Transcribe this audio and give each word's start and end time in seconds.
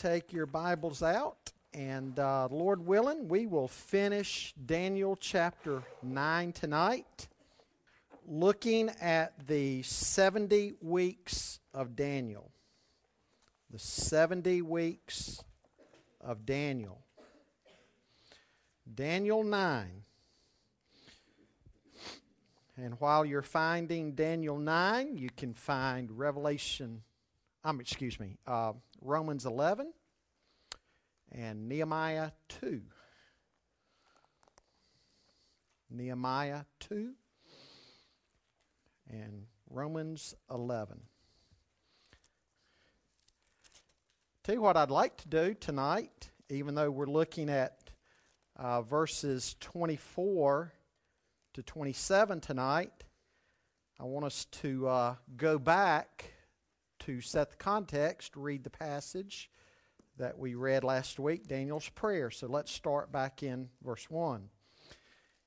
take 0.00 0.32
your 0.32 0.46
Bibles 0.46 1.02
out, 1.02 1.52
and 1.74 2.18
uh, 2.18 2.48
Lord 2.50 2.86
willing, 2.86 3.28
we 3.28 3.44
will 3.44 3.68
finish 3.68 4.54
Daniel 4.64 5.14
chapter 5.14 5.82
9 6.02 6.52
tonight, 6.52 7.28
looking 8.26 8.88
at 9.02 9.34
the 9.46 9.82
70 9.82 10.72
weeks 10.80 11.60
of 11.74 11.96
Daniel. 11.96 12.50
The 13.70 13.78
70 13.78 14.62
weeks 14.62 15.44
of 16.22 16.46
Daniel. 16.46 17.02
Daniel 18.94 19.44
9. 19.44 20.02
And 22.78 22.94
while 23.00 23.26
you're 23.26 23.42
finding 23.42 24.12
Daniel 24.12 24.56
9, 24.56 25.18
you 25.18 25.28
can 25.36 25.52
find 25.52 26.10
Revelation, 26.10 27.02
um, 27.64 27.80
excuse 27.80 28.18
me, 28.18 28.36
uh, 28.46 28.72
Romans 29.00 29.44
11 29.44 29.92
and 31.32 31.68
Nehemiah 31.68 32.30
2. 32.60 32.80
Nehemiah 35.90 36.62
2 36.80 37.12
and 39.10 39.46
Romans 39.68 40.34
11. 40.50 41.00
Tell 44.44 44.54
you 44.54 44.62
what 44.62 44.76
I'd 44.76 44.90
like 44.90 45.16
to 45.18 45.28
do 45.28 45.54
tonight, 45.54 46.30
even 46.48 46.74
though 46.74 46.90
we're 46.90 47.06
looking 47.06 47.50
at 47.50 47.90
uh, 48.56 48.82
verses 48.82 49.56
24 49.60 50.72
to 51.54 51.62
27 51.62 52.40
tonight, 52.40 53.04
I 53.98 54.04
want 54.04 54.24
us 54.24 54.46
to 54.46 54.88
uh, 54.88 55.14
go 55.36 55.58
back 55.58 56.32
to 57.00 57.20
set 57.20 57.50
the 57.50 57.56
context, 57.56 58.36
read 58.36 58.64
the 58.64 58.70
passage 58.70 59.50
that 60.18 60.38
we 60.38 60.54
read 60.54 60.84
last 60.84 61.18
week, 61.18 61.48
Daniel's 61.48 61.88
prayer. 61.88 62.30
So 62.30 62.46
let's 62.46 62.70
start 62.70 63.10
back 63.10 63.42
in 63.42 63.68
verse 63.82 64.08
1. 64.10 64.48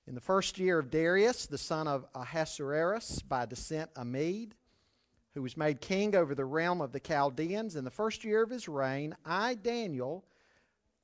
In 0.07 0.15
the 0.15 0.21
first 0.21 0.59
year 0.59 0.79
of 0.79 0.89
Darius, 0.89 1.45
the 1.45 1.57
son 1.57 1.87
of 1.87 2.05
Ahasuerus, 2.13 3.21
by 3.21 3.45
descent 3.45 3.89
a 3.95 4.03
Mede, 4.03 4.55
who 5.33 5.41
was 5.41 5.55
made 5.55 5.79
king 5.79 6.15
over 6.15 6.35
the 6.35 6.45
realm 6.45 6.81
of 6.81 6.91
the 6.91 6.99
Chaldeans, 6.99 7.75
in 7.75 7.85
the 7.85 7.91
first 7.91 8.23
year 8.23 8.43
of 8.43 8.49
his 8.49 8.67
reign, 8.67 9.15
I, 9.25 9.55
Daniel, 9.55 10.25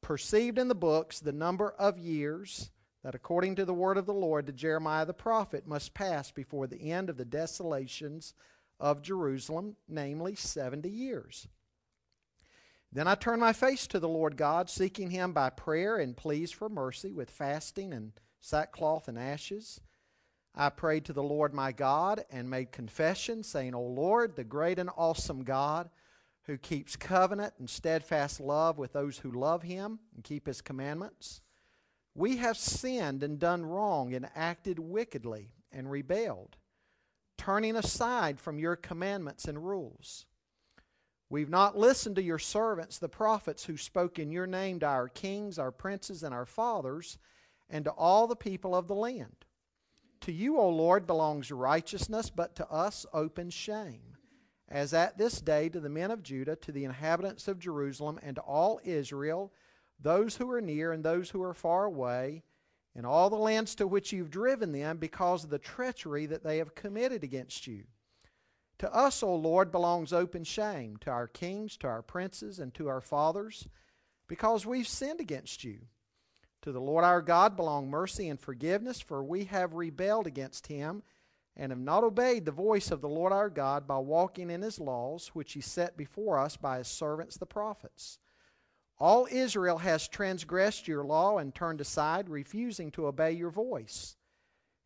perceived 0.02 0.58
in 0.58 0.67
the 0.67 0.75
books 0.75 1.20
the 1.20 1.31
number 1.31 1.72
of 1.72 1.97
years 1.97 2.72
that 3.03 3.16
according 3.16 3.55
to 3.55 3.66
the 3.66 3.73
word 3.73 3.97
of 3.97 4.05
the 4.05 4.14
Lord 4.14 4.47
to 4.47 4.52
Jeremiah 4.52 5.05
the 5.05 5.14
prophet 5.14 5.66
must 5.67 5.94
pass 5.94 6.31
before 6.31 6.67
the 6.67 6.92
end 6.92 7.09
of 7.09 7.17
the 7.17 7.25
desolations 7.25 8.33
of 8.80 9.02
Jerusalem, 9.02 9.75
namely 9.88 10.35
70 10.35 10.89
years. 10.89 11.47
Then 12.91 13.08
I 13.08 13.16
turned 13.16 13.41
my 13.41 13.53
face 13.53 13.86
to 13.88 13.99
the 13.99 14.09
Lord 14.09 14.36
God, 14.36 14.69
seeking 14.69 15.11
him 15.11 15.31
by 15.31 15.52
prayer 15.52 15.97
and 15.97 16.17
pleas 16.17 16.52
for 16.52 16.69
mercy 16.69 17.11
with 17.11 17.30
fasting 17.30 17.94
and 17.94 18.13
sackcloth 18.39 19.08
and 19.08 19.19
ashes. 19.19 19.80
I 20.55 20.69
prayed 20.69 21.05
to 21.05 21.13
the 21.13 21.23
Lord 21.23 21.53
my 21.53 21.71
God 21.71 22.25
and 22.31 22.49
made 22.49 22.71
confession, 22.71 23.44
saying, 23.44 23.75
O 23.75 23.81
Lord, 23.81 24.36
the 24.36 24.44
great 24.44 24.80
and 24.80 24.89
awesome 24.97 25.43
God, 25.43 25.89
who 26.43 26.58
keeps 26.58 26.95
covenant 26.95 27.53
and 27.59 27.69
steadfast 27.69 28.39
love 28.39 28.80
with 28.80 28.93
those 28.93 29.19
who 29.19 29.31
love 29.31 29.61
him 29.61 29.99
and 30.16 30.23
keep 30.23 30.47
his 30.47 30.61
commandments. 30.61 31.41
We 32.16 32.38
have 32.38 32.58
sinned 32.58 33.21
and 33.21 33.38
done 33.38 33.67
wrong 33.67 34.16
and 34.16 34.27
acted 34.36 34.80
wickedly 34.80 35.53
and 35.71 35.91
rebelled 35.91 36.58
turning 37.40 37.78
aside 37.78 38.38
from 38.38 38.59
your 38.59 38.76
commandments 38.76 39.45
and 39.45 39.66
rules. 39.66 40.26
We've 41.30 41.50
not 41.50 41.78
listened 41.78 42.18
to 42.18 42.22
your 42.22 42.38
servants, 42.38 42.98
the 42.98 43.08
prophets, 43.08 43.64
who 43.64 43.78
spoke 43.78 44.20
in 44.20 44.30
your 44.30 44.45
name 44.45 44.82
to 44.82 44.88
our 44.88 45.08
kings, 45.08 45.58
our 45.58 45.72
princes, 45.72 46.22
and 46.22 46.34
our 46.34 46.45
fathers, 46.45 47.17
and 47.70 47.86
to 47.86 47.92
all 47.92 48.28
the 48.28 48.36
people 48.36 48.76
of 48.76 48.88
the 48.88 48.95
land. 48.95 49.45
To 50.22 50.34
you, 50.34 50.58
O 50.58 50.67
Lord, 50.67 51.08
belongs 51.08 51.49
righteousness, 51.49 52.30
but 52.30 52.55
to 52.58 52.70
us 52.70 53.05
open 53.14 53.52
shame. 53.52 54.17
As 54.67 54.94
at 54.94 55.17
this 55.17 55.39
day 55.39 55.70
to 55.70 55.80
the 55.80 55.88
men 55.88 56.11
of 56.11 56.22
Judah, 56.22 56.58
to 56.58 56.73
the 56.73 56.83
inhabitants 56.83 57.48
of 57.48 57.58
Jerusalem, 57.58 58.20
and 58.22 58.36
to 58.36 58.42
all 58.42 58.82
Israel, 58.83 59.54
those 59.98 60.36
who 60.36 60.52
are 60.52 60.61
near 60.61 60.92
and 60.92 61.05
those 61.05 61.30
who 61.30 61.42
are 61.42 61.54
far 61.54 61.86
away, 61.86 62.44
in 62.95 63.05
all 63.05 63.30
the 63.30 63.36
lands 63.36 63.76
to 63.76 63.88
which 63.88 64.11
you've 64.11 64.32
driven 64.32 64.72
them 64.72 64.98
because 64.98 65.44
of 65.44 65.50
the 65.50 65.60
treachery 65.60 66.26
that 66.26 66.44
they 66.44 66.58
have 66.58 66.76
committed 66.76 67.23
against 67.23 67.67
you. 67.67 67.83
To 68.80 68.94
us, 68.94 69.22
O 69.22 69.36
Lord, 69.36 69.72
belongs 69.72 70.14
open 70.14 70.44
shame, 70.44 70.98
to 71.02 71.11
our 71.11 71.28
kings, 71.28 71.76
to 71.78 71.88
our 71.88 72.02
princes, 72.02 72.60
and 72.60 72.73
to 72.76 72.88
our 72.88 73.02
fathers, 73.02 73.67
because 74.28 74.66
we've 74.66 74.88
sinned 74.88 75.20
against 75.20 75.64
you. 75.64 75.80
To 76.64 76.72
the 76.72 76.82
Lord 76.82 77.04
our 77.04 77.22
God 77.22 77.55
belong 77.55 77.89
mercy 77.89 78.28
and 78.28 78.39
forgiveness, 78.39 78.99
for 78.99 79.23
we 79.23 79.45
have 79.45 79.73
rebelled 79.73 80.28
against 80.28 80.67
him 80.67 81.04
and 81.55 81.72
have 81.72 81.80
not 81.80 82.04
obeyed 82.04 82.45
the 82.45 82.52
voice 82.52 82.89
of 82.89 83.02
the 83.02 83.10
Lord 83.10 83.33
our 83.33 83.49
God 83.49 83.86
by 83.86 83.98
walking 83.98 84.49
in 84.49 84.61
his 84.61 84.80
laws, 84.80 85.30
which 85.33 85.54
he 85.54 85.61
set 85.61 85.98
before 85.98 86.39
us 86.39 86.55
by 86.55 86.78
his 86.78 86.88
servants 86.88 87.38
the 87.38 87.45
prophets. 87.45 88.20
All 88.99 89.27
Israel 89.32 89.77
has 89.77 90.08
transgressed 90.08 90.87
your 90.87 91.05
law 91.05 91.37
and 91.37 91.55
turned 91.55 91.80
aside, 91.80 92.30
refusing 92.30 92.92
to 92.92 93.08
obey 93.08 93.32
your 93.32 93.49
voice. 93.49 94.17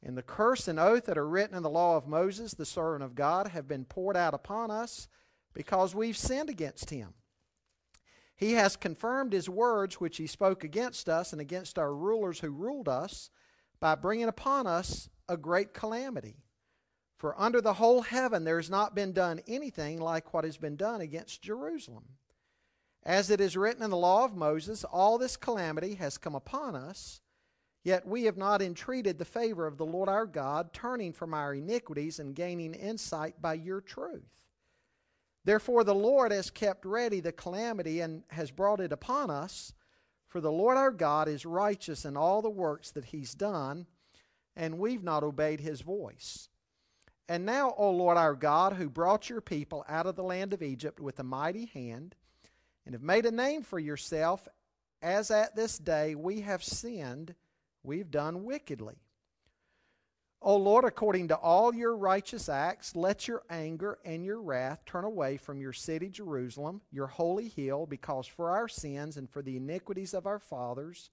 And 0.03 0.17
the 0.17 0.21
curse 0.21 0.67
and 0.67 0.79
oath 0.79 1.05
that 1.05 1.17
are 1.17 1.27
written 1.27 1.55
in 1.55 1.63
the 1.63 1.69
law 1.69 1.97
of 1.97 2.07
Moses, 2.07 2.53
the 2.53 2.65
servant 2.65 3.03
of 3.03 3.15
God, 3.15 3.47
have 3.47 3.67
been 3.67 3.85
poured 3.85 4.17
out 4.17 4.33
upon 4.33 4.69
us 4.69 5.07
because 5.53 5.95
we've 5.95 6.17
sinned 6.17 6.49
against 6.49 6.89
him. 6.89 7.13
He 8.35 8.53
has 8.53 8.75
confirmed 8.75 9.33
his 9.33 9.49
words 9.49 10.01
which 10.01 10.17
he 10.17 10.27
spoke 10.27 10.63
against 10.63 11.07
us 11.07 11.31
and 11.31 11.41
against 11.41 11.79
our 11.79 11.95
rulers 11.95 12.39
who 12.39 12.51
ruled 12.51 12.89
us 12.89 13.29
by 13.79 13.95
bringing 13.95 14.27
upon 14.27 14.67
us 14.67 15.09
a 15.29 15.37
great 15.37 15.73
calamity. 15.73 16.43
For 17.17 17.39
under 17.39 17.61
the 17.61 17.75
whole 17.75 18.01
heaven 18.01 18.43
there 18.43 18.57
has 18.57 18.69
not 18.69 18.93
been 18.93 19.13
done 19.13 19.39
anything 19.47 20.01
like 20.01 20.33
what 20.33 20.43
has 20.43 20.57
been 20.57 20.75
done 20.75 20.99
against 20.99 21.41
Jerusalem. 21.41 22.03
As 23.05 23.29
it 23.29 23.41
is 23.41 23.57
written 23.57 23.83
in 23.83 23.89
the 23.89 23.97
law 23.97 24.23
of 24.23 24.35
Moses, 24.35 24.83
all 24.85 25.17
this 25.17 25.35
calamity 25.35 25.95
has 25.95 26.17
come 26.17 26.35
upon 26.35 26.75
us, 26.75 27.19
yet 27.83 28.07
we 28.07 28.23
have 28.23 28.37
not 28.37 28.61
entreated 28.61 29.17
the 29.17 29.25
favor 29.25 29.67
of 29.67 29.77
the 29.77 29.85
Lord 29.85 30.07
our 30.07 30.25
God, 30.25 30.71
turning 30.71 31.11
from 31.11 31.33
our 31.33 31.53
iniquities 31.53 32.19
and 32.19 32.33
gaining 32.33 32.73
insight 32.73 33.41
by 33.41 33.55
your 33.55 33.81
truth. 33.81 34.23
Therefore, 35.43 35.83
the 35.83 35.93
Lord 35.93 36.31
has 36.31 36.49
kept 36.49 36.85
ready 36.85 37.19
the 37.19 37.33
calamity 37.33 37.99
and 37.99 38.23
has 38.29 38.51
brought 38.51 38.79
it 38.79 38.93
upon 38.93 39.29
us. 39.29 39.73
For 40.29 40.39
the 40.39 40.51
Lord 40.51 40.77
our 40.77 40.91
God 40.91 41.27
is 41.27 41.45
righteous 41.45 42.05
in 42.05 42.15
all 42.17 42.41
the 42.41 42.49
works 42.49 42.91
that 42.91 43.05
he's 43.05 43.35
done, 43.35 43.85
and 44.55 44.79
we've 44.79 45.03
not 45.03 45.23
obeyed 45.23 45.59
his 45.59 45.81
voice. 45.81 46.47
And 47.27 47.45
now, 47.45 47.73
O 47.77 47.91
Lord 47.91 48.17
our 48.17 48.33
God, 48.33 48.73
who 48.73 48.89
brought 48.89 49.29
your 49.29 49.41
people 49.41 49.85
out 49.87 50.05
of 50.05 50.15
the 50.15 50.23
land 50.23 50.53
of 50.53 50.63
Egypt 50.63 50.99
with 50.99 51.19
a 51.19 51.23
mighty 51.23 51.65
hand, 51.65 52.15
and 52.85 52.93
have 52.93 53.01
made 53.01 53.25
a 53.25 53.31
name 53.31 53.63
for 53.63 53.79
yourself, 53.79 54.47
as 55.01 55.31
at 55.31 55.55
this 55.55 55.77
day 55.77 56.15
we 56.15 56.41
have 56.41 56.63
sinned, 56.63 57.35
we've 57.83 58.11
done 58.11 58.43
wickedly. 58.43 58.95
O 60.45 60.57
Lord, 60.57 60.83
according 60.83 61.29
to 61.29 61.37
all 61.37 61.73
your 61.73 61.95
righteous 61.95 62.49
acts, 62.49 62.97
let 62.97 63.29
your 63.29 63.43
anger 63.49 63.97
and 64.03 64.25
your 64.25 64.41
wrath 64.41 64.83
turn 64.85 65.05
away 65.05 65.37
from 65.37 65.61
your 65.61 65.71
city, 65.71 66.09
Jerusalem, 66.09 66.81
your 66.91 67.07
holy 67.07 67.47
hill, 67.47 67.85
because 67.85 68.27
for 68.27 68.51
our 68.51 68.67
sins 68.67 69.15
and 69.15 69.29
for 69.29 69.41
the 69.41 69.55
iniquities 69.55 70.13
of 70.13 70.27
our 70.27 70.39
fathers, 70.39 71.09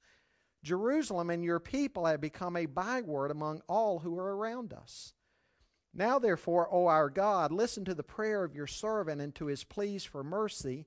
Jerusalem 0.65 1.31
and 1.31 1.45
your 1.45 1.61
people 1.61 2.07
have 2.07 2.21
become 2.21 2.57
a 2.57 2.67
byword 2.67 3.31
among 3.31 3.63
all 3.69 4.01
who 4.01 4.19
are 4.19 4.37
around 4.37 4.73
us. 4.73 5.15
Now, 5.95 6.19
therefore, 6.19 6.69
O 6.73 6.89
our 6.89 7.09
God, 7.09 7.53
listen 7.53 7.85
to 7.85 7.95
the 7.95 8.03
prayer 8.03 8.43
of 8.43 8.55
your 8.55 8.67
servant 8.67 9.21
and 9.21 9.33
to 9.37 9.47
his 9.47 9.63
pleas 9.63 10.05
for 10.05 10.25
mercy 10.25 10.87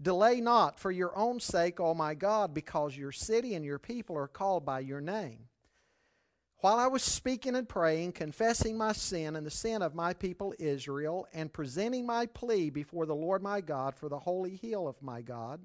Delay 0.00 0.40
not 0.40 0.78
for 0.78 0.90
your 0.90 1.16
own 1.16 1.40
sake, 1.40 1.80
O 1.80 1.94
my 1.94 2.14
God, 2.14 2.54
because 2.54 2.96
your 2.96 3.12
city 3.12 3.54
and 3.54 3.64
your 3.64 3.78
people 3.78 4.16
are 4.16 4.28
called 4.28 4.64
by 4.64 4.80
your 4.80 5.00
name. 5.00 5.48
While 6.60 6.76
I 6.76 6.88
was 6.88 7.02
speaking 7.02 7.56
and 7.56 7.66
praying, 7.66 8.12
confessing 8.12 8.76
my 8.76 8.92
sin 8.92 9.34
and 9.34 9.46
the 9.46 9.50
sin 9.50 9.80
of 9.80 9.94
my 9.94 10.12
people 10.12 10.54
Israel, 10.58 11.26
and 11.32 11.50
presenting 11.52 12.04
my 12.04 12.26
plea 12.26 12.68
before 12.68 13.06
the 13.06 13.14
Lord 13.14 13.42
my 13.42 13.62
God 13.62 13.94
for 13.94 14.08
the 14.10 14.18
holy 14.18 14.56
hill 14.56 14.86
of 14.86 15.00
my 15.02 15.22
God, 15.22 15.60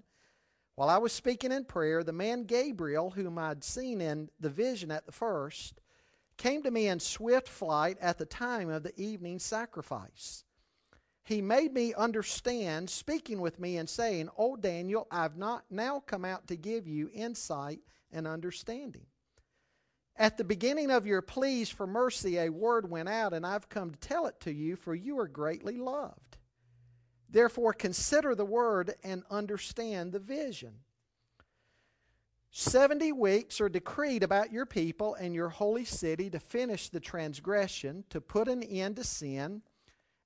While 0.76 0.90
I 0.90 0.98
was 0.98 1.12
speaking 1.12 1.52
in 1.52 1.66
prayer, 1.66 2.02
the 2.02 2.14
man 2.14 2.44
Gabriel, 2.44 3.10
whom 3.10 3.38
I'd 3.38 3.64
seen 3.64 4.00
in 4.00 4.30
the 4.40 4.50
vision 4.50 4.90
at 4.90 5.06
the 5.06 5.12
first, 5.12 5.82
came 6.38 6.64
to 6.64 6.72
me 6.72 6.88
in 6.88 7.00
swift 7.00 7.50
flight 7.50 7.98
at 8.02 8.18
the 8.18 8.26
time 8.26 8.70
of 8.70 8.84
the 8.84 8.98
evening 8.98 9.40
sacrifice. 9.40 10.44
He 11.25 11.42
made 11.42 11.74
me 11.74 11.94
understand, 11.95 12.88
speaking 12.88 13.42
with 13.42 13.60
me 13.60 13.77
and 13.77 13.89
saying, 13.89 14.30
O 14.38 14.56
Daniel, 14.56 15.07
I've 15.10 15.38
not 15.38 15.66
now 15.72 16.00
come 16.06 16.24
out 16.24 16.48
to 16.48 16.56
give 16.56 16.88
you 16.88 17.10
insight 17.13 17.80
and 18.12 18.27
understanding. 18.27 19.07
At 20.16 20.38
the 20.38 20.44
beginning 20.44 20.92
of 20.92 21.07
your 21.07 21.24
pleas 21.24 21.69
for 21.69 21.88
mercy, 21.88 22.38
a 22.38 22.50
word 22.50 22.89
went 22.89 23.10
out, 23.10 23.33
and 23.33 23.45
I've 23.45 23.69
come 23.69 23.89
to 23.89 24.00
tell 24.00 24.27
it 24.27 24.39
to 24.42 24.54
you, 24.54 24.75
for 24.75 24.94
you 24.94 25.19
are 25.19 25.27
greatly 25.27 25.77
loved. 25.77 26.38
Therefore, 27.27 27.74
consider 27.74 28.36
the 28.36 28.45
word 28.45 28.94
and 29.04 29.24
understand 29.30 30.13
the 30.13 30.19
vision. 30.19 30.75
Seventy 32.51 33.12
weeks 33.12 33.60
are 33.60 33.68
decreed 33.68 34.24
about 34.24 34.54
your 34.54 34.66
people 34.66 35.16
and 35.16 35.33
your 35.33 35.50
holy 35.50 35.86
city 35.86 36.30
to 36.30 36.39
finish 36.39 36.88
the 36.88 37.01
transgression, 37.01 38.06
to 38.12 38.22
put 38.22 38.48
an 38.48 38.63
end 38.63 38.95
to 38.98 39.04
sin, 39.04 39.63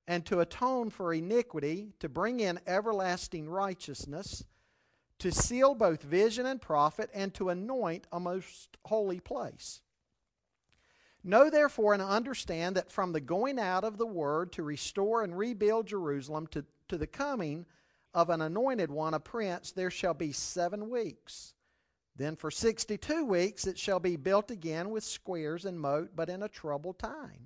and 0.09 0.25
to 0.25 0.39
atone 0.39 0.89
for 0.89 1.13
iniquity, 1.13 1.93
to 1.99 2.09
bring 2.09 2.39
in 2.39 2.59
everlasting 2.65 3.47
righteousness, 3.47 4.43
to 5.19 5.31
seal 5.31 5.75
both 5.75 6.01
vision 6.01 6.47
and 6.47 6.59
prophet, 6.59 7.11
and 7.13 7.31
to 7.35 7.49
anoint 7.49 8.07
a 8.11 8.19
most 8.19 8.75
holy 8.85 9.19
place. 9.19 9.81
Know 11.23 11.51
therefore 11.51 11.93
and 11.93 12.01
understand 12.01 12.75
that 12.75 12.91
from 12.91 13.11
the 13.11 13.21
going 13.21 13.59
out 13.59 13.83
of 13.83 13.99
the 13.99 14.07
word 14.07 14.51
to 14.53 14.63
restore 14.63 15.21
and 15.21 15.37
rebuild 15.37 15.85
Jerusalem 15.85 16.47
to 16.47 16.65
to 16.87 16.97
the 16.97 17.05
coming 17.05 17.67
of 18.15 18.31
an 18.31 18.41
anointed 18.41 18.89
one, 18.89 19.13
a 19.13 19.19
prince, 19.19 19.71
there 19.71 19.91
shall 19.91 20.15
be 20.15 20.31
seven 20.31 20.89
weeks. 20.89 21.53
Then 22.15 22.35
for 22.35 22.49
sixty 22.49 22.97
two 22.97 23.25
weeks 23.25 23.67
it 23.67 23.77
shall 23.77 23.99
be 23.99 24.15
built 24.15 24.49
again 24.49 24.89
with 24.89 25.03
squares 25.03 25.65
and 25.65 25.79
moat, 25.79 26.15
but 26.15 26.29
in 26.29 26.41
a 26.41 26.49
troubled 26.49 26.97
time. 26.97 27.45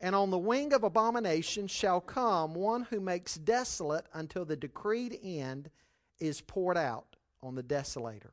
And 0.00 0.14
on 0.14 0.30
the 0.30 0.38
wing 0.38 0.72
of 0.72 0.82
abomination 0.82 1.66
shall 1.66 2.00
come 2.00 2.54
one 2.54 2.82
who 2.90 3.00
makes 3.00 3.36
desolate 3.36 4.06
until 4.12 4.44
the 4.44 4.56
decreed 4.56 5.18
end 5.22 5.70
is 6.20 6.40
poured 6.40 6.76
out 6.76 7.16
on 7.42 7.54
the 7.54 7.62
desolator. 7.62 8.30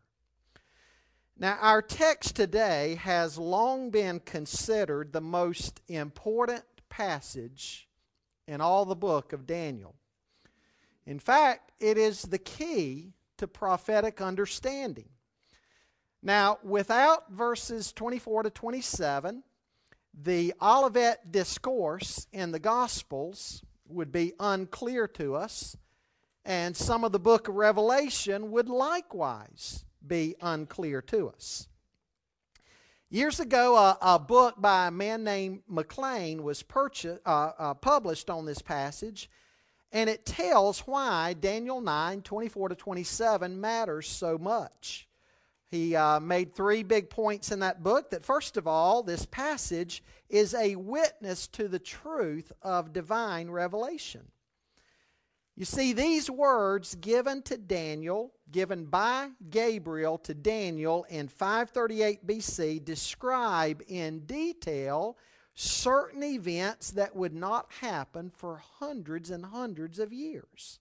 Now, 1.37 1.57
our 1.61 1.81
text 1.81 2.35
today 2.35 2.95
has 2.95 3.37
long 3.37 3.89
been 3.89 4.19
considered 4.19 5.13
the 5.13 5.21
most 5.21 5.81
important 5.87 6.63
passage 6.89 7.87
in 8.47 8.61
all 8.61 8.85
the 8.85 8.95
book 8.95 9.33
of 9.33 9.47
Daniel. 9.47 9.95
In 11.05 11.19
fact, 11.19 11.71
it 11.79 11.97
is 11.97 12.23
the 12.23 12.37
key 12.37 13.13
to 13.37 13.47
prophetic 13.47 14.21
understanding. 14.21 15.09
Now, 16.21 16.59
without 16.63 17.31
verses 17.31 17.91
24 17.91 18.43
to 18.43 18.49
27, 18.49 19.43
the 20.13 20.53
Olivet 20.61 21.31
Discourse 21.31 22.27
in 22.31 22.51
the 22.51 22.59
Gospels 22.59 23.63
would 23.87 24.11
be 24.11 24.33
unclear 24.39 25.07
to 25.09 25.35
us, 25.35 25.75
and 26.45 26.75
some 26.75 27.03
of 27.03 27.11
the 27.11 27.19
book 27.19 27.47
of 27.47 27.55
Revelation 27.55 28.51
would 28.51 28.69
likewise 28.69 29.85
be 30.05 30.35
unclear 30.41 31.01
to 31.01 31.29
us. 31.29 31.67
Years 33.09 33.39
ago, 33.39 33.75
a, 33.75 33.97
a, 34.01 34.19
book 34.19 34.55
by 34.59 34.87
a 34.87 34.91
man 34.91 35.23
named 35.23 35.61
McClain 35.71 36.41
was 36.41 36.63
purchased, 36.63 37.21
uh, 37.25 37.51
uh, 37.59 37.73
published 37.75 38.29
on 38.29 38.45
this 38.45 38.61
passage, 38.61 39.29
and 39.91 40.09
it 40.09 40.25
tells 40.25 40.79
why 40.79 41.33
Daniel 41.33 41.79
9 41.79 42.23
24 42.23 42.69
to 42.69 42.75
27 42.75 43.61
matters 43.61 44.07
so 44.07 44.39
much. 44.39 45.07
He 45.73 45.95
uh, 45.95 46.19
made 46.19 46.53
three 46.53 46.83
big 46.83 47.09
points 47.09 47.51
in 47.51 47.61
that 47.61 47.81
book 47.81 48.11
that, 48.11 48.23
first 48.23 48.57
of 48.57 48.67
all, 48.67 49.01
this 49.01 49.25
passage 49.25 50.03
is 50.29 50.53
a 50.53 50.75
witness 50.75 51.47
to 51.47 51.67
the 51.67 51.79
truth 51.79 52.51
of 52.61 52.93
divine 52.93 53.49
revelation. 53.49 54.21
You 55.55 55.65
see, 55.65 55.91
these 55.91 56.29
words 56.29 56.93
given 56.93 57.41
to 57.43 57.57
Daniel, 57.57 58.33
given 58.51 58.85
by 58.85 59.29
Gabriel 59.49 60.19
to 60.19 60.35
Daniel 60.35 61.07
in 61.09 61.27
538 61.27 62.27
BC, 62.27 62.85
describe 62.85 63.81
in 63.87 64.27
detail 64.27 65.17
certain 65.55 66.21
events 66.21 66.91
that 66.91 67.15
would 67.15 67.33
not 67.33 67.71
happen 67.81 68.29
for 68.29 68.61
hundreds 68.77 69.31
and 69.31 69.43
hundreds 69.43 69.97
of 69.97 70.13
years. 70.13 70.79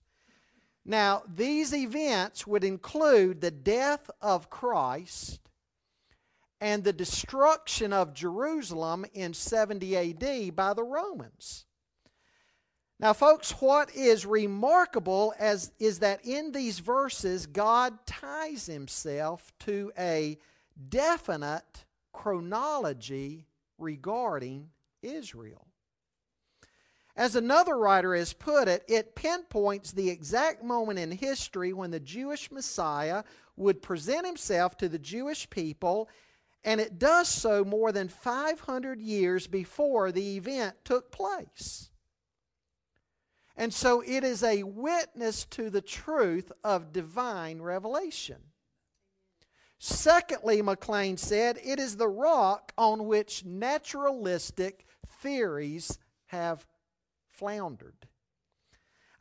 Now, 0.85 1.23
these 1.33 1.73
events 1.73 2.45
would 2.45 2.63
include 2.63 3.39
the 3.39 3.51
death 3.51 4.09
of 4.21 4.49
Christ 4.49 5.39
and 6.59 6.83
the 6.83 6.93
destruction 6.93 7.93
of 7.93 8.13
Jerusalem 8.13 9.05
in 9.13 9.33
70 9.33 9.97
AD 9.97 10.55
by 10.55 10.73
the 10.73 10.83
Romans. 10.83 11.65
Now, 12.99 13.11
folks, 13.13 13.51
what 13.59 13.93
is 13.93 14.25
remarkable 14.25 15.33
as, 15.37 15.71
is 15.79 15.99
that 15.99 16.25
in 16.25 16.51
these 16.51 16.79
verses, 16.79 17.47
God 17.47 18.05
ties 18.05 18.65
himself 18.65 19.51
to 19.59 19.91
a 19.97 20.37
definite 20.89 21.85
chronology 22.13 23.47
regarding 23.77 24.69
Israel. 25.01 25.67
As 27.15 27.35
another 27.35 27.77
writer 27.77 28.15
has 28.15 28.33
put 28.33 28.67
it, 28.67 28.83
it 28.87 29.15
pinpoints 29.15 29.91
the 29.91 30.09
exact 30.09 30.63
moment 30.63 30.97
in 30.97 31.11
history 31.11 31.71
when 31.71 31.91
the 31.91 31.99
Jewish 31.99 32.51
Messiah 32.51 33.23
would 33.55 33.83
present 33.83 34.25
himself 34.25 34.77
to 34.77 34.89
the 34.89 34.97
Jewish 34.97 35.47
people, 35.49 36.09
and 36.63 36.81
it 36.81 36.97
does 36.97 37.27
so 37.27 37.63
more 37.63 37.91
than 37.91 38.07
500 38.07 38.99
years 38.99 39.45
before 39.45 40.11
the 40.11 40.37
event 40.37 40.75
took 40.83 41.11
place. 41.11 41.91
And 43.55 43.71
so 43.71 44.01
it 44.01 44.23
is 44.23 44.43
a 44.43 44.63
witness 44.63 45.45
to 45.45 45.69
the 45.69 45.81
truth 45.81 46.51
of 46.63 46.91
divine 46.91 47.61
revelation. 47.61 48.37
Secondly, 49.77 50.63
McClain 50.63 51.19
said, 51.19 51.59
it 51.63 51.79
is 51.79 51.97
the 51.97 52.07
rock 52.07 52.71
on 52.75 53.05
which 53.05 53.45
naturalistic 53.45 54.87
theories 55.21 55.99
have 56.27 56.65
floundered. 57.33 58.07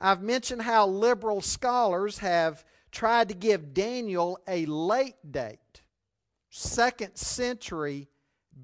I've 0.00 0.23
mentioned 0.23 0.62
how 0.62 0.87
liberal 0.87 1.40
scholars 1.40 2.19
have 2.19 2.64
tried 2.90 3.28
to 3.28 3.35
give 3.35 3.73
Daniel 3.73 4.38
a 4.47 4.66
late 4.66 5.16
date, 5.31 5.83
second 6.50 7.16
century 7.16 8.09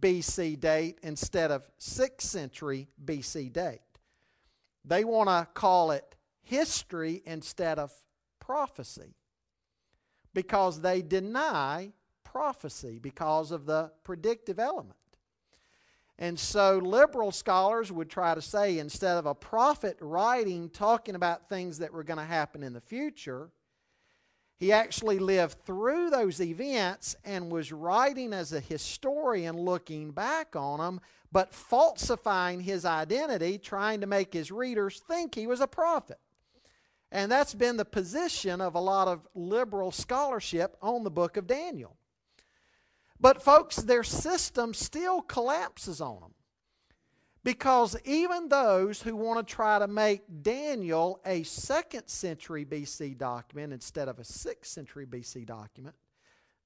BC 0.01 0.61
date 0.61 0.99
instead 1.03 1.51
of 1.51 1.69
sixth 1.79 2.29
century 2.29 2.89
BC 3.05 3.53
date. 3.53 3.81
They 4.85 5.05
want 5.05 5.29
to 5.29 5.49
call 5.55 5.93
it 5.93 6.17
history 6.43 7.23
instead 7.25 7.79
of 7.79 7.93
prophecy 8.41 9.15
because 10.35 10.81
they 10.81 11.03
deny 11.03 11.93
prophecy 12.25 12.99
because 12.99 13.51
of 13.51 13.67
the 13.67 13.91
predictive 14.05 14.59
element. 14.59 14.98
And 16.19 16.39
so 16.39 16.79
liberal 16.79 17.31
scholars 17.31 17.93
would 17.93 18.11
try 18.11 18.35
to 18.35 18.43
say 18.43 18.79
instead 18.79 19.17
of 19.17 19.27
a 19.27 19.35
prophet 19.35 19.97
writing, 20.01 20.69
talking 20.69 21.15
about 21.15 21.49
things 21.49 21.79
that 21.79 21.93
were 21.93 22.03
going 22.03 22.19
to 22.19 22.25
happen 22.25 22.65
in 22.65 22.73
the 22.73 22.81
future, 22.81 23.51
he 24.59 24.73
actually 24.73 25.21
lived 25.21 25.65
through 25.65 26.11
those 26.11 26.41
events 26.41 27.15
and 27.25 27.53
was 27.53 27.71
writing 27.71 28.33
as 28.33 28.53
a 28.53 28.59
historian 28.59 29.57
looking 29.57 30.11
back 30.11 30.57
on 30.57 30.81
them, 30.81 31.01
but 31.31 31.55
falsifying 31.55 32.61
his 32.61 32.85
identity, 32.85 33.57
trying 33.57 34.01
to 34.01 34.09
make 34.09 34.33
his 34.33 34.51
readers 34.51 35.01
think 35.07 35.37
he 35.37 35.47
was 35.47 35.61
a 35.61 35.69
prophet. 35.69 36.19
And 37.13 37.31
that's 37.31 37.55
been 37.55 37.77
the 37.77 37.85
position 37.85 38.61
of 38.61 38.75
a 38.75 38.81
lot 38.81 39.07
of 39.07 39.29
liberal 39.37 39.93
scholarship 39.93 40.77
on 40.83 41.05
the 41.05 41.11
book 41.11 41.37
of 41.37 41.47
Daniel. 41.47 41.98
But, 43.21 43.43
folks, 43.43 43.77
their 43.77 44.05
system 44.05 44.75
still 44.75 45.23
collapses 45.23 46.01
on 46.01 46.21
them 46.21 46.35
Because 47.45 47.97
even 48.05 48.49
those 48.49 49.03
who 49.03 49.17
want 49.17 49.47
to 49.47 49.55
try 49.55 49.79
to 49.79 49.89
make 49.89 50.23
Daniel 50.43 51.21
a 51.25 51.43
second 51.45 52.09
century 52.09 52.65
BC 52.65 53.19
document 53.19 53.73
instead 53.73 54.09
of 54.09 54.19
a 54.19 54.25
sixth 54.25 54.73
century 54.73 55.07
BC 55.07 55.47
document, 55.47 55.97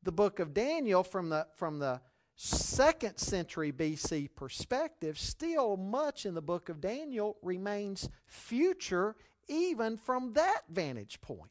the 0.02 0.12
book 0.12 0.40
of 0.40 0.54
Daniel 0.54 1.04
from 1.04 1.28
the, 1.28 1.46
from 1.56 1.78
the 1.78 2.00
second 2.36 3.18
century 3.18 3.72
BC 3.72 4.30
perspective, 4.34 5.18
still 5.18 5.76
much 5.76 6.26
in 6.26 6.34
the 6.34 6.42
book 6.42 6.68
of 6.68 6.80
Daniel 6.80 7.36
remains 7.42 8.08
future 8.26 9.16
even 9.48 9.96
from 9.96 10.32
that 10.34 10.62
vantage 10.70 11.20
point. 11.20 11.50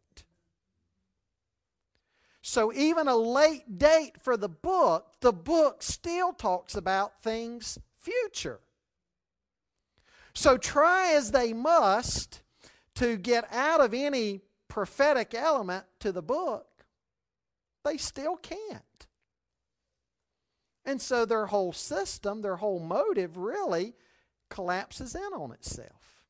So, 2.41 2.73
even 2.73 3.07
a 3.07 3.15
late 3.15 3.77
date 3.77 4.19
for 4.19 4.35
the 4.35 4.49
book, 4.49 5.13
the 5.21 5.31
book 5.31 5.83
still 5.83 6.33
talks 6.33 6.75
about 6.75 7.21
things 7.21 7.77
future. 7.99 8.59
So, 10.33 10.57
try 10.57 11.13
as 11.13 11.31
they 11.31 11.53
must 11.53 12.41
to 12.95 13.17
get 13.17 13.45
out 13.51 13.79
of 13.79 13.93
any 13.93 14.41
prophetic 14.67 15.33
element 15.35 15.85
to 15.99 16.11
the 16.11 16.21
book, 16.21 16.85
they 17.83 17.97
still 17.97 18.37
can't. 18.37 19.07
And 20.85 21.01
so 21.01 21.25
their 21.25 21.45
whole 21.45 21.73
system, 21.73 22.41
their 22.41 22.55
whole 22.55 22.79
motive 22.79 23.37
really 23.37 23.93
collapses 24.49 25.15
in 25.15 25.21
on 25.21 25.51
itself. 25.51 26.20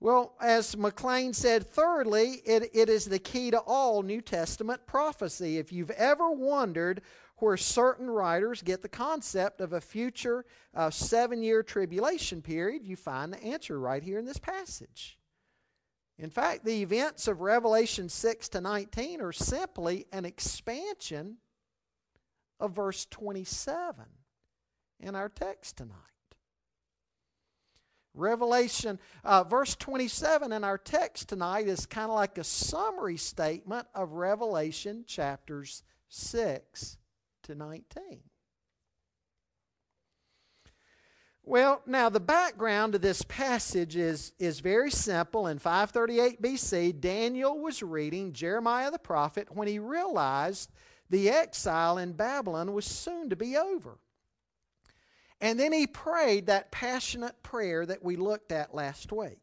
Well, 0.00 0.36
as 0.40 0.76
McClain 0.76 1.34
said, 1.34 1.66
thirdly, 1.66 2.40
it, 2.44 2.70
it 2.72 2.88
is 2.88 3.06
the 3.06 3.18
key 3.18 3.50
to 3.50 3.58
all 3.58 4.02
New 4.02 4.20
Testament 4.20 4.86
prophecy. 4.86 5.58
If 5.58 5.72
you've 5.72 5.90
ever 5.90 6.30
wondered 6.30 7.02
where 7.38 7.56
certain 7.56 8.08
writers 8.08 8.62
get 8.62 8.82
the 8.82 8.88
concept 8.88 9.60
of 9.60 9.72
a 9.72 9.80
future 9.80 10.44
uh, 10.74 10.90
seven 10.90 11.42
year 11.42 11.64
tribulation 11.64 12.42
period, 12.42 12.84
you 12.84 12.94
find 12.94 13.32
the 13.32 13.42
answer 13.42 13.78
right 13.78 14.02
here 14.02 14.18
in 14.18 14.24
this 14.24 14.38
passage. 14.38 15.18
In 16.16 16.30
fact, 16.30 16.64
the 16.64 16.82
events 16.82 17.28
of 17.28 17.40
Revelation 17.40 18.08
6 18.08 18.48
to 18.50 18.60
19 18.60 19.20
are 19.20 19.32
simply 19.32 20.06
an 20.12 20.24
expansion 20.24 21.38
of 22.60 22.72
verse 22.72 23.06
27 23.06 24.04
in 25.00 25.14
our 25.14 25.28
text 25.28 25.76
tonight. 25.76 25.94
Revelation, 28.18 28.98
uh, 29.24 29.44
verse 29.44 29.74
27 29.76 30.52
in 30.52 30.64
our 30.64 30.78
text 30.78 31.28
tonight 31.28 31.68
is 31.68 31.86
kind 31.86 32.10
of 32.10 32.16
like 32.16 32.38
a 32.38 32.44
summary 32.44 33.16
statement 33.16 33.86
of 33.94 34.12
Revelation 34.12 35.04
chapters 35.06 35.82
6 36.08 36.98
to 37.44 37.54
19. 37.54 38.20
Well, 41.48 41.80
now 41.86 42.10
the 42.10 42.20
background 42.20 42.92
to 42.92 42.98
this 42.98 43.22
passage 43.22 43.96
is, 43.96 44.32
is 44.38 44.60
very 44.60 44.90
simple. 44.90 45.46
In 45.46 45.58
538 45.58 46.42
BC, 46.42 47.00
Daniel 47.00 47.58
was 47.58 47.82
reading 47.82 48.34
Jeremiah 48.34 48.90
the 48.90 48.98
prophet 48.98 49.48
when 49.50 49.66
he 49.66 49.78
realized 49.78 50.70
the 51.08 51.30
exile 51.30 51.96
in 51.96 52.12
Babylon 52.12 52.74
was 52.74 52.84
soon 52.84 53.30
to 53.30 53.36
be 53.36 53.56
over. 53.56 53.98
And 55.40 55.58
then 55.58 55.72
he 55.72 55.86
prayed 55.86 56.46
that 56.46 56.70
passionate 56.70 57.42
prayer 57.42 57.86
that 57.86 58.02
we 58.02 58.16
looked 58.16 58.50
at 58.50 58.74
last 58.74 59.12
week. 59.12 59.38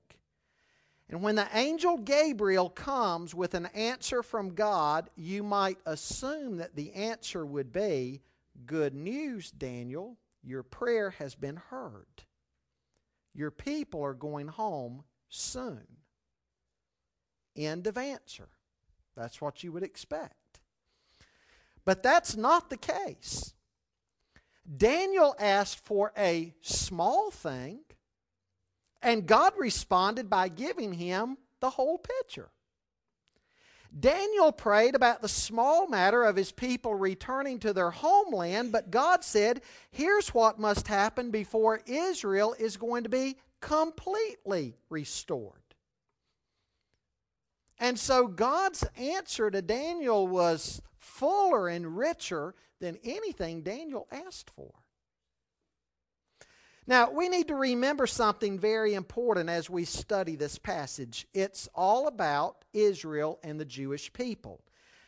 And 1.10 1.22
when 1.22 1.36
the 1.36 1.48
angel 1.54 1.98
Gabriel 1.98 2.70
comes 2.70 3.36
with 3.36 3.54
an 3.54 3.68
answer 3.68 4.24
from 4.24 4.56
God, 4.56 5.10
you 5.16 5.44
might 5.44 5.78
assume 5.86 6.58
that 6.58 6.76
the 6.76 6.94
answer 6.94 7.46
would 7.46 7.72
be 7.72 8.22
Good 8.66 8.96
news, 8.96 9.52
Daniel, 9.52 10.18
your 10.42 10.64
prayer 10.64 11.12
has 11.12 11.36
been 11.36 11.58
heard. 11.58 12.24
Your 13.34 13.52
people 13.52 14.02
are 14.04 14.14
going 14.14 14.48
home 14.48 15.04
soon. 15.30 15.86
End 17.56 17.86
of 17.88 17.98
answer. 17.98 18.48
That's 19.16 19.42
what 19.42 19.64
you 19.64 19.72
would 19.72 19.84
expect. 19.84 20.62
But 21.84 22.02
that's 22.02 22.36
not 22.36 22.70
the 22.70 22.78
case. 22.78 23.54
Daniel 24.66 25.36
asked 25.40 25.80
for 25.86 26.12
a 26.18 26.54
small 26.62 27.32
thing, 27.32 27.82
and 29.02 29.28
God 29.28 29.54
responded 29.58 30.30
by 30.30 30.48
giving 30.48 30.94
him 30.94 31.38
the 31.60 31.70
whole 31.70 31.98
picture. 31.98 32.50
Daniel 33.98 34.52
prayed 34.52 34.96
about 34.96 35.22
the 35.22 35.30
small 35.30 35.88
matter 35.88 36.24
of 36.24 36.36
his 36.36 36.52
people 36.52 36.96
returning 36.96 37.60
to 37.60 37.72
their 37.72 37.92
homeland, 37.92 38.72
but 38.72 38.92
God 38.92 39.24
said, 39.24 39.62
Here's 39.92 40.30
what 40.30 40.60
must 40.60 40.88
happen 40.88 41.32
before 41.32 41.82
Israel 41.86 42.56
is 42.60 42.76
going 42.76 43.04
to 43.04 43.10
be 43.10 43.38
completely 43.62 44.76
restored. 44.90 45.62
And 47.80 47.98
so 47.98 48.28
God's 48.28 48.86
answer 48.98 49.50
to 49.50 49.62
Daniel 49.62 50.28
was 50.28 50.82
fuller 51.06 51.68
and 51.68 51.98
richer 51.98 52.56
than 52.80 52.98
anything 53.04 53.62
Daniel 53.62 54.08
asked 54.12 54.50
for. 54.50 54.72
Now, 56.88 57.10
we 57.10 57.30
need 57.30 57.48
to 57.48 57.56
remember 57.56 58.06
something 58.06 58.60
very 58.60 58.94
important 58.94 59.50
as 59.50 59.70
we 59.70 59.86
study 59.86 60.36
this 60.36 60.60
passage. 60.60 61.28
It's 61.34 61.68
all 61.74 62.08
about 62.08 62.64
Israel 62.74 63.40
and 63.44 63.60
the 63.60 63.66
Jewish 63.66 64.14
people. 64.14 64.62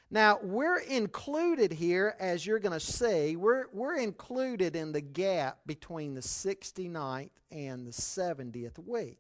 Now, 0.10 0.40
we're 0.42 0.80
included 0.80 1.74
here, 1.74 2.16
as 2.20 2.46
you're 2.46 2.60
going 2.60 2.80
to 2.80 2.80
see, 2.80 3.36
we're, 3.36 3.66
we're 3.74 3.98
included 3.98 4.76
in 4.76 4.92
the 4.92 5.02
gap 5.02 5.60
between 5.66 6.16
the 6.16 6.22
69th 6.22 7.30
and 7.52 7.86
the 7.86 7.92
70th 7.92 8.80
week. 8.80 9.20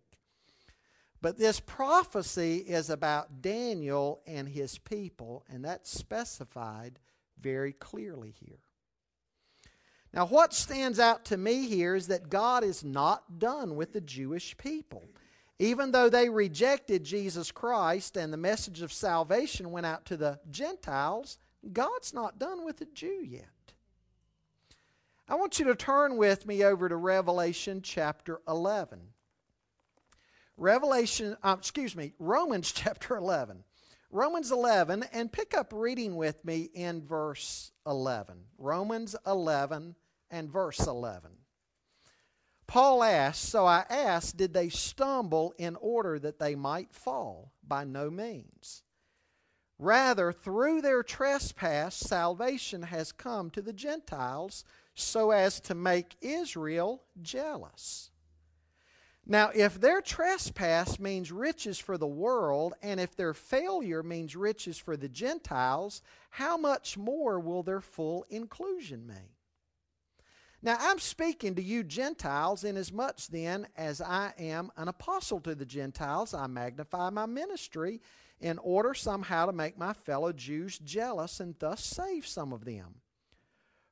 But 1.27 1.37
this 1.37 1.59
prophecy 1.59 2.59
is 2.59 2.89
about 2.89 3.41
Daniel 3.41 4.21
and 4.25 4.47
his 4.47 4.77
people, 4.77 5.43
and 5.49 5.65
that's 5.65 5.91
specified 5.91 6.99
very 7.37 7.73
clearly 7.73 8.33
here. 8.39 8.59
Now, 10.13 10.25
what 10.25 10.53
stands 10.53 10.99
out 11.01 11.25
to 11.25 11.35
me 11.35 11.67
here 11.67 11.95
is 11.95 12.07
that 12.07 12.29
God 12.29 12.63
is 12.63 12.81
not 12.81 13.39
done 13.39 13.75
with 13.75 13.91
the 13.91 13.99
Jewish 13.99 14.55
people. 14.55 15.03
Even 15.59 15.91
though 15.91 16.07
they 16.07 16.29
rejected 16.29 17.03
Jesus 17.03 17.51
Christ 17.51 18.15
and 18.15 18.31
the 18.31 18.37
message 18.37 18.81
of 18.81 18.93
salvation 18.93 19.71
went 19.71 19.85
out 19.85 20.05
to 20.05 20.15
the 20.15 20.39
Gentiles, 20.49 21.39
God's 21.73 22.13
not 22.13 22.39
done 22.39 22.63
with 22.63 22.77
the 22.77 22.85
Jew 22.85 23.21
yet. 23.21 23.73
I 25.27 25.35
want 25.35 25.59
you 25.59 25.65
to 25.65 25.75
turn 25.75 26.15
with 26.15 26.45
me 26.45 26.63
over 26.63 26.87
to 26.87 26.95
Revelation 26.95 27.81
chapter 27.81 28.39
11. 28.47 29.09
Revelation, 30.57 31.37
uh, 31.43 31.55
excuse 31.57 31.95
me, 31.95 32.13
Romans 32.19 32.71
chapter 32.75 33.15
11. 33.15 33.63
Romans 34.09 34.51
11, 34.51 35.03
and 35.11 35.31
pick 35.31 35.55
up 35.55 35.71
reading 35.73 36.15
with 36.15 36.43
me 36.45 36.69
in 36.73 37.01
verse 37.05 37.71
11. 37.85 38.37
Romans 38.57 39.15
11 39.25 39.95
and 40.31 40.49
verse 40.49 40.79
11. 40.79 41.31
Paul 42.67 43.03
asked, 43.03 43.43
So 43.43 43.65
I 43.65 43.85
asked, 43.89 44.37
did 44.37 44.53
they 44.53 44.69
stumble 44.69 45.53
in 45.57 45.75
order 45.77 46.19
that 46.19 46.39
they 46.39 46.55
might 46.55 46.93
fall? 46.93 47.53
By 47.65 47.83
no 47.83 48.09
means. 48.09 48.83
Rather, 49.79 50.31
through 50.31 50.81
their 50.81 51.03
trespass, 51.03 51.95
salvation 51.95 52.83
has 52.83 53.11
come 53.11 53.49
to 53.51 53.61
the 53.61 53.73
Gentiles 53.73 54.63
so 54.95 55.31
as 55.31 55.59
to 55.61 55.75
make 55.75 56.17
Israel 56.21 57.03
jealous. 57.21 58.09
Now, 59.29 59.51
if 59.53 59.81
their 59.81 59.99
trespass 59.99 60.99
means 60.99 61.33
riches 61.33 61.77
for 61.77 61.97
the 61.97 62.07
world, 62.07 62.75
and 62.81 62.97
if 62.97 63.13
their 63.13 63.33
failure 63.33 64.01
means 64.01 64.37
riches 64.37 64.77
for 64.77 64.95
the 64.95 65.09
Gentiles, 65.09 66.01
how 66.29 66.55
much 66.55 66.97
more 66.97 67.37
will 67.37 67.61
their 67.61 67.81
full 67.81 68.25
inclusion 68.29 69.05
mean? 69.05 69.29
Now, 70.61 70.77
I'm 70.79 70.99
speaking 70.99 71.55
to 71.55 71.61
you 71.61 71.83
Gentiles, 71.83 72.63
inasmuch 72.63 73.27
then 73.27 73.67
as 73.75 73.99
I 73.99 74.33
am 74.39 74.71
an 74.77 74.87
apostle 74.87 75.41
to 75.41 75.55
the 75.55 75.65
Gentiles, 75.65 76.33
I 76.33 76.47
magnify 76.47 77.09
my 77.09 77.25
ministry 77.25 78.01
in 78.39 78.57
order 78.59 78.93
somehow 78.93 79.47
to 79.47 79.51
make 79.51 79.77
my 79.77 79.91
fellow 79.91 80.31
Jews 80.31 80.79
jealous 80.79 81.41
and 81.41 81.53
thus 81.59 81.83
save 81.83 82.25
some 82.25 82.53
of 82.53 82.63
them. 82.63 83.01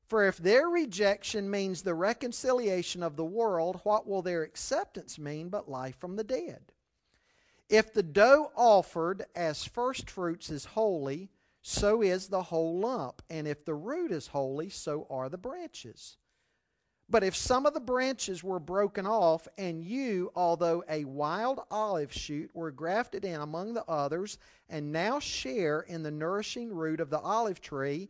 For 0.08 0.28
if 0.28 0.38
their 0.38 0.70
rejection 0.70 1.50
means 1.50 1.82
the 1.82 1.96
reconciliation 1.96 3.02
of 3.02 3.16
the 3.16 3.26
world, 3.26 3.82
what 3.84 4.08
will 4.08 4.22
their 4.22 4.44
acceptance 4.44 5.18
mean 5.18 5.50
but 5.50 5.70
life 5.70 5.98
from 5.98 6.16
the 6.16 6.24
dead? 6.24 6.72
If 7.70 7.92
the 7.94 8.04
dough 8.04 8.52
offered 8.56 9.26
as 9.36 9.66
firstfruits 9.66 10.52
is 10.52 10.66
holy, 10.66 11.32
so 11.64 12.04
is 12.04 12.28
the 12.28 12.44
whole 12.44 12.80
lump. 12.80 13.24
And 13.30 13.48
if 13.48 13.66
the 13.66 13.74
root 13.74 14.12
is 14.12 14.28
holy, 14.28 14.70
so 14.70 15.08
are 15.10 15.30
the 15.30 15.38
branches. 15.40 16.18
But 17.10 17.24
if 17.24 17.36
some 17.36 17.66
of 17.66 17.74
the 17.74 17.80
branches 17.80 18.44
were 18.44 18.60
broken 18.60 19.06
off, 19.06 19.48
and 19.58 19.84
you, 19.84 20.32
although 20.36 20.84
a 20.90 21.06
wild 21.06 21.62
olive 21.70 22.12
shoot, 22.12 22.50
were 22.54 22.72
grafted 22.72 23.26
in 23.26 23.42
among 23.42 23.74
the 23.74 23.86
others, 23.86 24.40
and 24.70 24.92
now 24.92 25.20
share 25.20 25.82
in 25.82 26.02
the 26.02 26.12
nourishing 26.12 26.74
root 26.74 27.00
of 27.00 27.12
the 27.12 27.20
olive 27.20 27.62
tree, 27.62 28.10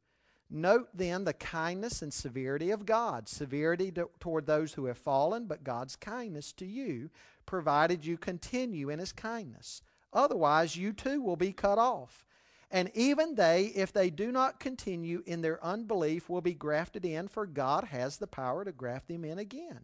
Note 0.53 0.89
then 0.93 1.23
the 1.23 1.33
kindness 1.33 2.01
and 2.01 2.13
severity 2.13 2.71
of 2.71 2.85
God 2.85 3.29
severity 3.29 3.89
to, 3.93 4.09
toward 4.19 4.45
those 4.45 4.73
who 4.73 4.85
have 4.85 4.97
fallen, 4.97 5.45
but 5.45 5.63
God's 5.63 5.95
kindness 5.95 6.51
to 6.53 6.65
you, 6.65 7.09
provided 7.45 8.05
you 8.05 8.17
continue 8.17 8.89
in 8.89 8.99
his 8.99 9.13
kindness. 9.13 9.81
Otherwise, 10.11 10.75
you 10.75 10.91
too 10.91 11.21
will 11.21 11.37
be 11.37 11.53
cut 11.53 11.77
off. 11.77 12.25
And 12.69 12.91
even 12.93 13.35
they, 13.35 13.67
if 13.67 13.93
they 13.93 14.09
do 14.09 14.29
not 14.31 14.59
continue 14.59 15.23
in 15.25 15.41
their 15.41 15.63
unbelief, 15.63 16.29
will 16.29 16.41
be 16.41 16.53
grafted 16.53 17.05
in, 17.05 17.29
for 17.29 17.45
God 17.45 17.85
has 17.85 18.17
the 18.17 18.27
power 18.27 18.65
to 18.65 18.73
graft 18.73 19.07
them 19.07 19.23
in 19.23 19.39
again. 19.39 19.79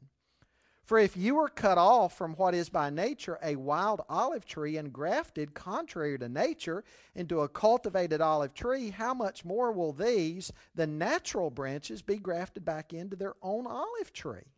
For 0.87 0.97
if 0.97 1.17
you 1.17 1.35
were 1.35 1.49
cut 1.49 1.77
off 1.77 2.17
from 2.17 2.33
what 2.35 2.55
is 2.55 2.69
by 2.69 2.89
nature 2.89 3.37
a 3.43 3.57
wild 3.57 4.03
olive 4.07 4.45
tree 4.45 4.77
and 4.77 4.93
grafted 4.93 5.53
contrary 5.53 6.17
to 6.17 6.29
nature 6.29 6.85
into 7.13 7.41
a 7.41 7.49
cultivated 7.49 8.21
olive 8.21 8.53
tree, 8.53 8.91
how 8.91 9.13
much 9.13 9.43
more 9.43 9.73
will 9.73 9.91
these, 9.91 10.53
the 10.75 10.87
natural 10.87 11.49
branches, 11.49 12.01
be 12.01 12.15
grafted 12.15 12.63
back 12.63 12.93
into 12.93 13.17
their 13.17 13.33
own 13.41 13.67
olive 13.67 14.13
tree? 14.13 14.53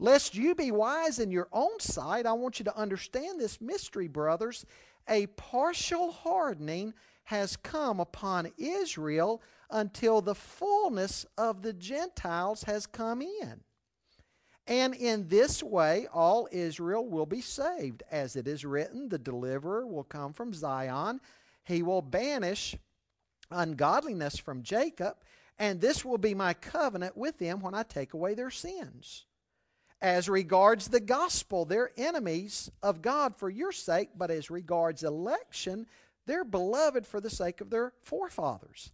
Lest 0.00 0.34
you 0.34 0.56
be 0.56 0.72
wise 0.72 1.20
in 1.20 1.30
your 1.30 1.46
own 1.52 1.78
sight, 1.78 2.26
I 2.26 2.32
want 2.32 2.58
you 2.58 2.64
to 2.64 2.76
understand 2.76 3.38
this 3.40 3.60
mystery, 3.60 4.08
brothers. 4.08 4.66
A 5.08 5.26
partial 5.28 6.10
hardening 6.10 6.94
has 7.22 7.54
come 7.54 8.00
upon 8.00 8.50
Israel 8.58 9.40
until 9.70 10.20
the 10.20 10.34
fullness 10.34 11.24
of 11.36 11.62
the 11.62 11.74
Gentiles 11.74 12.64
has 12.64 12.86
come 12.86 13.22
in. 13.22 13.60
And 14.68 14.94
in 14.94 15.26
this 15.28 15.62
way, 15.62 16.06
all 16.12 16.46
Israel 16.52 17.08
will 17.08 17.24
be 17.24 17.40
saved. 17.40 18.02
As 18.10 18.36
it 18.36 18.46
is 18.46 18.66
written, 18.66 19.08
the 19.08 19.18
deliverer 19.18 19.86
will 19.86 20.04
come 20.04 20.34
from 20.34 20.52
Zion. 20.52 21.20
He 21.64 21.82
will 21.82 22.02
banish 22.02 22.76
ungodliness 23.50 24.36
from 24.36 24.62
Jacob, 24.62 25.16
and 25.58 25.80
this 25.80 26.04
will 26.04 26.18
be 26.18 26.34
my 26.34 26.52
covenant 26.52 27.16
with 27.16 27.38
them 27.38 27.60
when 27.60 27.74
I 27.74 27.82
take 27.82 28.12
away 28.12 28.34
their 28.34 28.50
sins. 28.50 29.24
As 30.02 30.28
regards 30.28 30.88
the 30.88 31.00
gospel, 31.00 31.64
they're 31.64 31.90
enemies 31.96 32.70
of 32.82 33.00
God 33.00 33.34
for 33.36 33.48
your 33.48 33.72
sake, 33.72 34.10
but 34.16 34.30
as 34.30 34.50
regards 34.50 35.02
election, 35.02 35.86
they're 36.26 36.44
beloved 36.44 37.06
for 37.06 37.20
the 37.22 37.30
sake 37.30 37.62
of 37.62 37.70
their 37.70 37.94
forefathers. 38.02 38.92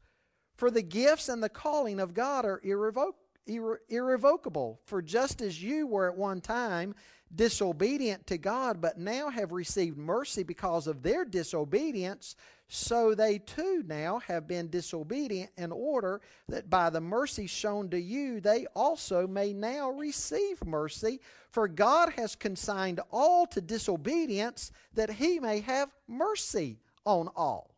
For 0.56 0.70
the 0.70 0.82
gifts 0.82 1.28
and 1.28 1.42
the 1.42 1.48
calling 1.48 1.98
of 1.98 2.14
God 2.14 2.44
are 2.44 2.60
irrevocable 2.62 3.18
irre- 3.48 3.78
irrevocable. 3.88 4.80
For 4.84 5.02
just 5.02 5.42
as 5.42 5.62
you 5.62 5.86
were 5.86 6.10
at 6.10 6.16
one 6.16 6.40
time 6.40 6.94
disobedient 7.34 8.26
to 8.28 8.38
God, 8.38 8.80
but 8.80 8.98
now 8.98 9.28
have 9.28 9.52
received 9.52 9.98
mercy 9.98 10.42
because 10.42 10.86
of 10.86 11.02
their 11.02 11.24
disobedience, 11.24 12.36
so 12.68 13.14
they 13.14 13.38
too 13.38 13.82
now 13.86 14.20
have 14.20 14.46
been 14.46 14.70
disobedient 14.70 15.50
in 15.56 15.72
order 15.72 16.20
that 16.48 16.70
by 16.70 16.90
the 16.90 17.00
mercy 17.00 17.46
shown 17.46 17.90
to 17.90 18.00
you, 18.00 18.40
they 18.40 18.66
also 18.74 19.26
may 19.26 19.52
now 19.52 19.90
receive 19.90 20.64
mercy. 20.64 21.20
For 21.50 21.68
God 21.68 22.10
has 22.16 22.34
consigned 22.34 23.00
all 23.10 23.46
to 23.48 23.60
disobedience 23.60 24.72
that 24.94 25.10
he 25.10 25.38
may 25.38 25.60
have 25.60 25.94
mercy 26.08 26.78
on 27.04 27.28
all. 27.36 27.73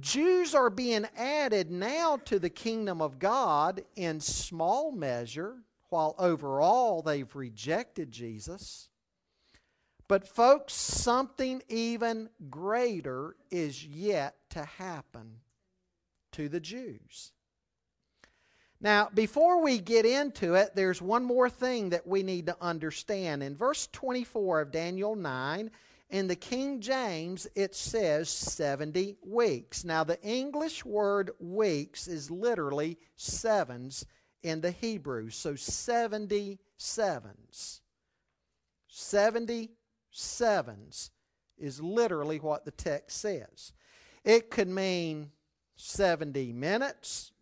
Jews 0.00 0.54
are 0.54 0.70
being 0.70 1.06
added 1.16 1.70
now 1.70 2.16
to 2.24 2.38
the 2.38 2.50
kingdom 2.50 3.02
of 3.02 3.18
God 3.18 3.82
in 3.94 4.20
small 4.20 4.90
measure, 4.90 5.58
while 5.90 6.14
overall 6.18 7.02
they've 7.02 7.34
rejected 7.36 8.10
Jesus. 8.10 8.88
But, 10.08 10.26
folks, 10.26 10.72
something 10.72 11.62
even 11.68 12.30
greater 12.50 13.36
is 13.50 13.84
yet 13.84 14.36
to 14.50 14.64
happen 14.64 15.40
to 16.32 16.48
the 16.48 16.60
Jews. 16.60 17.32
Now, 18.80 19.10
before 19.14 19.62
we 19.62 19.78
get 19.78 20.04
into 20.04 20.54
it, 20.54 20.74
there's 20.74 21.00
one 21.00 21.24
more 21.24 21.48
thing 21.48 21.90
that 21.90 22.06
we 22.06 22.22
need 22.22 22.46
to 22.46 22.56
understand. 22.60 23.42
In 23.42 23.54
verse 23.54 23.88
24 23.92 24.62
of 24.62 24.72
Daniel 24.72 25.14
9, 25.14 25.70
in 26.12 26.26
the 26.26 26.36
King 26.36 26.82
James, 26.82 27.48
it 27.54 27.74
says 27.74 28.28
70 28.28 29.16
weeks. 29.26 29.82
Now, 29.82 30.04
the 30.04 30.20
English 30.22 30.84
word 30.84 31.30
weeks 31.40 32.06
is 32.06 32.30
literally 32.30 32.98
sevens 33.16 34.04
in 34.42 34.60
the 34.60 34.72
Hebrew. 34.72 35.30
So, 35.30 35.54
70 35.54 36.58
sevens. 36.76 37.80
70 38.88 39.70
sevens 40.10 41.10
is 41.56 41.80
literally 41.80 42.38
what 42.38 42.66
the 42.66 42.72
text 42.72 43.18
says. 43.18 43.72
It 44.22 44.50
could 44.50 44.68
mean 44.68 45.30
70 45.76 46.52
minutes, 46.52 47.32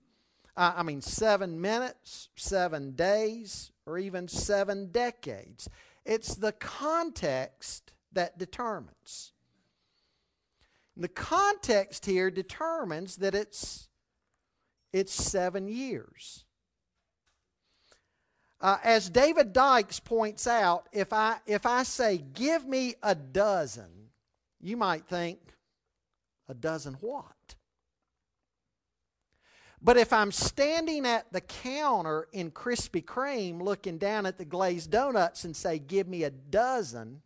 uh, 0.56 0.74
I 0.76 0.84
mean, 0.84 1.00
seven 1.00 1.60
minutes, 1.60 2.28
seven 2.36 2.92
days, 2.92 3.72
or 3.84 3.98
even 3.98 4.28
seven 4.28 4.92
decades. 4.92 5.68
It's 6.04 6.36
the 6.36 6.52
context 6.52 7.92
that 8.12 8.38
determines. 8.38 9.32
The 10.96 11.08
context 11.08 12.06
here 12.06 12.30
determines 12.30 13.16
that 13.16 13.34
it's, 13.34 13.88
it's 14.92 15.12
seven 15.12 15.68
years. 15.68 16.44
Uh, 18.60 18.76
as 18.84 19.08
David 19.08 19.54
Dykes 19.54 20.00
points 20.00 20.46
out, 20.46 20.88
if 20.92 21.12
I, 21.12 21.38
if 21.46 21.64
I 21.64 21.82
say, 21.84 22.18
give 22.18 22.66
me 22.66 22.94
a 23.02 23.14
dozen, 23.14 24.10
you 24.60 24.76
might 24.76 25.06
think, 25.06 25.38
a 26.48 26.54
dozen 26.54 26.94
what? 26.94 27.54
But 29.82 29.96
if 29.96 30.12
I'm 30.12 30.30
standing 30.30 31.06
at 31.06 31.32
the 31.32 31.40
counter 31.40 32.28
in 32.32 32.50
Krispy 32.50 33.02
Kreme 33.02 33.62
looking 33.62 33.96
down 33.96 34.26
at 34.26 34.36
the 34.36 34.44
glazed 34.44 34.90
donuts 34.90 35.44
and 35.44 35.56
say, 35.56 35.78
give 35.78 36.06
me 36.06 36.24
a 36.24 36.30
dozen, 36.30 37.22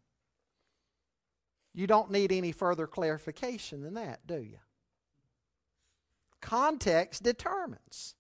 you 1.74 1.86
don't 1.86 2.10
need 2.10 2.32
any 2.32 2.52
further 2.52 2.86
clarification 2.86 3.82
than 3.82 3.94
that, 3.94 4.26
do 4.26 4.36
you? 4.36 4.58
Context 6.40 7.22
determines. 7.22 8.14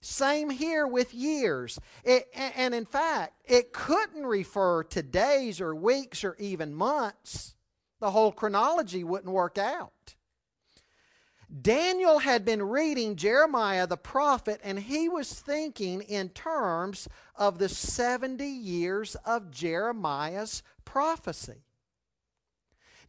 Same 0.00 0.50
here 0.50 0.86
with 0.86 1.14
years. 1.14 1.78
It, 2.02 2.28
and 2.34 2.74
in 2.74 2.84
fact, 2.84 3.34
it 3.44 3.72
couldn't 3.72 4.26
refer 4.26 4.84
to 4.84 5.02
days 5.02 5.60
or 5.60 5.74
weeks 5.74 6.24
or 6.24 6.36
even 6.38 6.74
months. 6.74 7.54
The 8.00 8.10
whole 8.10 8.32
chronology 8.32 9.02
wouldn't 9.02 9.32
work 9.32 9.58
out. 9.58 10.14
Daniel 11.62 12.18
had 12.18 12.44
been 12.44 12.62
reading 12.62 13.16
Jeremiah 13.16 13.86
the 13.86 13.96
prophet, 13.96 14.60
and 14.64 14.78
he 14.78 15.08
was 15.08 15.32
thinking 15.32 16.00
in 16.02 16.30
terms 16.30 17.08
of 17.36 17.58
the 17.58 17.68
70 17.68 18.46
years 18.46 19.14
of 19.24 19.50
Jeremiah's 19.50 20.62
prophecy. 20.84 21.63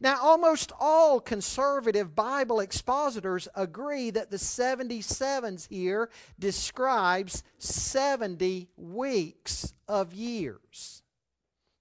Now, 0.00 0.18
almost 0.20 0.72
all 0.78 1.20
conservative 1.20 2.14
Bible 2.14 2.60
expositors 2.60 3.48
agree 3.54 4.10
that 4.10 4.30
the 4.30 4.36
77s 4.36 5.68
here 5.68 6.10
describes 6.38 7.42
70 7.58 8.68
weeks 8.76 9.72
of 9.88 10.12
years. 10.12 11.02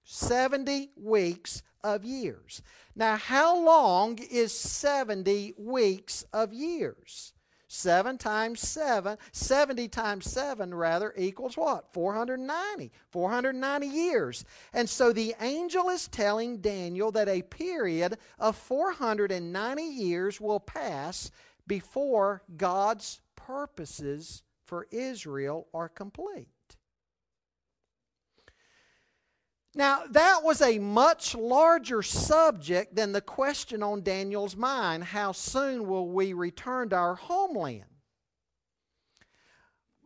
70 0.05 0.91
weeks 0.95 1.61
of 1.83 2.05
years. 2.05 2.61
Now, 2.95 3.17
how 3.17 3.59
long 3.59 4.17
is 4.17 4.57
70 4.57 5.55
weeks 5.57 6.25
of 6.31 6.53
years? 6.53 7.33
7 7.67 8.17
times 8.17 8.59
7, 8.59 9.17
70 9.31 9.87
times 9.87 10.29
7 10.31 10.73
rather 10.73 11.13
equals 11.17 11.57
what? 11.57 11.91
490. 11.93 12.91
490 13.09 13.87
years. 13.87 14.45
And 14.73 14.89
so 14.89 15.11
the 15.11 15.35
angel 15.41 15.89
is 15.89 16.07
telling 16.07 16.57
Daniel 16.57 17.11
that 17.11 17.27
a 17.27 17.41
period 17.41 18.17
of 18.39 18.55
490 18.55 19.83
years 19.83 20.39
will 20.39 20.59
pass 20.59 21.31
before 21.67 22.43
God's 22.55 23.21
purposes 23.35 24.43
for 24.63 24.87
Israel 24.91 25.67
are 25.73 25.89
complete. 25.89 26.47
Now, 29.77 30.03
that 30.11 30.41
was 30.41 30.61
a 30.61 30.79
much 30.79 31.35
larger 31.35 32.01
subject 32.01 32.95
than 32.95 33.11
the 33.11 33.19
question 33.19 33.83
on 33.83 34.03
Daniel's 34.03 34.55
mind 34.55 35.03
how 35.03 35.33
soon 35.33 35.85
will 35.85 36.07
we 36.07 36.31
return 36.31 36.89
to 36.89 36.95
our 36.95 37.15
homeland? 37.15 37.83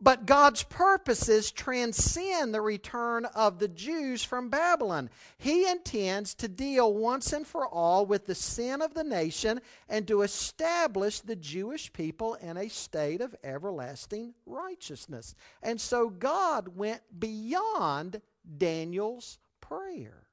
But 0.02 0.24
God's 0.24 0.62
purposes 0.62 1.52
transcend 1.52 2.54
the 2.54 2.62
return 2.62 3.26
of 3.26 3.58
the 3.58 3.68
Jews 3.68 4.24
from 4.24 4.48
Babylon. 4.48 5.10
He 5.36 5.68
intends 5.68 6.34
to 6.36 6.48
deal 6.48 6.92
once 6.94 7.34
and 7.34 7.46
for 7.46 7.68
all 7.68 8.06
with 8.06 8.24
the 8.24 8.34
sin 8.34 8.80
of 8.80 8.94
the 8.94 9.04
nation 9.04 9.60
and 9.90 10.08
to 10.08 10.22
establish 10.22 11.20
the 11.20 11.36
Jewish 11.36 11.92
people 11.92 12.34
in 12.34 12.56
a 12.56 12.68
state 12.68 13.20
of 13.20 13.36
everlasting 13.44 14.32
righteousness. 14.46 15.34
And 15.62 15.78
so 15.78 16.08
God 16.08 16.68
went 16.76 17.02
beyond 17.20 18.22
Daniel's 18.56 19.38
prayer. 19.70 20.26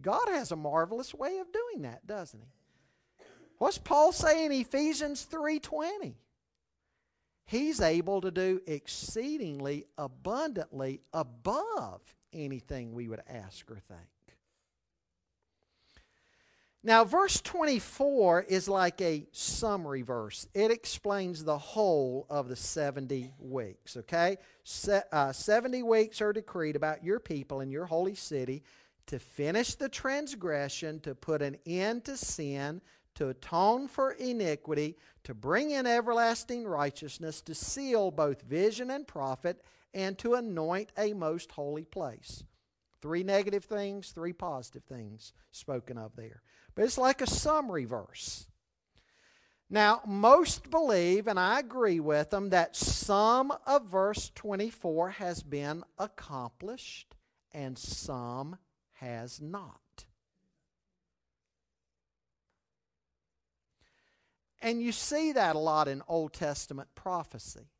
God 0.00 0.28
has 0.28 0.50
a 0.50 0.56
marvelous 0.56 1.14
way 1.14 1.38
of 1.38 1.52
doing 1.52 1.82
that, 1.82 2.06
doesn't 2.06 2.40
he? 2.40 3.24
What's 3.58 3.78
Paul 3.78 4.10
say 4.12 4.44
in 4.44 4.52
Ephesians 4.52 5.24
3:20? 5.24 6.16
He's 7.44 7.80
able 7.80 8.20
to 8.22 8.30
do 8.30 8.60
exceedingly 8.66 9.86
abundantly 9.98 11.02
above 11.12 12.00
anything 12.32 12.94
we 12.94 13.08
would 13.08 13.22
ask 13.28 13.70
or 13.70 13.78
think. 13.78 14.08
Now, 16.84 17.04
verse 17.04 17.40
24 17.40 18.42
is 18.48 18.68
like 18.68 19.00
a 19.00 19.24
summary 19.30 20.02
verse. 20.02 20.48
It 20.52 20.72
explains 20.72 21.44
the 21.44 21.58
whole 21.58 22.26
of 22.28 22.48
the 22.48 22.56
70 22.56 23.32
weeks, 23.38 23.96
okay? 23.98 24.38
Se- 24.64 25.02
uh, 25.12 25.30
70 25.30 25.84
weeks 25.84 26.20
are 26.20 26.32
decreed 26.32 26.74
about 26.74 27.04
your 27.04 27.20
people 27.20 27.60
and 27.60 27.70
your 27.70 27.86
holy 27.86 28.16
city 28.16 28.64
to 29.06 29.20
finish 29.20 29.76
the 29.76 29.88
transgression, 29.88 30.98
to 31.00 31.14
put 31.14 31.40
an 31.40 31.56
end 31.66 32.04
to 32.06 32.16
sin, 32.16 32.80
to 33.14 33.28
atone 33.28 33.86
for 33.86 34.12
iniquity, 34.12 34.96
to 35.22 35.34
bring 35.34 35.70
in 35.70 35.86
everlasting 35.86 36.64
righteousness, 36.64 37.40
to 37.42 37.54
seal 37.54 38.10
both 38.10 38.42
vision 38.42 38.90
and 38.90 39.06
prophet, 39.06 39.62
and 39.94 40.18
to 40.18 40.34
anoint 40.34 40.90
a 40.98 41.12
most 41.12 41.52
holy 41.52 41.84
place. 41.84 42.42
Three 43.00 43.22
negative 43.22 43.64
things, 43.64 44.10
three 44.10 44.32
positive 44.32 44.84
things 44.84 45.32
spoken 45.50 45.98
of 45.98 46.16
there. 46.16 46.42
But 46.74 46.84
it's 46.84 46.98
like 46.98 47.20
a 47.20 47.26
summary 47.26 47.84
verse. 47.84 48.46
Now, 49.68 50.02
most 50.06 50.70
believe, 50.70 51.26
and 51.26 51.40
I 51.40 51.58
agree 51.58 51.98
with 51.98 52.28
them, 52.28 52.50
that 52.50 52.76
some 52.76 53.52
of 53.66 53.86
verse 53.86 54.30
24 54.34 55.10
has 55.10 55.42
been 55.42 55.82
accomplished 55.98 57.14
and 57.52 57.78
some 57.78 58.58
has 59.00 59.40
not. 59.40 60.04
And 64.60 64.82
you 64.82 64.92
see 64.92 65.32
that 65.32 65.56
a 65.56 65.58
lot 65.58 65.88
in 65.88 66.02
Old 66.06 66.34
Testament 66.34 66.88
prophecy. 66.94 67.70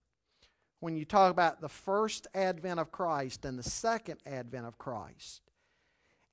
When 0.80 0.96
you 0.96 1.04
talk 1.04 1.30
about 1.30 1.60
the 1.60 1.68
first 1.68 2.26
advent 2.34 2.80
of 2.80 2.90
Christ 2.90 3.44
and 3.44 3.56
the 3.58 3.62
second 3.62 4.18
advent 4.26 4.66
of 4.66 4.78
Christ, 4.78 5.41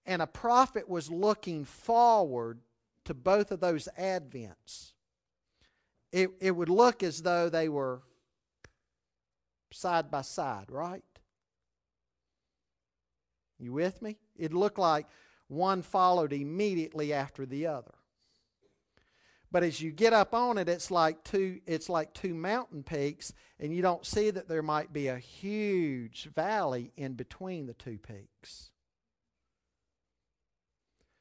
and 0.06 0.22
a 0.22 0.28
prophet 0.28 0.90
was 0.90 1.12
looking 1.12 1.66
forward 1.66 2.60
to 3.06 3.14
both 3.14 3.52
of 3.52 3.60
those 3.60 3.88
advents, 3.98 4.94
it, 6.12 6.32
it 6.40 6.52
would 6.52 6.70
look 6.70 7.04
as 7.04 7.22
though 7.22 7.50
they 7.50 7.70
were 7.70 8.02
side 9.72 10.10
by 10.10 10.22
side, 10.22 10.66
right? 10.70 11.04
You 13.60 13.74
with 13.74 14.02
me? 14.02 14.18
It 14.38 14.54
looked 14.54 14.80
like 14.80 15.06
one 15.48 15.82
followed 15.82 16.34
immediately 16.34 17.14
after 17.14 17.46
the 17.46 17.68
other. 17.68 17.94
But 19.52 19.64
as 19.64 19.82
you 19.82 19.92
get 19.92 20.14
up 20.14 20.34
on 20.34 20.58
it, 20.58 20.70
it's 20.70 20.92
like 20.92 21.24
two 21.24 21.60
it's 21.66 21.90
like 21.90 22.14
two 22.14 22.36
mountain 22.36 22.84
peaks, 22.84 23.34
and 23.60 23.74
you 23.74 23.82
don't 23.82 24.06
see 24.06 24.30
that 24.30 24.48
there 24.48 24.62
might 24.62 24.94
be 24.94 25.08
a 25.08 25.18
huge 25.18 26.30
valley 26.36 26.92
in 26.96 27.14
between 27.14 27.66
the 27.66 27.74
two 27.74 27.98
peaks. 27.98 28.69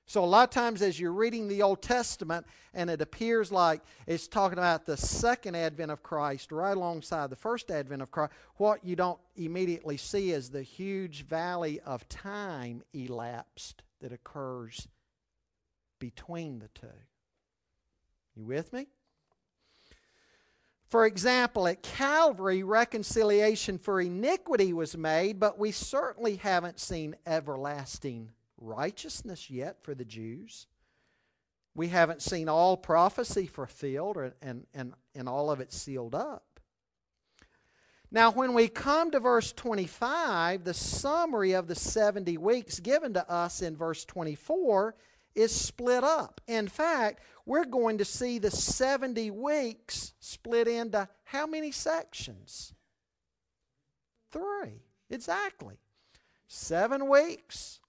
So, 0.09 0.25
a 0.25 0.27
lot 0.27 0.45
of 0.45 0.51
times, 0.55 0.81
as 0.81 0.99
you're 0.99 1.13
reading 1.13 1.49
the 1.49 1.61
Old 1.61 1.83
Testament 1.83 2.47
and 2.73 2.89
it 2.89 3.03
appears 3.03 3.53
like 3.53 3.83
it's 4.07 4.27
talking 4.27 4.57
about 4.57 4.87
the 4.87 4.97
second 4.97 5.55
advent 5.55 5.91
of 5.91 6.03
Christ 6.03 6.51
right 6.51 6.75
alongside 6.75 7.29
the 7.29 7.37
first 7.37 7.71
advent 7.71 8.01
of 8.01 8.11
Christ, 8.11 8.33
what 8.57 8.83
you 8.83 8.97
don't 8.97 9.21
immediately 9.37 9.99
see 9.99 10.31
is 10.31 10.49
the 10.49 10.63
huge 10.63 11.27
valley 11.27 11.79
of 11.81 12.09
time 12.09 12.83
elapsed 12.95 13.83
that 14.01 14.11
occurs 14.11 14.89
between 15.99 16.61
the 16.61 16.69
two. 16.69 16.87
You 18.35 18.47
with 18.47 18.73
me? 18.73 18.87
For 20.87 21.05
example, 21.05 21.69
at 21.69 21.83
Calvary, 21.83 22.63
reconciliation 22.63 23.77
for 23.77 24.01
iniquity 24.01 24.73
was 24.73 24.97
made, 24.97 25.39
but 25.39 25.59
we 25.59 25.71
certainly 25.71 26.37
haven't 26.37 26.81
seen 26.81 27.15
everlasting 27.27 28.31
righteousness 28.61 29.51
yet 29.51 29.83
for 29.83 29.95
the 29.95 30.05
Jews. 30.05 30.67
We 31.75 31.89
haven't 31.89 32.23
seen 32.23 32.49
all 32.49 32.77
prophecy 32.77 33.47
fulfilled 33.47 34.17
or, 34.17 34.33
and, 34.43 34.67
and, 34.75 34.95
and 35.15 35.29
all 35.29 35.51
of 35.51 35.61
it 35.61 35.73
sealed 35.73 36.15
up. 36.15 36.45
Now, 38.11 38.31
when 38.31 38.55
we 38.55 38.69
come 38.69 39.11
to 39.11 39.21
verse 39.21 39.53
25, 39.53 40.65
the 40.65 40.75
summary 40.75 41.53
of 41.53 41.69
the 41.69 41.75
70 41.75 42.39
weeks 42.39 42.81
given 42.81 43.13
to 43.15 43.31
us 43.31 43.61
in 43.61 43.77
verse 43.77 44.05
24 44.07 44.95
is 45.35 45.53
split 45.53 46.03
up. 46.03 46.41
In 46.47 46.69
fact, 46.69 47.21
we're 47.45 47.67
going 47.67 47.99
to 47.99 48.05
see 48.05 48.39
the 48.39 48.51
70 48.51 49.31
weeks 49.31 50.15
split 50.21 50.69
into 50.69 51.09
how 51.25 51.47
many 51.47 51.71
sections? 51.71 52.73
Three. 54.31 54.83
Exactly. 55.11 55.79
Seven 56.49 57.09
weeks 57.09 57.81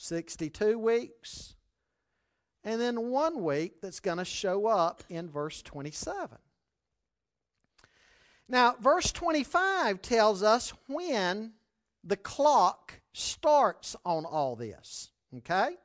62 0.00 0.78
weeks, 0.78 1.54
and 2.64 2.80
then 2.80 3.10
one 3.10 3.42
week 3.42 3.82
that's 3.82 4.00
going 4.00 4.16
to 4.16 4.24
show 4.24 4.66
up 4.66 5.04
in 5.10 5.28
verse 5.28 5.60
27. 5.60 6.38
Now, 8.48 8.76
verse 8.80 9.12
25 9.12 10.00
tells 10.00 10.42
us 10.42 10.72
when 10.88 11.52
the 12.02 12.16
clock 12.16 13.00
starts 13.12 13.94
on 14.04 14.24
all 14.24 14.56
this. 14.56 15.10
Okay? 15.36 15.76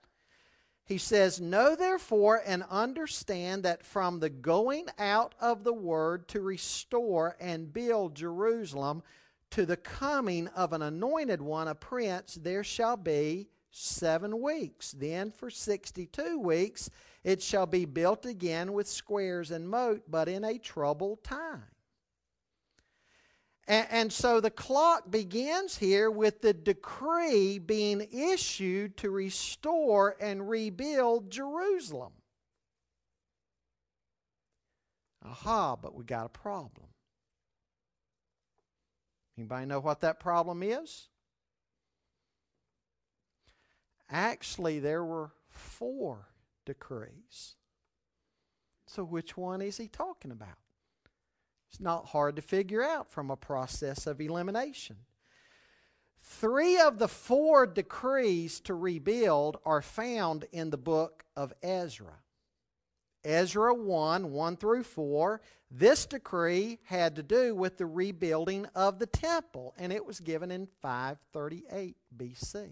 He 0.85 0.97
says, 0.97 1.41
Know 1.41 1.75
therefore 1.75 2.41
and 2.45 2.63
understand 2.69 3.63
that 3.63 3.85
from 3.85 4.21
the 4.21 4.29
going 4.29 4.85
out 4.97 5.35
of 5.41 5.65
the 5.65 5.73
word 5.73 6.29
to 6.29 6.39
restore 6.39 7.35
and 7.39 7.73
build 7.73 8.15
Jerusalem 8.15 9.03
to 9.51 9.65
the 9.65 9.77
coming 9.77 10.47
of 10.55 10.71
an 10.71 10.81
anointed 10.81 11.41
one, 11.41 11.67
a 11.67 11.75
prince, 11.75 12.39
there 12.41 12.63
shall 12.63 12.95
be 12.95 13.49
seven 13.75 14.41
weeks. 14.41 14.91
Then 14.91 15.31
for 15.31 15.49
62 15.49 16.39
weeks 16.39 16.89
it 17.23 17.41
shall 17.41 17.65
be 17.65 17.85
built 17.85 18.25
again 18.25 18.71
with 18.71 18.87
squares 18.87 19.51
and 19.51 19.67
moat, 19.67 20.03
but 20.07 20.29
in 20.29 20.43
a 20.43 20.57
troubled 20.57 21.23
time. 21.23 21.63
And, 23.67 23.87
and, 23.89 24.13
so 24.13 24.39
the 24.39 24.51
clock 24.51 25.09
begins 25.09 25.75
here 25.77 26.11
with 26.11 26.41
the 26.41 26.53
decree 26.53 27.57
being 27.57 28.07
issued 28.11 28.95
to 28.97 29.09
restore 29.09 30.15
and 30.21 30.47
rebuild 30.47 31.31
Jerusalem. 31.31 32.13
Aha, 35.25 35.75
but 35.75 35.95
we 35.95 36.03
got 36.03 36.27
a 36.27 36.29
problem. 36.29 36.85
Anybody 39.35 39.65
know 39.65 39.79
what 39.79 40.01
that 40.01 40.19
problem 40.19 40.61
is? 40.61 41.07
Actually, 44.09 44.79
there 44.79 45.03
were 45.03 45.31
four 45.49 46.29
decrees. 46.65 47.55
So, 48.87 49.03
which 49.03 49.35
one 49.35 49.61
is 49.61 49.77
he 49.77 49.87
talking 49.87 50.31
about? 50.31 50.57
It's 51.69 51.79
not 51.79 52.07
hard 52.07 52.35
to 52.35 52.41
figure 52.41 52.83
out 52.83 53.09
from 53.09 53.29
a 53.29 53.35
process 53.35 54.07
of 54.07 54.21
elimination. 54.21 54.97
Three 56.21 56.79
of 56.79 56.99
the 56.99 57.07
four 57.07 57.67
decrees 57.67 58.59
to 58.61 58.73
rebuild 58.73 59.57
are 59.65 59.81
found 59.81 60.45
in 60.51 60.69
the 60.69 60.77
book 60.77 61.25
of 61.35 61.53
Ezra. 61.61 62.19
Ezra 63.23 63.73
1 63.73 64.31
1 64.31 64.57
through 64.57 64.83
4. 64.83 65.41
This 65.71 66.05
decree 66.05 66.79
had 66.85 67.15
to 67.15 67.23
do 67.23 67.55
with 67.55 67.77
the 67.77 67.85
rebuilding 67.85 68.67
of 68.75 68.99
the 68.99 69.07
temple, 69.07 69.73
and 69.77 69.91
it 69.91 70.05
was 70.05 70.19
given 70.19 70.51
in 70.51 70.67
538 70.81 71.97
BC. 72.15 72.69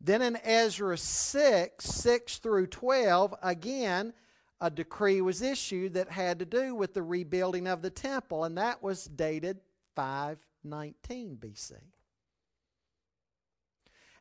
Then 0.00 0.22
in 0.22 0.38
Ezra 0.44 0.96
6, 0.96 1.84
6 1.84 2.38
through 2.38 2.68
12, 2.68 3.34
again, 3.42 4.12
a 4.60 4.70
decree 4.70 5.20
was 5.20 5.42
issued 5.42 5.94
that 5.94 6.10
had 6.10 6.38
to 6.38 6.44
do 6.44 6.74
with 6.74 6.94
the 6.94 7.02
rebuilding 7.02 7.66
of 7.66 7.82
the 7.82 7.90
temple, 7.90 8.44
and 8.44 8.58
that 8.58 8.82
was 8.82 9.04
dated 9.04 9.60
519 9.96 11.36
BC. 11.40 11.72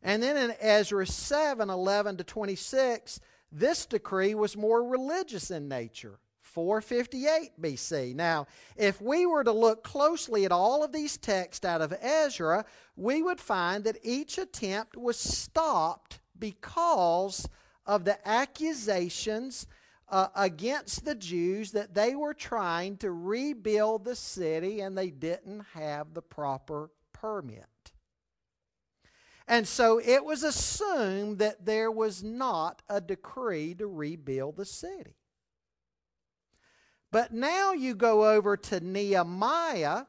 And 0.03 0.21
then 0.21 0.37
in 0.37 0.55
Ezra 0.59 1.05
7, 1.05 1.69
11 1.69 2.17
to 2.17 2.23
26, 2.23 3.19
this 3.51 3.85
decree 3.85 4.35
was 4.35 4.55
more 4.55 4.83
religious 4.83 5.51
in 5.51 5.67
nature. 5.67 6.19
458 6.57 7.51
BC. 7.61 8.15
Now, 8.15 8.47
if 8.75 8.99
we 8.99 9.27
were 9.27 9.43
to 9.43 9.51
look 9.51 9.83
closely 9.83 10.43
at 10.43 10.51
all 10.51 10.83
of 10.83 10.91
these 10.91 11.15
texts 11.15 11.63
out 11.63 11.81
of 11.81 11.93
Ezra, 12.01 12.65
we 12.95 13.21
would 13.21 13.39
find 13.39 13.83
that 13.83 13.99
each 14.01 14.39
attempt 14.39 14.97
was 14.97 15.19
stopped 15.19 16.19
because 16.39 17.47
of 17.85 18.05
the 18.05 18.27
accusations 18.27 19.67
uh, 20.09 20.29
against 20.35 21.05
the 21.05 21.13
Jews 21.13 21.73
that 21.73 21.93
they 21.93 22.15
were 22.15 22.33
trying 22.33 22.97
to 22.97 23.11
rebuild 23.11 24.03
the 24.03 24.15
city 24.15 24.81
and 24.81 24.97
they 24.97 25.11
didn't 25.11 25.63
have 25.75 26.15
the 26.15 26.23
proper 26.23 26.89
permit. 27.13 27.67
And 29.47 29.67
so 29.67 30.01
it 30.03 30.25
was 30.25 30.41
assumed 30.41 31.37
that 31.37 31.67
there 31.67 31.91
was 31.91 32.23
not 32.23 32.81
a 32.89 32.99
decree 32.99 33.75
to 33.75 33.85
rebuild 33.85 34.57
the 34.57 34.65
city. 34.65 35.13
But 37.11 37.33
now 37.33 37.73
you 37.73 37.95
go 37.95 38.29
over 38.29 38.57
to 38.57 38.79
Nehemiah, 38.79 40.03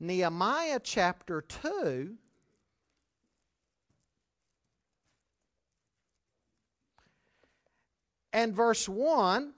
Nehemiah 0.00 0.80
chapter 0.82 1.42
2. 1.42 2.16
And 8.32 8.54
verse 8.54 8.88
1, 8.88 9.52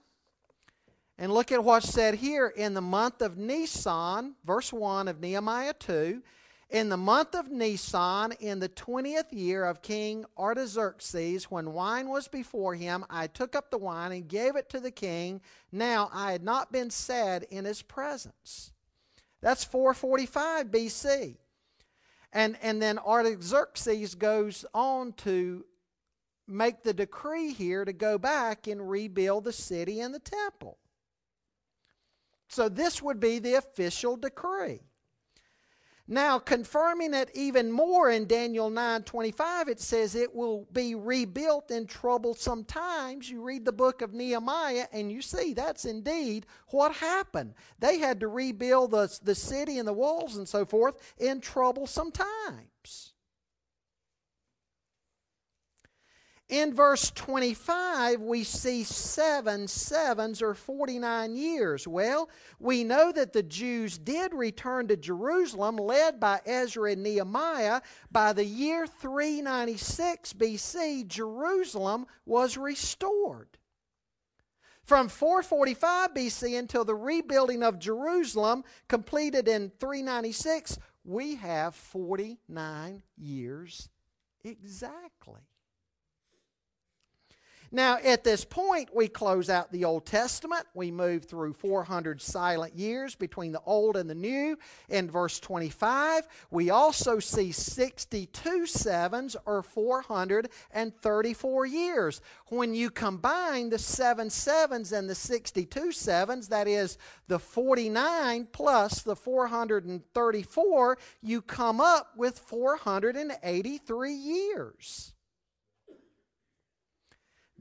and 1.19 1.33
look 1.33 1.53
at 1.53 1.63
what's 1.63 1.91
said 1.91 2.15
here 2.15 2.49
in 2.49 2.73
the 2.73 2.81
month 2.81 3.21
of 3.21 3.37
Nisan, 3.37 4.35
verse 4.45 4.73
1 4.73 5.09
of 5.09 5.21
Nehemiah 5.21 5.75
2. 5.75 6.23
In 6.73 6.89
the 6.89 6.97
month 6.97 7.35
of 7.35 7.51
Nisan, 7.51 8.33
in 8.41 8.59
the 8.59 8.69
twentieth 8.69 9.31
year 9.31 9.67
of 9.67 9.83
King 9.83 10.25
Artaxerxes, 10.39 11.51
when 11.51 11.75
wine 11.75 12.09
was 12.09 12.29
before 12.29 12.75
him, 12.75 13.05
I 13.11 13.27
took 13.27 13.55
up 13.55 13.71
the 13.71 13.77
wine 13.77 14.11
and 14.13 14.27
gave 14.27 14.57
it 14.57 14.71
to 14.71 14.81
the 14.81 14.91
king. 14.91 15.43
Now 15.71 16.09
I 16.15 16.33
had 16.33 16.43
not 16.43 16.73
been 16.73 16.89
sad 16.89 17.47
in 17.51 17.67
his 17.67 17.83
presence. 17.83 18.73
That's 19.43 19.65
445 19.65 20.69
BC. 20.69 21.37
And, 22.33 22.57
and 22.63 22.81
then 22.81 22.99
Artaxerxes 22.99 24.15
goes 24.15 24.65
on 24.73 25.13
to 25.19 25.67
make 26.49 26.83
the 26.83 26.95
decree 26.95 27.53
here 27.53 27.85
to 27.85 27.93
go 27.93 28.17
back 28.17 28.67
and 28.67 28.89
rebuild 28.89 29.45
the 29.45 29.53
city 29.53 30.01
and 30.01 30.15
the 30.15 30.21
temple. 30.21 30.79
So 32.49 32.71
this 32.71 33.03
would 33.03 33.21
be 33.21 33.41
the 33.41 33.57
official 33.57 34.17
decree. 34.17 34.81
Now, 36.09 36.39
confirming 36.39 37.15
it 37.15 37.31
even 37.33 37.71
more 37.71 38.11
in 38.11 38.27
Daniel 38.27 38.71
9:25, 38.71 39.69
it 39.69 39.81
says 39.81 40.15
it 40.15 40.35
will 40.35 40.67
be 40.73 40.95
rebuilt 40.95 41.71
in 41.71 41.87
troublesome 41.87 42.65
times. 42.65 43.31
You 43.31 43.41
read 43.41 43.65
the 43.65 43.73
book 43.73 44.03
of 44.03 44.13
Nehemiah 44.13 44.89
and 44.93 45.13
you 45.13 45.23
see 45.23 45.55
that's 45.55 45.85
indeed 45.85 46.47
what 46.69 46.97
happened. 46.97 47.55
They 47.79 47.99
had 47.99 48.21
to 48.21 48.29
rebuild 48.29 48.91
the, 48.91 49.17
the 49.23 49.35
city 49.35 49.79
and 49.79 49.87
the 49.87 49.93
walls 49.93 50.37
and 50.37 50.49
so 50.49 50.65
forth 50.65 51.15
in 51.19 51.41
troublesome 51.41 52.11
times. 52.11 52.72
In 56.53 56.75
verse 56.75 57.11
25, 57.13 58.21
we 58.21 58.45
see 58.45 58.85
seven 58.85 59.67
sevens 59.67 60.43
or 60.43 60.53
49 60.53 61.35
years. 61.35 61.89
Well, 61.89 62.29
we 62.61 62.85
know 62.85 63.11
that 63.11 63.33
the 63.33 63.43
Jews 63.43 63.97
did 63.97 64.35
return 64.35 64.87
to 64.89 64.99
Jerusalem, 64.99 65.77
led 65.77 66.21
by 66.21 66.43
Ezra 66.45 66.93
and 66.93 67.03
Nehemiah. 67.03 67.81
By 68.11 68.35
the 68.35 68.45
year 68.45 68.87
396 68.87 70.35
BC, 70.35 71.07
Jerusalem 71.07 72.05
was 72.27 72.59
restored. 72.59 73.57
From 74.85 75.09
445 75.09 76.13
BC 76.13 76.59
until 76.59 76.85
the 76.85 76.95
rebuilding 76.95 77.63
of 77.63 77.79
Jerusalem, 77.79 78.63
completed 78.89 79.49
in 79.49 79.73
396, 79.81 80.79
we 81.03 81.37
have 81.37 81.75
49 81.75 83.03
years 83.17 83.89
exactly. 84.45 85.41
Now, 87.75 87.97
at 88.05 88.23
this 88.23 88.45
point, 88.45 88.95
we 88.95 89.09
close 89.09 89.49
out 89.49 89.73
the 89.73 89.87
Old 89.87 90.05
Testament. 90.05 90.67
We 90.75 90.91
move 90.91 91.25
through 91.25 91.55
400 91.55 92.21
silent 92.21 92.77
years 92.77 93.15
between 93.15 93.53
the 93.53 93.63
Old 93.65 93.97
and 93.97 94.11
the 94.11 94.15
New. 94.15 94.59
In 94.91 95.11
verse 95.11 95.41
25, 95.41 96.29
we 96.51 96.69
also 96.69 97.19
see 97.19 97.51
62 97.51 98.67
sevens 98.67 99.37
or 99.47 99.63
434 99.63 101.67
years. 101.67 102.21
When 102.49 102.75
you 102.75 102.91
combine 102.91 103.71
the 103.71 103.79
seven 103.79 104.29
sevens 104.29 104.93
and 104.93 105.09
the 105.09 105.15
62 105.15 105.93
sevens, 105.93 106.49
that 106.49 106.69
is 106.69 106.99
the 107.29 107.39
49 107.39 108.49
plus 108.53 109.01
the 109.01 109.17
434, 109.17 110.99
you 111.23 111.41
come 111.41 111.81
up 111.81 112.11
with 112.19 112.39
483 112.39 114.13
years. 114.13 115.15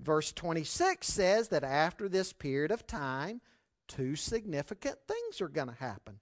Verse 0.02 0.32
26 0.32 1.08
says 1.08 1.50
that 1.50 1.64
after 1.64 2.10
this 2.10 2.34
period 2.34 2.72
of 2.72 2.88
time, 2.88 3.42
two 3.88 4.16
significant 4.16 4.98
things 5.08 5.42
are 5.42 5.48
going 5.48 5.68
to 5.68 5.76
happen. 5.76 6.18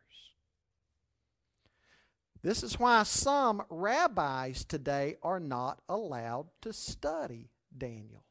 This 2.42 2.62
is 2.62 2.78
why 2.80 3.02
some 3.04 3.64
rabbis 3.70 4.66
today 4.66 5.16
are 5.24 5.40
not 5.40 5.82
allowed 5.90 6.50
to 6.62 6.74
study 6.74 7.50
Daniel. 7.76 8.25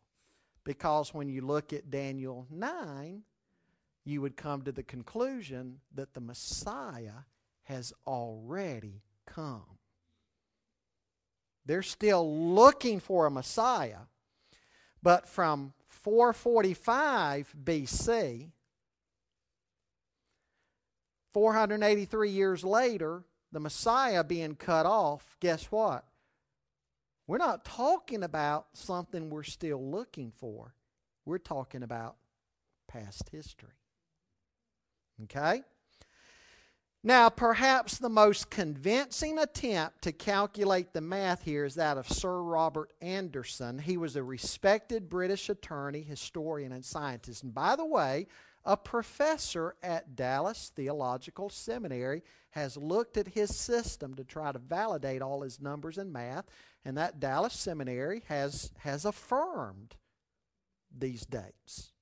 Because 0.64 1.12
when 1.12 1.28
you 1.28 1.42
look 1.42 1.72
at 1.72 1.90
Daniel 1.90 2.46
9, 2.50 3.22
you 4.04 4.20
would 4.20 4.36
come 4.36 4.62
to 4.62 4.72
the 4.72 4.82
conclusion 4.82 5.80
that 5.94 6.14
the 6.14 6.20
Messiah 6.20 7.24
has 7.64 7.92
already 8.06 9.02
come. 9.26 9.78
They're 11.66 11.82
still 11.82 12.52
looking 12.54 13.00
for 13.00 13.26
a 13.26 13.30
Messiah, 13.30 14.06
but 15.02 15.26
from 15.28 15.72
445 15.88 17.54
BC, 17.64 18.50
483 21.32 22.30
years 22.30 22.64
later, 22.64 23.24
the 23.50 23.60
Messiah 23.60 24.22
being 24.22 24.54
cut 24.54 24.84
off, 24.86 25.36
guess 25.40 25.64
what? 25.70 26.04
We're 27.26 27.38
not 27.38 27.64
talking 27.64 28.22
about 28.22 28.66
something 28.74 29.30
we're 29.30 29.44
still 29.44 29.82
looking 29.82 30.32
for. 30.36 30.74
We're 31.24 31.38
talking 31.38 31.82
about 31.82 32.16
past 32.86 33.30
history. 33.30 33.70
Okay? 35.24 35.62
Now, 37.06 37.28
perhaps 37.28 37.98
the 37.98 38.08
most 38.08 38.48
convincing 38.48 39.38
attempt 39.38 40.02
to 40.02 40.12
calculate 40.12 40.92
the 40.92 41.02
math 41.02 41.42
here 41.42 41.66
is 41.66 41.74
that 41.74 41.98
of 41.98 42.08
Sir 42.08 42.40
Robert 42.40 42.92
Anderson. 43.02 43.78
He 43.78 43.98
was 43.98 44.16
a 44.16 44.22
respected 44.22 45.10
British 45.10 45.50
attorney, 45.50 46.00
historian, 46.00 46.72
and 46.72 46.84
scientist. 46.84 47.42
And 47.42 47.54
by 47.54 47.76
the 47.76 47.84
way, 47.84 48.26
a 48.64 48.76
professor 48.78 49.76
at 49.82 50.16
Dallas 50.16 50.72
Theological 50.74 51.50
Seminary 51.50 52.22
has 52.52 52.78
looked 52.78 53.18
at 53.18 53.28
his 53.28 53.54
system 53.54 54.14
to 54.14 54.24
try 54.24 54.52
to 54.52 54.58
validate 54.58 55.20
all 55.20 55.42
his 55.42 55.60
numbers 55.60 55.98
and 55.98 56.10
math 56.10 56.46
and 56.84 56.96
that 56.98 57.20
Dallas 57.20 57.54
Seminary 57.54 58.22
has, 58.28 58.70
has 58.78 59.04
affirmed 59.04 59.96
these 60.96 61.24
dates. 61.24 61.92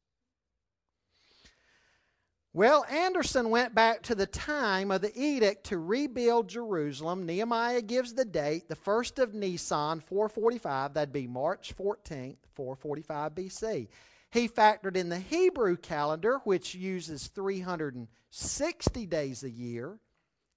Well, 2.54 2.84
Anderson 2.90 3.48
went 3.48 3.74
back 3.74 4.02
to 4.02 4.14
the 4.14 4.26
time 4.26 4.90
of 4.90 5.00
the 5.00 5.18
edict 5.18 5.64
to 5.66 5.78
rebuild 5.78 6.48
Jerusalem. 6.48 7.24
Nehemiah 7.24 7.80
gives 7.80 8.12
the 8.12 8.26
date, 8.26 8.68
the 8.68 8.76
first 8.76 9.18
of 9.18 9.32
Nisan, 9.32 10.00
445. 10.00 10.92
That'd 10.92 11.14
be 11.14 11.26
March 11.26 11.74
14th, 11.74 12.36
445 12.52 13.34
BC. 13.34 13.88
He 14.30 14.48
factored 14.48 14.96
in 14.96 15.08
the 15.08 15.18
Hebrew 15.18 15.78
calendar, 15.78 16.40
which 16.44 16.74
uses 16.74 17.28
360 17.28 19.06
days 19.06 19.44
a 19.44 19.50
year 19.50 19.98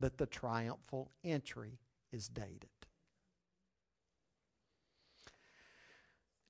that 0.01 0.19
the 0.19 0.27
triumphal 0.27 1.11
entry 1.25 1.79
is 2.13 2.29
dated. 2.29 2.69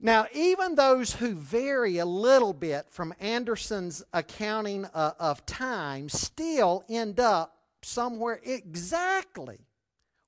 Now, 0.00 0.26
even 0.32 0.76
those 0.76 1.12
who 1.12 1.34
vary 1.34 1.98
a 1.98 2.06
little 2.06 2.52
bit 2.52 2.86
from 2.90 3.12
Anderson's 3.18 4.02
accounting 4.12 4.84
uh, 4.94 5.14
of 5.18 5.44
time 5.44 6.08
still 6.08 6.84
end 6.88 7.18
up 7.18 7.56
somewhere 7.82 8.40
exactly 8.44 9.58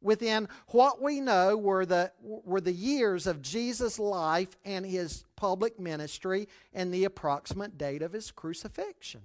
within 0.03 0.49
what 0.69 1.03
we 1.03 1.21
know 1.21 1.57
were 1.57 1.85
the, 1.85 2.13
were 2.21 2.61
the 2.61 2.73
years 2.73 3.27
of 3.27 3.43
Jesus' 3.43 3.99
life 3.99 4.57
and 4.65 4.85
his 4.85 5.25
public 5.37 5.79
ministry 5.79 6.49
and 6.73 6.93
the 6.93 7.05
approximate 7.05 7.77
date 7.77 8.03
of 8.03 8.13
his 8.13 8.31
crucifixion. 8.31 9.23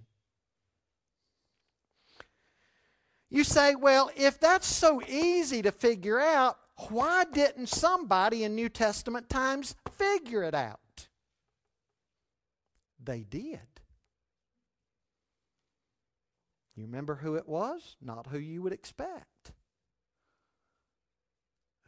You 3.29 3.43
say, 3.43 3.75
well, 3.75 4.09
if 4.15 4.39
that's 4.39 4.67
so 4.67 5.01
easy 5.07 5.61
to 5.61 5.71
figure 5.71 6.19
out, 6.19 6.57
why 6.89 7.25
didn't 7.25 7.67
somebody 7.67 8.43
in 8.43 8.55
New 8.55 8.69
Testament 8.69 9.29
times 9.29 9.75
figure 9.97 10.43
it 10.43 10.53
out? 10.53 11.07
They 13.03 13.23
did. 13.23 13.59
You 16.75 16.85
remember 16.85 17.15
who 17.15 17.35
it 17.35 17.47
was? 17.47 17.95
Not 18.01 18.27
who 18.27 18.37
you 18.37 18.61
would 18.61 18.73
expect. 18.73 19.51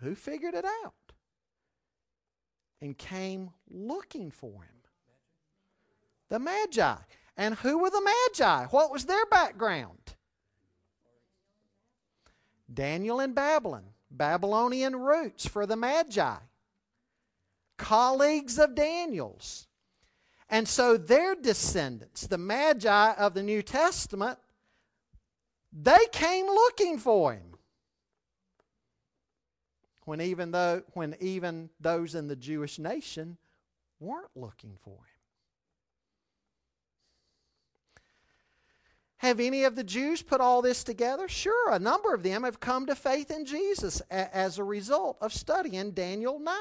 Who 0.01 0.15
figured 0.15 0.53
it 0.53 0.65
out 0.65 0.93
and 2.81 2.97
came 2.97 3.51
looking 3.69 4.31
for 4.31 4.63
him? 4.63 4.75
The 6.29 6.39
Magi. 6.39 6.95
And 7.35 7.55
who 7.55 7.79
were 7.79 7.89
the 7.89 8.01
Magi? 8.01 8.65
What 8.67 8.91
was 8.91 9.05
their 9.05 9.25
background? 9.27 10.15
Daniel 12.73 13.19
in 13.19 13.33
Babylon. 13.33 13.83
Babylonian 14.09 14.95
roots 14.95 15.45
for 15.45 15.65
the 15.65 15.75
Magi, 15.75 16.37
colleagues 17.77 18.57
of 18.57 18.75
Daniel's. 18.75 19.67
And 20.49 20.67
so 20.67 20.95
their 20.95 21.35
descendants, 21.35 22.25
the 22.25 22.37
Magi 22.37 23.13
of 23.13 23.33
the 23.33 23.43
New 23.43 23.61
Testament, 23.61 24.39
they 25.73 26.05
came 26.13 26.45
looking 26.45 26.97
for 26.97 27.33
him. 27.33 27.56
When 30.07 30.21
even 30.21 30.51
though 30.51 30.83
when 30.93 31.17
even 31.19 31.69
those 31.81 32.15
in 32.15 32.29
the 32.29 32.35
Jewish 32.37 32.79
nation 32.79 33.35
weren't 33.99 34.31
looking 34.37 34.77
for 34.81 34.93
him. 34.93 35.17
Have 39.17 39.41
any 39.41 39.65
of 39.65 39.75
the 39.75 39.83
Jews 39.83 40.21
put 40.21 40.39
all 40.39 40.61
this 40.61 40.85
together? 40.85 41.27
Sure, 41.27 41.71
a 41.71 41.77
number 41.77 42.13
of 42.13 42.23
them 42.23 42.45
have 42.45 42.61
come 42.61 42.85
to 42.85 42.95
faith 42.95 43.29
in 43.29 43.43
Jesus 43.43 44.01
as 44.09 44.57
a 44.57 44.63
result 44.63 45.17
of 45.19 45.33
studying 45.33 45.91
Daniel 45.91 46.39
9. 46.39 46.53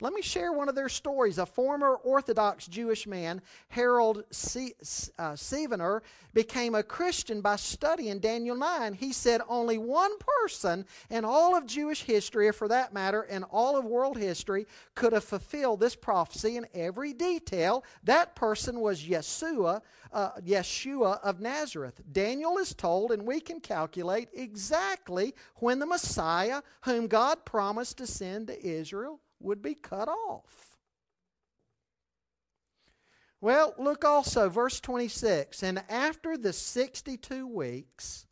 Let 0.00 0.12
me 0.12 0.22
share 0.22 0.52
one 0.52 0.68
of 0.68 0.74
their 0.74 0.88
stories. 0.88 1.38
A 1.38 1.46
former 1.46 1.94
Orthodox 1.94 2.66
Jewish 2.66 3.06
man, 3.06 3.40
Harold 3.68 4.24
Se- 4.32 4.74
uh, 5.20 5.36
Sevener, 5.36 6.02
became 6.32 6.74
a 6.74 6.82
Christian 6.82 7.40
by 7.40 7.54
studying 7.54 8.18
Daniel 8.18 8.56
9. 8.56 8.94
He 8.94 9.12
said 9.12 9.40
only 9.48 9.78
one 9.78 10.10
person 10.18 10.84
in 11.10 11.24
all 11.24 11.54
of 11.54 11.66
Jewish 11.66 12.02
history, 12.02 12.48
or 12.48 12.52
for 12.52 12.66
that 12.66 12.92
matter, 12.92 13.22
in 13.22 13.44
all 13.44 13.78
of 13.78 13.84
world 13.84 14.18
history, 14.18 14.66
could 14.96 15.12
have 15.12 15.22
fulfilled 15.22 15.78
this 15.78 15.94
prophecy 15.94 16.56
in 16.56 16.66
every 16.74 17.12
detail. 17.12 17.84
That 18.02 18.34
person 18.34 18.80
was 18.80 19.00
Yeshua, 19.00 19.80
uh, 20.12 20.32
Yeshua 20.44 21.20
of 21.22 21.38
Nazareth. 21.38 22.00
Daniel 22.10 22.58
is 22.58 22.74
told, 22.74 23.12
and 23.12 23.24
we 23.24 23.38
can 23.38 23.60
calculate 23.60 24.28
exactly 24.34 25.36
when 25.58 25.78
the 25.78 25.86
Messiah, 25.86 26.62
whom 26.80 27.06
God 27.06 27.44
promised 27.44 27.98
to 27.98 28.08
send 28.08 28.48
to 28.48 28.66
Israel, 28.66 29.20
would 29.44 29.62
be 29.62 29.74
cut 29.74 30.08
off. 30.08 30.74
Well, 33.40 33.74
look 33.76 34.04
also, 34.04 34.48
verse 34.48 34.80
26 34.80 35.62
And 35.62 35.82
after 35.90 36.38
the 36.38 36.52
62 36.52 37.46
weeks, 37.46 38.26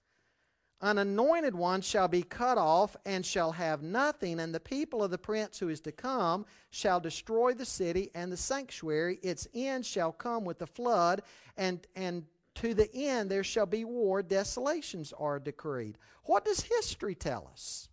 an 0.81 0.99
anointed 0.99 1.55
one 1.55 1.81
shall 1.81 2.09
be 2.09 2.23
cut 2.23 2.59
off 2.59 2.97
and 3.05 3.25
shall 3.25 3.53
have 3.53 3.83
nothing, 3.83 4.41
and 4.41 4.53
the 4.55 4.59
people 4.59 5.05
of 5.05 5.11
the 5.11 5.19
prince 5.19 5.59
who 5.59 5.69
is 5.69 5.81
to 5.83 5.93
come 5.93 6.45
shall 6.71 6.99
destroy 6.99 7.55
the 7.55 7.65
city 7.65 8.11
and 8.15 8.33
the 8.33 8.37
sanctuary. 8.37 9.21
Its 9.23 9.47
end 9.55 9.87
shall 9.87 10.13
come 10.13 10.45
with 10.45 10.59
the 10.59 10.67
flood, 10.67 11.23
and, 11.57 11.87
and 11.95 12.25
to 12.57 12.75
the 12.75 12.93
end 12.95 13.31
there 13.31 13.45
shall 13.45 13.67
be 13.67 13.85
war. 13.85 14.23
Desolations 14.23 15.13
are 15.13 15.39
decreed. 15.39 15.99
What 16.25 16.45
does 16.45 16.63
history 16.63 17.15
tell 17.15 17.49
us? 17.53 17.89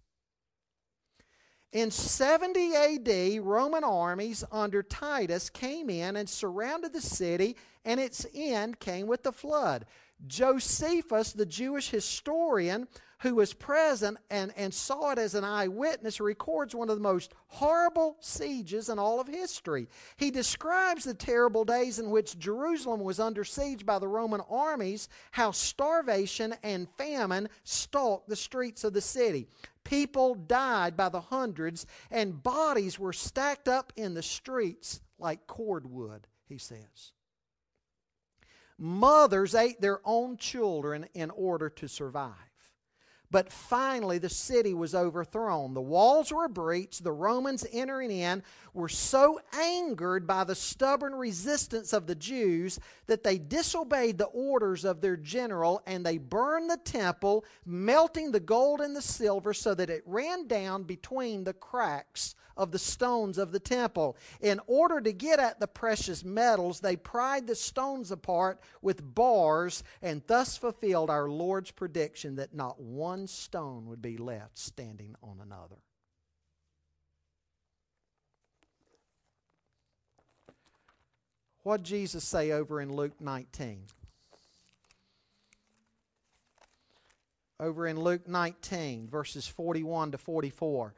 In 1.72 1.92
70 1.92 2.76
AD, 2.76 3.46
Roman 3.46 3.84
armies 3.84 4.44
under 4.52 4.82
Titus 4.82 5.52
came 5.52 5.90
in 5.92 6.16
and 6.16 6.28
surrounded 6.28 6.94
the 6.94 7.02
city, 7.02 7.56
and 7.86 8.00
its 8.00 8.26
end 8.34 8.80
came 8.80 9.06
with 9.06 9.22
the 9.22 9.32
flood. 9.32 9.86
Josephus, 10.26 11.32
the 11.32 11.46
Jewish 11.46 11.92
historian 11.92 12.88
who 13.20 13.36
was 13.36 13.54
present 13.54 14.18
and, 14.32 14.52
and 14.56 14.74
saw 14.74 15.12
it 15.12 15.20
as 15.20 15.36
an 15.36 15.44
eyewitness, 15.44 16.20
records 16.20 16.74
one 16.74 16.90
of 16.90 16.96
the 16.96 17.04
most 17.04 17.34
horrible 17.48 18.18
sieges 18.20 18.90
in 18.90 18.98
all 18.98 19.20
of 19.20 19.28
history. 19.28 19.88
He 20.18 20.32
describes 20.32 21.04
the 21.04 21.14
terrible 21.14 21.66
days 21.66 22.00
in 22.00 22.10
which 22.10 22.40
Jerusalem 22.40 23.02
was 23.02 23.20
under 23.20 23.44
siege 23.44 23.86
by 23.86 24.00
the 24.00 24.08
Roman 24.08 24.42
armies, 24.50 25.08
how 25.32 25.52
starvation 25.52 26.56
and 26.64 26.88
famine 26.98 27.50
stalked 27.64 28.28
the 28.28 28.36
streets 28.36 28.84
of 28.84 28.94
the 28.94 29.02
city. 29.02 29.48
People 29.84 30.36
died 30.36 30.96
by 30.96 31.10
the 31.10 31.22
hundreds, 31.22 31.86
and 32.12 32.44
bodies 32.44 33.00
were 33.00 33.14
stacked 33.14 33.68
up 33.68 33.92
in 33.96 34.14
the 34.14 34.22
streets 34.22 35.02
like 35.18 35.48
cordwood, 35.48 36.28
he 36.46 36.58
says. 36.58 37.14
Mothers 38.78 39.56
ate 39.56 39.82
their 39.82 40.00
own 40.06 40.38
children 40.38 41.08
in 41.14 41.30
order 41.32 41.70
to 41.70 41.88
survive. 41.88 42.34
But 43.32 43.52
finally, 43.52 44.18
the 44.18 44.30
city 44.30 44.74
was 44.74 44.96
overthrown. 44.96 45.76
The 45.76 45.82
walls 45.82 46.32
were 46.32 46.48
breached. 46.48 47.04
The 47.04 47.12
Romans 47.12 47.66
entering 47.72 48.10
in 48.10 48.42
were 48.74 48.90
so 48.90 49.40
angered 49.54 50.26
by 50.26 50.44
the 50.44 50.56
stubborn 50.56 51.14
resistance 51.14 51.94
of 51.94 52.08
the 52.08 52.16
Jews 52.16 52.80
that 53.06 53.24
they 53.24 53.38
disobeyed 53.38 54.18
the 54.18 54.26
orders 54.26 54.84
of 54.84 55.02
their 55.02 55.18
general 55.18 55.82
and 55.86 56.04
they 56.04 56.18
burned 56.18 56.72
the 56.72 56.78
temple, 56.78 57.46
melting 57.66 58.32
the 58.32 58.40
gold 58.40 58.82
and 58.82 58.96
the 58.96 59.02
silver 59.02 59.54
so 59.54 59.76
that 59.76 59.92
it 59.92 60.04
ran 60.08 60.48
down 60.48 60.84
between 60.84 61.44
the 61.44 61.54
cracks 61.54 62.36
of 62.60 62.72
the 62.72 62.80
stones 62.80 63.38
of 63.38 63.54
the 63.54 63.60
temple. 63.60 64.18
In 64.42 64.60
order 64.68 65.00
to 65.00 65.14
get 65.14 65.40
at 65.40 65.62
the 65.62 65.68
precious 65.68 66.26
metals, 66.26 66.82
they 66.82 66.98
pried 66.98 67.48
the 67.48 67.56
stones 67.56 68.12
apart 68.12 68.60
with 68.82 69.16
bars 69.16 69.82
and 70.02 70.22
thus 70.28 70.58
fulfilled 70.58 71.10
our 71.10 71.30
Lord's 71.30 71.72
prediction 71.72 72.36
that 72.36 72.54
not 72.54 72.80
one 72.80 73.19
stone 73.28 73.88
would 73.88 74.02
be 74.02 74.18
left 74.18 74.58
standing 74.58 75.16
on 75.22 75.40
another. 75.42 75.78
What 81.64 81.84
Jesus 81.84 82.24
say 82.24 82.52
over 82.52 82.82
in 82.82 82.94
Luke 82.94 83.20
19? 83.20 83.84
Over 87.60 87.88
in 87.88 88.00
Luke 88.00 88.28
19, 88.28 89.10
verses 89.10 89.48
41 89.48 90.12
to 90.12 90.18
44 90.18 90.94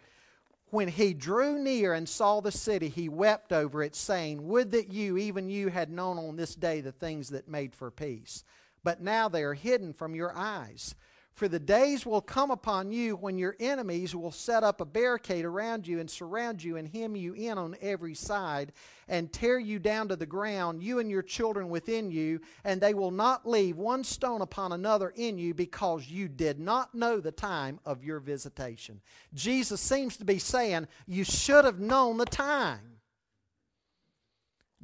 when 0.72 0.88
he 0.88 1.13
drew 1.13 1.59
near 1.59 1.93
and 1.93 2.07
saw 2.07 2.39
the 2.39 2.51
city, 2.51 2.88
he 2.88 3.09
wept 3.09 3.51
over 3.51 3.84
it, 3.84 3.93
saying, 3.93 4.47
Would 4.47 4.72
that 4.72 4.91
you, 4.91 5.17
even 5.17 5.49
you, 5.49 5.67
had 5.67 5.89
known 5.89 6.17
on 6.17 6.38
this 6.38 6.55
day 6.55 6.80
the 6.80 6.93
things 6.93 7.30
that 7.30 7.47
made 7.47 7.76
for 7.76 7.91
peace. 7.91 8.43
but 8.84 8.99
now 8.99 9.30
they 9.30 9.43
are 9.43 9.53
hidden 9.53 9.93
from 9.93 10.15
your 10.15 10.36
eyes. 10.36 10.95
For 11.34 11.48
the 11.48 11.60
days 11.60 12.06
will 12.06 12.22
come 12.22 12.52
upon 12.52 12.92
you 12.92 13.16
when 13.16 13.38
your 13.38 13.56
enemies 13.60 14.16
will 14.16 14.32
set 14.32 14.64
up 14.64 14.82
a 14.82 14.86
barricade 14.86 15.46
around 15.46 15.88
you 15.88 16.00
and 16.00 16.10
surround 16.10 16.62
you 16.62 16.78
and 16.78 16.88
hem 16.88 17.16
you 17.16 17.34
in 17.34 17.58
on 17.58 17.76
every 17.82 18.14
side 18.14 18.74
and 19.08 19.32
tear 19.32 19.58
you 19.58 19.80
down 19.80 20.10
to 20.10 20.16
the 20.16 20.26
ground, 20.26 20.84
you 20.84 21.00
and 21.00 21.10
your 21.10 21.22
children 21.22 21.70
within 21.70 22.12
you, 22.12 22.42
and 22.64 22.80
they 22.80 22.94
will 22.94 23.12
not 23.12 23.48
leave 23.48 23.78
one 23.78 24.04
stone 24.04 24.42
upon 24.42 24.72
another 24.72 25.14
in 25.16 25.38
you 25.38 25.54
because 25.54 26.08
you 26.10 26.28
did 26.28 26.60
not 26.60 26.94
know 26.94 27.20
the 27.20 27.32
time 27.32 27.80
of 27.86 28.04
your 28.04 28.20
visitation. 28.20 29.02
Jesus 29.34 29.82
seems 29.82 30.18
to 30.18 30.26
be 30.26 30.38
saying, 30.38 30.88
You 31.08 31.24
should 31.24 31.66
have 31.66 31.80
known 31.80 32.18
the 32.18 32.26
time. 32.26 33.00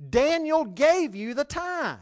Daniel 0.10 0.66
gave 0.66 1.16
you 1.16 1.34
the 1.34 1.44
time. 1.44 2.00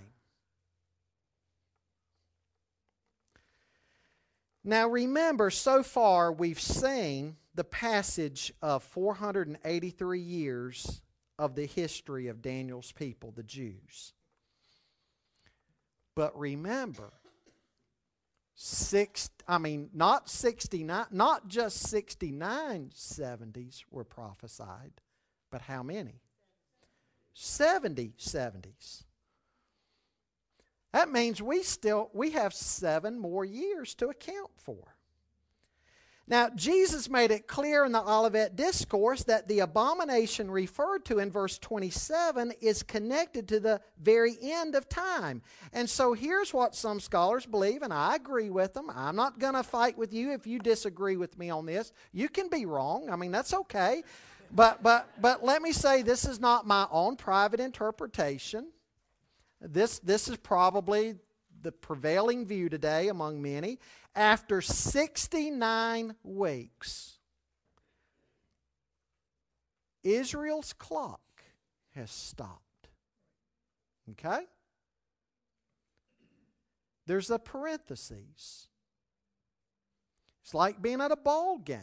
Now 4.67 4.89
remember, 4.89 5.51
so 5.51 5.83
far 5.83 6.31
we've 6.31 6.59
seen 6.59 7.37
the 7.53 7.63
passage 7.63 8.51
of 8.63 8.83
483 8.83 10.19
years 10.19 11.01
of 11.37 11.53
the 11.53 11.67
history 11.67 12.27
of 12.27 12.41
Daniel's 12.41 12.91
people, 12.91 13.31
the 13.31 13.43
Jews. 13.43 14.13
But 16.15 16.37
remember, 16.37 17.13
six 18.55 19.29
I 19.47 19.59
mean 19.59 19.89
not 19.93 20.29
69 20.29 21.05
not 21.11 21.47
just 21.47 21.87
69 21.89 22.89
70s 22.95 23.83
were 23.91 24.03
prophesied, 24.03 24.93
but 25.51 25.61
how 25.61 25.83
many? 25.83 26.21
70 27.33 28.13
70s. 28.17 29.04
That 30.95 31.11
means 31.11 31.41
we 31.41 31.61
still 31.61 32.09
we 32.13 32.31
have 32.31 32.53
7 32.53 33.19
more 33.19 33.43
years 33.43 33.95
to 33.95 34.07
account 34.07 34.51
for. 34.55 34.95
Now, 36.25 36.49
Jesus 36.55 37.09
made 37.09 37.31
it 37.31 37.47
clear 37.47 37.83
in 37.83 37.91
the 37.91 38.01
Olivet 38.01 38.55
Discourse 38.55 39.25
that 39.25 39.49
the 39.49 39.59
abomination 39.59 40.49
referred 40.49 41.03
to 41.05 41.19
in 41.19 41.29
verse 41.29 41.57
27 41.57 42.53
is 42.61 42.81
connected 42.81 43.45
to 43.49 43.59
the 43.59 43.81
very 44.01 44.37
end 44.41 44.73
of 44.73 44.87
time. 44.87 45.41
And 45.73 45.89
so 45.89 46.13
here's 46.13 46.53
what 46.53 46.75
some 46.75 47.01
scholars 47.01 47.45
believe, 47.45 47.81
and 47.81 47.91
I 47.91 48.15
agree 48.15 48.49
with 48.49 48.73
them. 48.73 48.89
I'm 48.89 49.17
not 49.17 49.37
going 49.37 49.55
to 49.55 49.63
fight 49.63 49.97
with 49.97 50.13
you 50.13 50.31
if 50.31 50.47
you 50.47 50.59
disagree 50.59 51.17
with 51.17 51.37
me 51.37 51.49
on 51.49 51.65
this. 51.65 51.91
You 52.13 52.29
can 52.29 52.47
be 52.47 52.65
wrong. 52.65 53.09
I 53.09 53.17
mean, 53.17 53.31
that's 53.31 53.53
okay. 53.53 54.01
But, 54.49 54.81
but, 54.81 55.09
but 55.19 55.43
let 55.43 55.61
me 55.61 55.73
say 55.73 56.03
this 56.03 56.23
is 56.23 56.39
not 56.39 56.65
my 56.65 56.87
own 56.89 57.17
private 57.17 57.59
interpretation. 57.59 58.67
This, 59.61 59.99
this 59.99 60.27
is 60.27 60.37
probably 60.37 61.15
the 61.61 61.71
prevailing 61.71 62.45
view 62.45 62.69
today 62.69 63.07
among 63.07 63.41
many. 63.41 63.79
After 64.15 64.61
69 64.61 66.15
weeks, 66.23 67.17
Israel's 70.03 70.73
clock 70.73 71.21
has 71.95 72.11
stopped. 72.11 72.61
Okay? 74.11 74.45
There's 77.07 77.29
a 77.29 77.39
parenthesis. 77.39 78.67
It's 80.43 80.53
like 80.53 80.81
being 80.81 81.01
at 81.01 81.11
a 81.11 81.15
ball 81.15 81.57
game. 81.57 81.79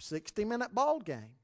60 0.00 0.44
minute 0.44 0.74
ball 0.74 1.00
game. 1.00 1.36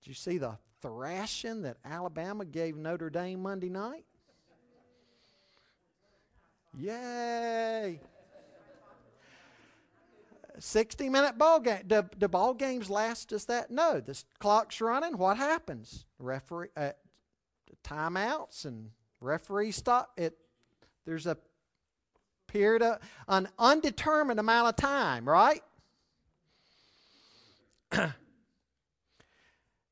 Did 0.00 0.08
you 0.08 0.14
see 0.14 0.38
the 0.38 0.58
thrashing 0.82 1.62
that 1.62 1.78
Alabama 1.84 2.44
gave 2.44 2.76
Notre 2.76 3.08
Dame 3.08 3.40
Monday 3.40 3.70
night? 3.70 4.04
Yay! 6.76 8.00
60 10.58 11.08
minute 11.08 11.38
ball 11.38 11.60
game. 11.60 11.82
Do, 11.86 12.04
do 12.18 12.28
ball 12.28 12.54
games 12.54 12.90
last 12.90 13.30
just 13.30 13.48
that? 13.48 13.70
No. 13.70 14.00
The 14.00 14.22
clock's 14.38 14.80
running. 14.80 15.16
What 15.18 15.36
happens? 15.36 16.04
Referee, 16.18 16.68
uh, 16.76 16.90
timeouts 17.84 18.64
and 18.64 18.90
referee 19.20 19.72
stop. 19.72 20.12
It, 20.16 20.36
there's 21.04 21.26
a 21.26 21.36
period 22.46 22.82
of 22.82 22.98
an 23.28 23.48
undetermined 23.58 24.38
amount 24.38 24.68
of 24.68 24.76
time, 24.76 25.28
right? 25.28 25.62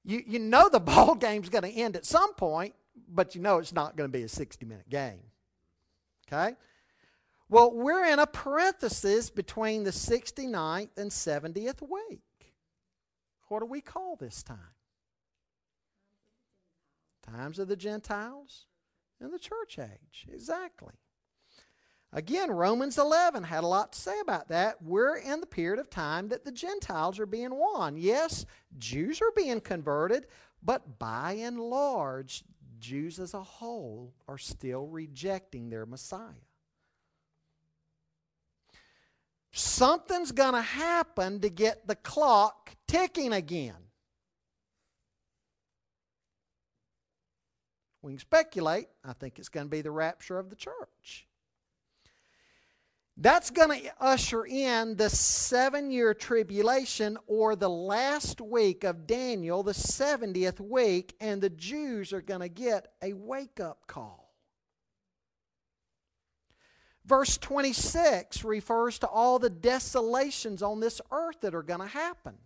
you, 0.04 0.22
you 0.26 0.38
know 0.38 0.68
the 0.68 0.80
ball 0.80 1.14
game's 1.14 1.48
going 1.48 1.64
to 1.64 1.70
end 1.70 1.96
at 1.96 2.06
some 2.06 2.34
point, 2.34 2.74
but 3.08 3.34
you 3.34 3.40
know 3.40 3.58
it's 3.58 3.72
not 3.72 3.96
going 3.96 4.10
to 4.10 4.16
be 4.16 4.24
a 4.24 4.28
60 4.28 4.64
minute 4.66 4.88
game. 4.88 5.22
Okay? 6.26 6.54
Well, 7.48 7.72
we're 7.72 8.04
in 8.04 8.20
a 8.20 8.26
parenthesis 8.26 9.28
between 9.28 9.82
the 9.82 9.90
69th 9.90 10.96
and 10.96 11.10
70th 11.10 11.82
week. 11.82 12.20
What 13.48 13.60
do 13.60 13.66
we 13.66 13.80
call 13.80 14.14
this 14.14 14.44
time? 14.44 14.58
Times 17.26 17.58
of 17.58 17.66
the 17.66 17.76
Gentiles 17.76 18.66
and 19.20 19.32
the 19.32 19.38
church 19.38 19.78
age. 19.80 20.28
Exactly. 20.32 20.94
Again, 22.12 22.50
Romans 22.50 22.98
11 22.98 23.44
had 23.44 23.62
a 23.62 23.68
lot 23.68 23.92
to 23.92 23.98
say 23.98 24.18
about 24.18 24.48
that. 24.48 24.82
We're 24.82 25.16
in 25.16 25.40
the 25.40 25.46
period 25.46 25.78
of 25.78 25.90
time 25.90 26.28
that 26.28 26.44
the 26.44 26.50
Gentiles 26.50 27.20
are 27.20 27.26
being 27.26 27.54
won. 27.54 27.96
Yes, 27.96 28.46
Jews 28.78 29.20
are 29.22 29.30
being 29.36 29.60
converted, 29.60 30.26
but 30.60 30.98
by 30.98 31.32
and 31.34 31.60
large, 31.60 32.42
Jews 32.80 33.20
as 33.20 33.34
a 33.34 33.42
whole 33.42 34.12
are 34.26 34.38
still 34.38 34.86
rejecting 34.86 35.70
their 35.70 35.86
Messiah. 35.86 36.34
Something's 39.52 40.32
going 40.32 40.54
to 40.54 40.62
happen 40.62 41.40
to 41.40 41.48
get 41.48 41.86
the 41.86 41.96
clock 41.96 42.74
ticking 42.88 43.32
again. 43.32 43.74
We 48.02 48.12
can 48.12 48.18
speculate. 48.18 48.88
I 49.04 49.12
think 49.12 49.38
it's 49.38 49.48
going 49.48 49.66
to 49.66 49.70
be 49.70 49.82
the 49.82 49.90
rapture 49.90 50.38
of 50.38 50.50
the 50.50 50.56
church. 50.56 51.28
That's 53.22 53.50
going 53.50 53.82
to 53.82 53.92
usher 54.00 54.46
in 54.46 54.96
the 54.96 55.10
seven 55.10 55.90
year 55.90 56.14
tribulation 56.14 57.18
or 57.26 57.54
the 57.54 57.68
last 57.68 58.40
week 58.40 58.82
of 58.82 59.06
Daniel, 59.06 59.62
the 59.62 59.72
70th 59.72 60.58
week, 60.58 61.14
and 61.20 61.42
the 61.42 61.50
Jews 61.50 62.14
are 62.14 62.22
going 62.22 62.40
to 62.40 62.48
get 62.48 62.94
a 63.02 63.12
wake 63.12 63.60
up 63.60 63.86
call. 63.86 64.32
Verse 67.04 67.36
26 67.36 68.42
refers 68.42 68.98
to 69.00 69.06
all 69.06 69.38
the 69.38 69.50
desolations 69.50 70.62
on 70.62 70.80
this 70.80 71.02
earth 71.10 71.42
that 71.42 71.54
are 71.54 71.62
going 71.62 71.80
to 71.80 71.86
happen. 71.86 72.38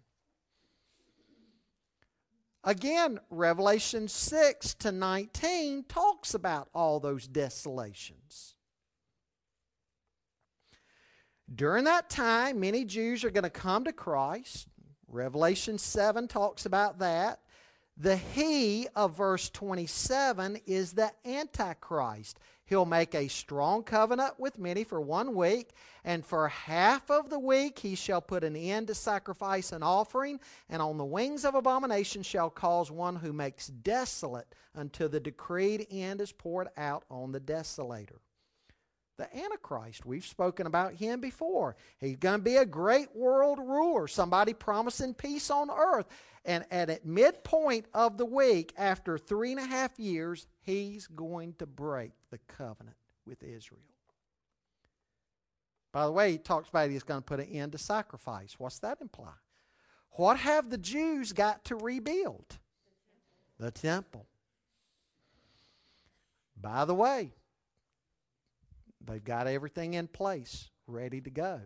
Again, 2.65 3.21
Revelation 3.31 4.09
6 4.09 4.75
to 4.75 4.91
19 4.91 5.85
talks 5.85 6.35
about 6.35 6.69
all 6.75 6.99
those 6.99 7.29
desolations. 7.29 8.54
During 11.55 11.85
that 11.85 12.11
time, 12.11 12.59
many 12.59 12.85
Jews 12.85 13.23
are 13.23 13.31
going 13.31 13.45
to 13.45 13.51
come 13.51 13.85
to 13.85 13.93
Christ. 13.93 14.67
Revelation 15.09 15.79
7 15.79 16.27
talks 16.27 16.67
about 16.67 16.99
that. 16.99 17.41
The 17.97 18.17
he 18.17 18.89
of 18.97 19.17
verse 19.17 19.51
27 19.51 20.59
is 20.67 20.95
the 20.95 21.13
Antichrist. 21.25 22.41
He'll 22.65 22.87
make 22.87 23.15
a 23.15 23.29
strong 23.29 23.85
covenant 23.85 24.41
with 24.41 24.59
many 24.59 24.83
for 24.83 25.01
one 25.01 25.35
week, 25.35 25.75
and 26.03 26.25
for 26.25 26.49
half 26.49 27.09
of 27.11 27.31
the 27.31 27.39
week 27.39 27.79
he 27.79 27.95
shall 27.95 28.23
put 28.23 28.43
an 28.43 28.57
end 28.57 28.89
to 28.89 28.95
sacrifice 28.95 29.71
and 29.71 29.85
offering, 29.85 30.41
and 30.69 30.83
on 30.83 30.99
the 30.99 31.05
wings 31.05 31.45
of 31.45 31.55
abomination 31.55 32.23
shall 32.25 32.51
cause 32.51 32.91
one 32.91 33.17
who 33.17 33.33
makes 33.33 33.69
desolate 33.69 34.55
until 34.75 35.09
the 35.09 35.21
decreed 35.21 35.87
end 35.91 36.21
is 36.21 36.33
poured 36.33 36.69
out 36.77 37.05
on 37.11 37.31
the 37.31 37.41
desolator 37.41 38.24
the 39.17 39.35
Antichrist. 39.37 40.05
We've 40.05 40.25
spoken 40.25 40.67
about 40.67 40.95
him 40.95 41.21
before. 41.21 41.77
He's 42.01 42.17
going 42.17 42.39
to 42.39 42.45
be 42.45 42.57
a 42.57 42.67
great 42.67 43.15
world 43.15 43.59
ruler, 43.59 44.09
somebody 44.09 44.55
promising 44.55 45.15
peace 45.15 45.51
on 45.51 45.71
earth. 45.71 46.07
And, 46.45 46.65
and 46.71 46.91
at 46.91 47.07
midpoint 47.07 47.87
of 47.95 48.19
the 48.19 48.27
week, 48.27 48.75
after 48.77 49.17
three 49.17 49.53
and 49.53 49.61
a 49.61 49.65
half 49.65 49.99
years, 49.99 50.47
he's 50.63 51.07
going 51.07 51.55
to 51.55 51.67
break 51.67 52.13
the 52.31 52.39
covenant 52.49 52.97
with 53.27 53.43
Israel. 53.43 53.81
By 55.93 56.07
the 56.07 56.13
way, 56.13 56.33
he 56.33 56.39
talks 56.39 56.69
about 56.69 56.91
he's 56.91 57.05
going 57.05 57.21
to 57.21 57.25
put 57.25 57.41
an 57.41 57.47
end 57.47 57.73
to 57.73 57.79
sacrifice. 57.79 58.57
What's 58.59 58.81
that 58.81 58.99
imply? 59.01 59.33
What 60.11 60.39
have 60.39 60.69
the 60.69 60.79
Jews 60.79 61.33
got 61.33 61.65
to 61.67 61.77
rebuild? 61.77 62.59
The 63.59 63.71
temple. 63.71 64.27
By 66.61 66.85
the 66.85 66.95
way, 66.95 67.33
They've 69.07 69.23
got 69.23 69.47
everything 69.47 69.95
in 69.95 70.09
place, 70.09 70.71
ready 70.87 71.21
to 71.21 71.31
go. 71.31 71.61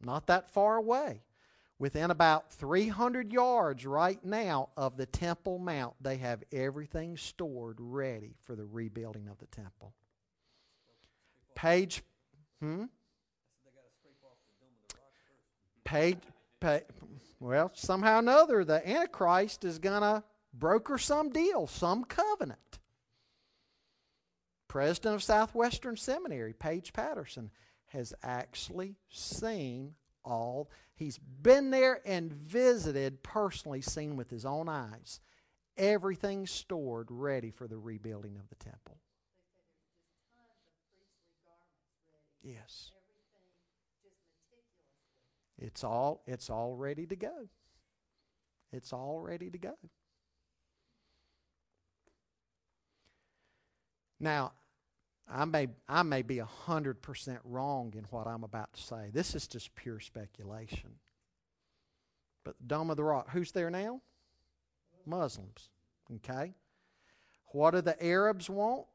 Not 0.00 0.26
that 0.26 0.50
far 0.50 0.76
away. 0.76 1.22
Within 1.78 2.10
about 2.10 2.52
300 2.52 3.32
yards 3.32 3.84
right 3.84 4.24
now 4.24 4.68
of 4.76 4.96
the 4.96 5.06
Temple 5.06 5.58
Mount, 5.58 5.94
they 6.00 6.16
have 6.18 6.44
everything 6.52 7.16
stored 7.16 7.78
ready 7.80 8.36
for 8.42 8.54
the 8.54 8.64
rebuilding 8.64 9.28
of 9.28 9.38
the 9.38 9.46
temple. 9.46 9.92
Page, 11.56 12.02
hmm? 12.60 12.84
Page, 15.84 16.18
page 16.60 16.84
well, 17.40 17.72
somehow 17.74 18.16
or 18.16 18.18
another, 18.20 18.64
the 18.64 18.88
Antichrist 18.88 19.64
is 19.64 19.80
going 19.80 20.02
to 20.02 20.22
broker 20.54 20.96
some 20.96 21.30
deal, 21.30 21.66
some 21.66 22.04
covenant. 22.04 22.71
President 24.72 25.14
of 25.14 25.22
Southwestern 25.22 25.98
Seminary, 25.98 26.54
Paige 26.54 26.94
Patterson, 26.94 27.50
has 27.88 28.14
actually 28.22 28.96
seen 29.10 29.92
all. 30.24 30.70
He's 30.94 31.18
been 31.18 31.70
there 31.70 32.00
and 32.06 32.32
visited, 32.32 33.22
personally 33.22 33.82
seen 33.82 34.16
with 34.16 34.30
his 34.30 34.46
own 34.46 34.70
eyes, 34.70 35.20
everything 35.76 36.46
stored 36.46 37.08
ready 37.10 37.50
for 37.50 37.68
the 37.68 37.76
rebuilding 37.76 38.38
of 38.38 38.48
the 38.48 38.54
temple. 38.54 38.96
Yes. 42.42 42.92
It's 45.58 45.84
all 45.84 46.22
it's 46.26 46.48
all 46.48 46.76
ready 46.76 47.04
to 47.08 47.16
go. 47.16 47.50
It's 48.72 48.94
all 48.94 49.20
ready 49.20 49.50
to 49.50 49.58
go. 49.58 49.74
Now, 54.18 54.52
I 55.28 55.44
may, 55.44 55.68
I 55.88 56.02
may 56.02 56.22
be 56.22 56.36
100% 56.36 57.38
wrong 57.44 57.94
in 57.96 58.04
what 58.10 58.26
I'm 58.26 58.44
about 58.44 58.72
to 58.74 58.82
say. 58.82 59.10
This 59.12 59.34
is 59.34 59.46
just 59.46 59.74
pure 59.74 60.00
speculation. 60.00 60.90
But 62.44 62.58
the 62.58 62.66
Dome 62.66 62.90
of 62.90 62.96
the 62.96 63.04
Rock, 63.04 63.30
who's 63.30 63.52
there 63.52 63.70
now? 63.70 64.00
Muslims. 65.06 65.70
Okay? 66.16 66.54
What 67.52 67.72
do 67.72 67.80
the 67.80 68.02
Arabs 68.04 68.50
want? 68.50 68.86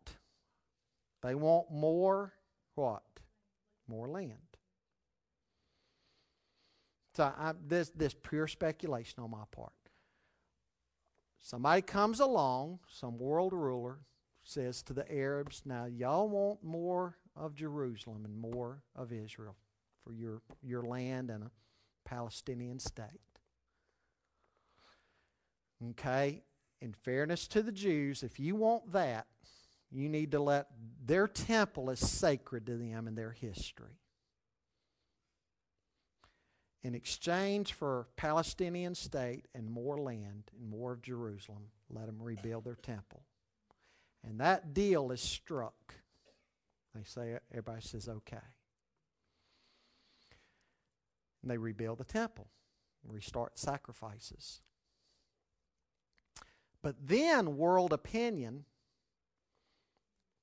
They 1.21 1.35
want 1.35 1.71
more 1.71 2.33
what? 2.75 3.03
More 3.87 4.07
land. 4.07 4.33
So 7.15 7.23
I, 7.23 7.53
this 7.65 7.89
this 7.95 8.13
pure 8.13 8.47
speculation 8.47 9.23
on 9.23 9.31
my 9.31 9.43
part. 9.51 9.71
Somebody 11.39 11.81
comes 11.81 12.19
along, 12.19 12.79
some 12.87 13.17
world 13.17 13.53
ruler, 13.53 13.99
says 14.47 14.81
to 14.83 14.93
the 14.93 15.09
Arabs, 15.11 15.61
Now, 15.65 15.85
y'all 15.85 16.29
want 16.29 16.63
more 16.63 17.17
of 17.35 17.53
Jerusalem 17.53 18.23
and 18.25 18.37
more 18.37 18.81
of 18.95 19.11
Israel 19.11 19.55
for 20.03 20.13
your, 20.13 20.41
your 20.63 20.83
land 20.83 21.29
and 21.29 21.43
a 21.43 21.51
Palestinian 22.05 22.79
state. 22.79 23.05
Okay? 25.91 26.43
In 26.81 26.93
fairness 26.93 27.47
to 27.49 27.61
the 27.61 27.71
Jews, 27.71 28.23
if 28.23 28.39
you 28.39 28.55
want 28.55 28.93
that, 28.93 29.27
you 29.91 30.07
need 30.07 30.31
to 30.31 30.39
let 30.39 30.67
their 31.05 31.27
temple 31.27 31.89
is 31.89 31.99
sacred 31.99 32.65
to 32.67 32.77
them 32.77 33.07
and 33.07 33.17
their 33.17 33.31
history. 33.31 33.99
In 36.83 36.95
exchange 36.95 37.73
for 37.73 38.07
Palestinian 38.15 38.95
state 38.95 39.47
and 39.53 39.69
more 39.69 39.97
land 39.97 40.51
and 40.57 40.69
more 40.69 40.93
of 40.93 41.01
Jerusalem, 41.01 41.63
let 41.89 42.05
them 42.05 42.21
rebuild 42.21 42.63
their 42.63 42.75
temple. 42.75 43.23
And 44.27 44.41
that 44.41 44.73
deal 44.73 45.11
is 45.11 45.21
struck. 45.21 45.95
They 46.93 47.03
say, 47.03 47.37
everybody 47.51 47.81
says, 47.81 48.09
okay. 48.09 48.37
And 51.41 51.49
they 51.49 51.57
rebuild 51.57 51.99
the 51.99 52.03
temple, 52.03 52.47
restart 53.07 53.57
sacrifices. 53.57 54.61
But 56.81 56.95
then 57.07 57.57
world 57.57 57.93
opinion 57.93 58.65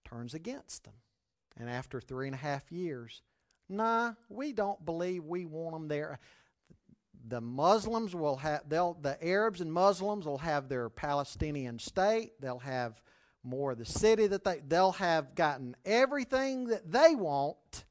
turns 0.04 0.32
against 0.32 0.84
them. 0.84 0.94
And 1.56 1.68
after 1.68 2.00
three 2.00 2.26
and 2.26 2.34
a 2.34 2.38
half 2.38 2.72
years, 2.72 3.22
nah, 3.68 4.14
we 4.28 4.52
don't 4.52 4.84
believe 4.84 5.24
we 5.24 5.44
want 5.44 5.74
them 5.74 5.88
there. 5.88 6.18
The 7.26 7.40
Muslims 7.40 8.14
will 8.14 8.36
have, 8.36 8.62
they'll, 8.68 8.94
the 8.94 9.22
Arabs 9.24 9.60
and 9.60 9.72
Muslims 9.72 10.26
will 10.26 10.38
have 10.38 10.68
their 10.68 10.88
Palestinian 10.88 11.78
state. 11.78 12.32
They'll 12.40 12.58
have 12.58 13.00
more. 13.44 13.74
The 13.74 13.84
city 13.84 14.26
that 14.26 14.44
they 14.44 14.60
they'll 14.66 14.92
have 14.92 15.34
gotten 15.34 15.76
everything 15.84 16.68
that 16.68 16.90
they 16.90 17.14
want. 17.14 17.84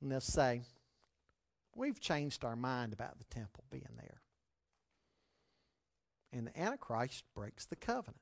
And 0.00 0.10
they'll 0.10 0.20
say 0.20 0.62
we've 1.74 2.00
changed 2.00 2.44
our 2.44 2.56
mind 2.56 2.92
about 2.92 3.18
the 3.18 3.24
temple 3.24 3.64
being 3.70 3.84
there. 3.96 4.20
And 6.32 6.46
the 6.46 6.60
antichrist 6.60 7.24
breaks 7.34 7.64
the 7.66 7.76
covenant. 7.76 8.20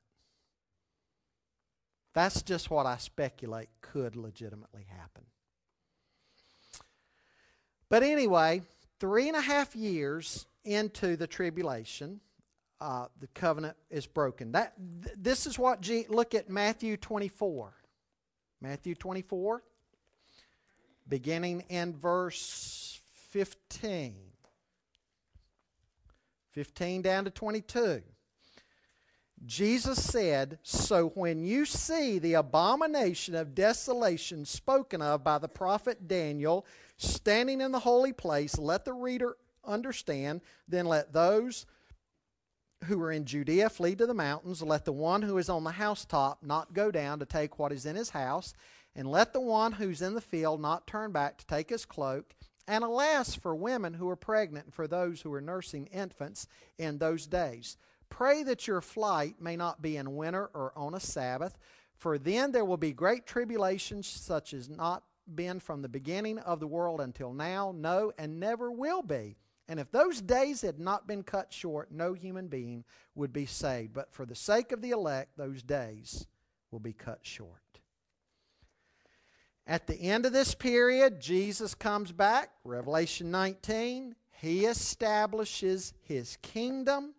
That's 2.13 2.41
just 2.41 2.69
what 2.69 2.85
i 2.85 2.95
speculate 2.95 3.67
could 3.81 4.15
legitimately 4.15 4.85
happen. 4.89 5.23
But 7.89 8.03
anyway 8.03 8.61
three 8.99 9.27
and 9.27 9.37
a 9.37 9.41
half 9.41 9.75
years 9.75 10.45
into 10.63 11.15
the 11.15 11.27
tribulation 11.27 12.19
uh, 12.81 13.07
the 13.19 13.27
covenant 13.27 13.77
is 13.89 14.05
broken. 14.05 14.51
That 14.51 14.73
th- 15.03 15.15
this 15.17 15.45
is 15.45 15.57
what 15.57 15.81
G- 15.81 16.05
look 16.09 16.35
at 16.35 16.49
Matthew 16.49 16.97
24. 16.97 17.73
Matthew 18.61 18.95
24, 18.95 19.63
beginning 21.07 21.65
in 21.69 21.95
verse 21.95 22.99
15. 23.29 24.15
15 26.51 27.01
down 27.01 27.25
to 27.25 27.29
22. 27.29 28.01
Jesus 29.45 30.01
said, 30.01 30.57
So 30.63 31.09
when 31.09 31.43
you 31.43 31.65
see 31.65 32.17
the 32.17 32.35
abomination 32.35 33.35
of 33.35 33.53
desolation 33.53 34.45
spoken 34.45 35.01
of 35.01 35.23
by 35.23 35.37
the 35.37 35.49
prophet 35.49 36.07
Daniel 36.07 36.65
standing 36.97 37.61
in 37.61 37.71
the 37.71 37.79
holy 37.79 38.13
place, 38.13 38.57
let 38.57 38.85
the 38.85 38.93
reader 38.93 39.35
understand, 39.65 40.41
then 40.67 40.85
let 40.85 41.11
those 41.13 41.65
who 42.85 43.01
are 43.01 43.11
in 43.11 43.25
Judea 43.25 43.69
flee 43.69 43.95
to 43.95 44.05
the 44.05 44.13
mountains. 44.13 44.61
Let 44.61 44.85
the 44.85 44.93
one 44.93 45.21
who 45.21 45.37
is 45.37 45.49
on 45.49 45.63
the 45.63 45.71
housetop 45.71 46.39
not 46.41 46.73
go 46.73 46.91
down 46.91 47.19
to 47.19 47.25
take 47.25 47.59
what 47.59 47.71
is 47.71 47.85
in 47.85 47.95
his 47.95 48.09
house. 48.11 48.53
And 48.95 49.09
let 49.09 49.33
the 49.33 49.41
one 49.41 49.73
who's 49.73 50.01
in 50.01 50.13
the 50.13 50.21
field 50.21 50.61
not 50.61 50.87
turn 50.87 51.11
back 51.11 51.37
to 51.37 51.45
take 51.45 51.69
his 51.69 51.85
cloak. 51.85 52.33
And 52.67 52.83
alas 52.83 53.35
for 53.35 53.55
women 53.55 53.93
who 53.93 54.09
are 54.09 54.15
pregnant 54.15 54.65
and 54.65 54.73
for 54.73 54.87
those 54.87 55.21
who 55.21 55.33
are 55.33 55.41
nursing 55.41 55.87
infants 55.87 56.47
in 56.77 56.97
those 56.97 57.27
days. 57.27 57.77
Pray 58.09 58.43
that 58.43 58.67
your 58.67 58.81
flight 58.81 59.35
may 59.41 59.55
not 59.55 59.81
be 59.81 59.97
in 59.97 60.15
winter 60.15 60.49
or 60.53 60.71
on 60.75 60.93
a 60.95 60.99
Sabbath, 60.99 61.57
for 61.95 62.17
then 62.17 62.51
there 62.51 62.65
will 62.65 62.77
be 62.77 62.93
great 62.93 63.25
tribulations 63.25 64.07
such 64.07 64.53
as 64.53 64.69
not 64.69 65.03
been 65.33 65.59
from 65.59 65.81
the 65.81 65.89
beginning 65.89 66.39
of 66.39 66.59
the 66.59 66.67
world 66.67 67.01
until 67.01 67.33
now, 67.33 67.73
no, 67.75 68.11
and 68.17 68.39
never 68.39 68.71
will 68.71 69.01
be 69.01 69.37
and 69.67 69.79
if 69.79 69.91
those 69.91 70.21
days 70.21 70.61
had 70.61 70.79
not 70.79 71.07
been 71.07 71.23
cut 71.23 71.51
short, 71.51 71.91
no 71.91 72.13
human 72.13 72.47
being 72.47 72.83
would 73.15 73.33
be 73.33 73.45
saved. 73.45 73.93
But 73.93 74.13
for 74.13 74.25
the 74.25 74.35
sake 74.35 74.71
of 74.71 74.81
the 74.81 74.91
elect, 74.91 75.37
those 75.37 75.63
days 75.63 76.27
will 76.71 76.79
be 76.79 76.93
cut 76.93 77.19
short. 77.23 77.61
At 79.67 79.87
the 79.87 79.99
end 79.99 80.27
of 80.27 80.33
this 80.33 80.53
period, 80.53 81.19
Jesus 81.19 81.73
comes 81.73 82.11
back, 82.11 82.51
Revelation 82.63 83.31
19. 83.31 84.15
He 84.39 84.65
establishes 84.65 85.93
his 86.03 86.37
kingdom 86.43 87.15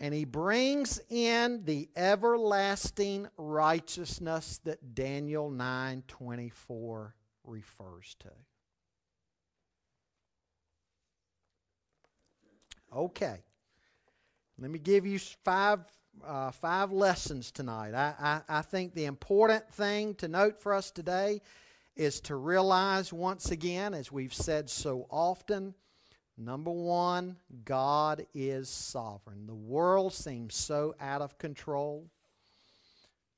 and 0.00 0.12
he 0.12 0.24
brings 0.24 1.00
in 1.08 1.64
the 1.64 1.88
everlasting 1.96 3.28
righteousness 3.38 4.58
that 4.64 4.94
Daniel 4.94 5.50
9:24 5.50 7.14
refers 7.44 8.14
to. 8.18 8.30
Okay. 12.94 13.42
Let 14.58 14.70
me 14.70 14.78
give 14.78 15.04
you 15.04 15.18
five, 15.18 15.80
uh, 16.24 16.52
five 16.52 16.92
lessons 16.92 17.50
tonight. 17.50 17.92
I, 17.92 18.14
I, 18.48 18.58
I 18.58 18.62
think 18.62 18.94
the 18.94 19.06
important 19.06 19.68
thing 19.72 20.14
to 20.16 20.28
note 20.28 20.60
for 20.60 20.72
us 20.72 20.92
today 20.92 21.40
is 21.96 22.20
to 22.22 22.36
realize 22.36 23.12
once 23.12 23.50
again, 23.50 23.94
as 23.94 24.12
we've 24.12 24.34
said 24.34 24.70
so 24.70 25.06
often, 25.10 25.74
number 26.38 26.70
one, 26.70 27.36
God 27.64 28.26
is 28.32 28.68
sovereign. 28.68 29.46
The 29.46 29.54
world 29.54 30.12
seems 30.12 30.54
so 30.54 30.94
out 31.00 31.20
of 31.20 31.36
control. 31.38 32.06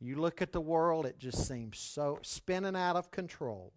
You 0.00 0.16
look 0.16 0.42
at 0.42 0.52
the 0.52 0.60
world, 0.60 1.06
it 1.06 1.18
just 1.18 1.48
seems 1.48 1.78
so 1.78 2.18
spinning 2.20 2.76
out 2.76 2.96
of 2.96 3.10
control. 3.10 3.72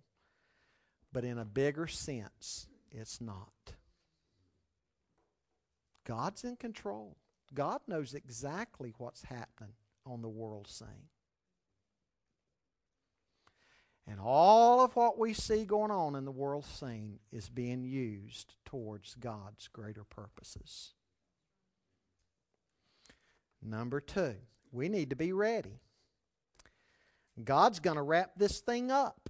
But 1.14 1.24
in 1.24 1.38
a 1.38 1.46
bigger 1.46 1.88
sense, 1.88 2.68
it's 2.92 3.22
not. 3.22 3.79
God's 6.10 6.44
in 6.44 6.56
control. 6.56 7.18
God 7.54 7.82
knows 7.88 8.16
exactly 8.16 8.96
what's 8.98 9.22
happening 9.22 9.74
on 10.08 10.24
the 10.24 10.28
world 10.28 10.68
scene. 10.68 11.08
And 14.08 14.20
all 14.20 14.84
of 14.84 14.96
what 14.96 15.20
we 15.20 15.34
see 15.34 15.66
going 15.66 15.92
on 15.92 16.16
in 16.16 16.26
the 16.26 16.32
world 16.32 16.66
scene 16.66 17.20
is 17.32 17.48
being 17.48 17.84
used 17.84 18.56
towards 18.66 19.14
God's 19.20 19.68
greater 19.68 20.04
purposes. 20.04 20.94
Number 23.62 24.02
two, 24.02 24.34
we 24.72 24.90
need 24.90 25.12
to 25.12 25.16
be 25.16 25.32
ready. 25.32 25.80
God's 27.44 27.80
going 27.80 27.98
to 27.98 28.02
wrap 28.02 28.32
this 28.36 28.62
thing 28.62 28.90
up. 28.90 29.29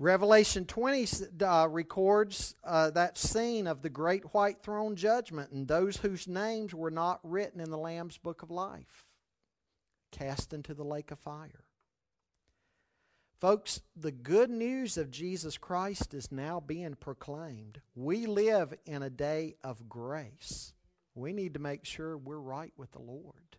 Revelation 0.00 0.64
20 0.64 1.08
uh, 1.44 1.68
records 1.68 2.54
uh, 2.64 2.88
that 2.92 3.18
scene 3.18 3.66
of 3.66 3.82
the 3.82 3.90
great 3.90 4.32
white 4.32 4.62
throne 4.62 4.96
judgment 4.96 5.50
and 5.52 5.68
those 5.68 5.98
whose 5.98 6.26
names 6.26 6.74
were 6.74 6.90
not 6.90 7.20
written 7.22 7.60
in 7.60 7.70
the 7.70 7.76
Lamb's 7.76 8.16
book 8.16 8.42
of 8.42 8.50
life 8.50 9.04
cast 10.10 10.54
into 10.54 10.72
the 10.72 10.82
lake 10.84 11.10
of 11.10 11.18
fire. 11.18 11.64
Folks, 13.42 13.82
the 13.94 14.10
good 14.10 14.48
news 14.48 14.96
of 14.96 15.10
Jesus 15.10 15.58
Christ 15.58 16.14
is 16.14 16.32
now 16.32 16.60
being 16.60 16.94
proclaimed. 16.94 17.82
We 17.94 18.24
live 18.24 18.72
in 18.86 19.02
a 19.02 19.10
day 19.10 19.56
of 19.62 19.86
grace. 19.86 20.72
We 21.14 21.34
need 21.34 21.52
to 21.52 21.60
make 21.60 21.84
sure 21.84 22.16
we're 22.16 22.38
right 22.38 22.72
with 22.78 22.92
the 22.92 23.02
Lord. 23.02 23.58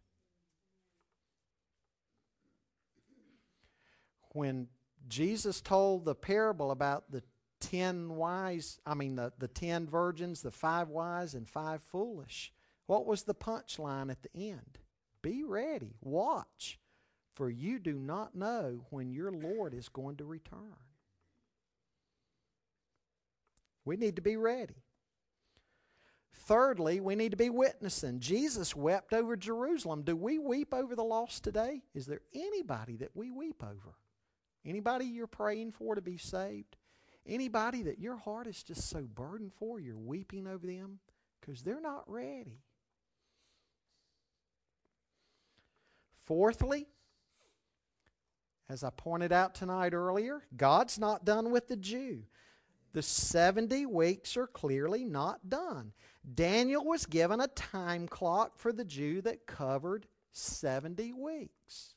When 4.34 4.70
Jesus 5.08 5.62
told 5.62 6.06
the 6.06 6.16
parable 6.16 6.72
about 6.72 7.12
the 7.12 7.24
ten 7.60 8.16
wise, 8.16 8.80
I 8.86 8.94
mean, 8.94 9.16
the, 9.16 9.34
the 9.38 9.48
ten 9.48 9.88
virgins, 9.88 10.42
the 10.42 10.52
five 10.52 10.90
wise, 10.90 11.34
and 11.34 11.48
five 11.48 11.82
foolish, 11.84 12.52
what 12.88 13.06
was 13.06 13.24
the 13.24 13.36
punchline 13.36 14.12
at 14.12 14.24
the 14.24 14.50
end? 14.50 14.80
Be 15.22 15.44
ready, 15.44 15.96
watch, 16.02 16.80
for 17.36 17.50
you 17.50 17.80
do 17.80 17.94
not 17.94 18.36
know 18.36 18.86
when 18.90 19.12
your 19.12 19.32
Lord 19.32 19.74
is 19.74 19.90
going 19.90 20.18
to 20.18 20.26
return. 20.26 20.76
We 23.86 23.98
need 23.98 24.16
to 24.18 24.22
be 24.22 24.36
ready. 24.36 24.84
Thirdly, 26.34 27.00
we 27.00 27.16
need 27.16 27.32
to 27.32 27.38
be 27.38 27.50
witnessing. 27.50 28.20
Jesus 28.20 28.76
wept 28.76 29.14
over 29.14 29.36
Jerusalem. 29.36 30.02
Do 30.04 30.16
we 30.16 30.40
weep 30.40 30.74
over 30.74 30.96
the 30.96 31.04
lost 31.04 31.44
today? 31.44 31.84
Is 31.94 32.08
there 32.08 32.22
anybody 32.34 32.98
that 32.98 33.16
we 33.16 33.32
weep 33.32 33.64
over? 33.64 33.96
Anybody 34.66 35.06
you're 35.06 35.28
praying 35.28 35.72
for 35.72 35.96
to 35.96 36.02
be 36.02 36.18
saved? 36.18 36.78
Anybody 37.26 37.84
that 37.84 38.00
your 38.00 38.18
heart 38.18 38.48
is 38.48 38.64
just 38.64 38.90
so 38.90 39.02
burdened 39.02 39.54
for, 39.54 39.80
you're 39.80 39.98
weeping 39.98 40.48
over 40.48 40.66
them 40.66 41.00
because 41.40 41.62
they're 41.62 41.82
not 41.82 42.04
ready. 42.08 42.62
Fourthly, 46.26 46.88
as 48.70 48.84
I 48.84 48.90
pointed 48.90 49.32
out 49.32 49.54
tonight 49.54 49.94
earlier, 49.94 50.44
God's 50.56 50.98
not 50.98 51.26
done 51.26 51.52
with 51.52 51.68
the 51.68 51.76
Jew. 51.76 52.24
The 52.94 53.02
70 53.02 53.86
weeks 53.86 54.36
are 54.38 54.48
clearly 54.48 55.06
not 55.06 55.50
done. 55.50 55.94
Daniel 56.36 56.86
was 56.86 57.06
given 57.06 57.40
a 57.40 57.48
time 57.48 58.08
clock 58.08 58.58
for 58.58 58.72
the 58.72 58.86
Jew 58.86 59.22
that 59.22 59.46
covered 59.46 60.08
70 60.32 61.14
weeks. 61.14 61.91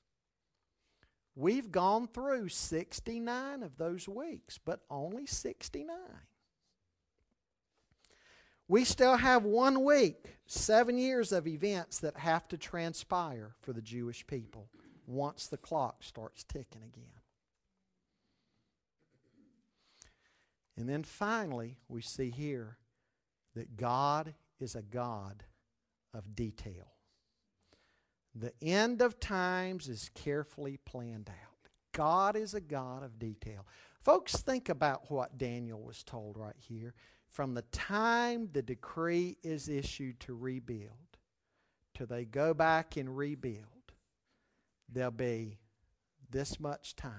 We've 1.36 1.70
gone 1.72 2.06
through 2.06 2.48
69 2.48 3.62
of 3.62 3.76
those 3.76 4.08
weeks, 4.08 4.58
but 4.58 4.80
only 4.88 5.26
69. 5.26 5.96
We 8.68 8.84
still 8.84 9.16
have 9.16 9.44
one 9.44 9.84
week, 9.84 10.38
seven 10.46 10.96
years 10.96 11.32
of 11.32 11.46
events 11.46 11.98
that 12.00 12.16
have 12.16 12.48
to 12.48 12.56
transpire 12.56 13.54
for 13.60 13.72
the 13.72 13.82
Jewish 13.82 14.26
people 14.26 14.68
once 15.06 15.48
the 15.48 15.58
clock 15.58 16.02
starts 16.02 16.44
ticking 16.44 16.82
again. 16.82 17.04
And 20.76 20.88
then 20.88 21.02
finally, 21.02 21.76
we 21.88 22.00
see 22.00 22.30
here 22.30 22.78
that 23.54 23.76
God 23.76 24.34
is 24.58 24.74
a 24.74 24.82
God 24.82 25.44
of 26.12 26.34
detail. 26.34 26.93
The 28.34 28.52
end 28.62 29.00
of 29.00 29.20
times 29.20 29.88
is 29.88 30.10
carefully 30.14 30.78
planned 30.84 31.28
out. 31.28 31.68
God 31.92 32.36
is 32.36 32.54
a 32.54 32.60
God 32.60 33.04
of 33.04 33.18
detail. 33.18 33.66
Folks, 34.00 34.36
think 34.36 34.68
about 34.68 35.10
what 35.10 35.38
Daniel 35.38 35.80
was 35.80 36.02
told 36.02 36.36
right 36.36 36.56
here 36.58 36.94
from 37.34 37.54
the 37.54 37.62
time 37.72 38.48
the 38.52 38.62
decree 38.62 39.36
is 39.42 39.68
issued 39.68 40.20
to 40.20 40.34
rebuild 40.34 40.92
till 41.94 42.06
they 42.06 42.24
go 42.24 42.54
back 42.54 42.96
and 42.96 43.16
rebuild, 43.16 43.92
there'll 44.88 45.10
be 45.10 45.58
this 46.30 46.60
much 46.60 46.94
time. 46.94 47.12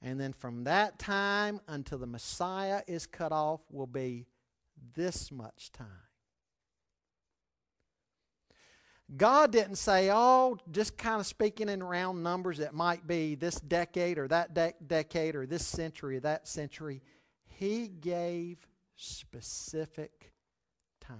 And 0.00 0.18
then 0.18 0.32
from 0.32 0.64
that 0.64 0.98
time 0.98 1.60
until 1.68 1.98
the 1.98 2.06
Messiah 2.06 2.82
is 2.86 3.06
cut 3.06 3.32
off 3.32 3.60
will 3.70 3.86
be 3.86 4.26
this 4.94 5.30
much 5.30 5.72
time. 5.72 5.88
God 9.16 9.52
didn't 9.52 9.76
say, 9.76 10.10
oh, 10.10 10.58
just 10.70 10.96
kind 10.96 11.20
of 11.20 11.26
speaking 11.26 11.68
in 11.68 11.82
round 11.82 12.22
numbers, 12.22 12.58
it 12.58 12.72
might 12.72 13.06
be 13.06 13.34
this 13.34 13.60
decade 13.60 14.18
or 14.18 14.26
that 14.28 14.54
de- 14.54 14.74
decade 14.86 15.36
or 15.36 15.46
this 15.46 15.66
century 15.66 16.16
or 16.16 16.20
that 16.20 16.48
century. 16.48 17.02
He 17.44 17.88
gave 17.88 18.66
specific 18.96 20.32
time. 21.00 21.18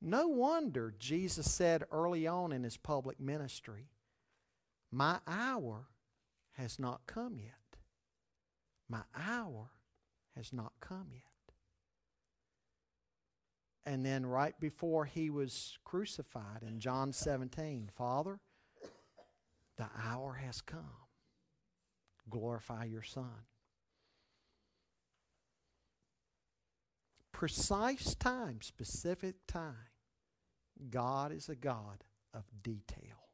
No 0.00 0.28
wonder 0.28 0.94
Jesus 0.98 1.50
said 1.50 1.84
early 1.90 2.26
on 2.26 2.52
in 2.52 2.62
his 2.62 2.76
public 2.76 3.18
ministry, 3.18 3.88
My 4.92 5.18
hour 5.26 5.88
has 6.52 6.78
not 6.78 7.00
come 7.06 7.38
yet. 7.38 7.54
My 8.88 9.02
hour 9.16 9.70
has 10.36 10.52
not 10.52 10.72
come 10.80 11.08
yet. 11.12 11.25
And 13.86 14.04
then, 14.04 14.26
right 14.26 14.58
before 14.58 15.04
he 15.04 15.30
was 15.30 15.78
crucified 15.84 16.62
in 16.66 16.80
John 16.80 17.12
17, 17.12 17.90
Father, 17.96 18.40
the 19.78 19.86
hour 20.04 20.34
has 20.44 20.60
come. 20.60 21.06
Glorify 22.28 22.84
your 22.84 23.04
Son. 23.04 23.46
precise 27.36 28.14
time, 28.14 28.62
specific 28.62 29.34
time. 29.46 29.90
God 30.88 31.32
is 31.32 31.50
a 31.50 31.54
God 31.54 32.02
of 32.32 32.44
detail. 32.62 33.28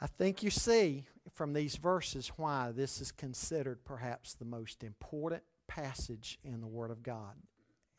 I 0.00 0.06
think 0.06 0.42
you 0.42 0.48
see 0.48 1.04
from 1.30 1.52
these 1.52 1.76
verses 1.76 2.28
why 2.38 2.72
this 2.72 3.02
is 3.02 3.12
considered 3.12 3.84
perhaps 3.84 4.32
the 4.32 4.46
most 4.46 4.82
important 4.82 5.42
passage 5.66 6.38
in 6.44 6.60
the 6.60 6.66
Word 6.66 6.90
of 6.90 7.02
God 7.02 7.34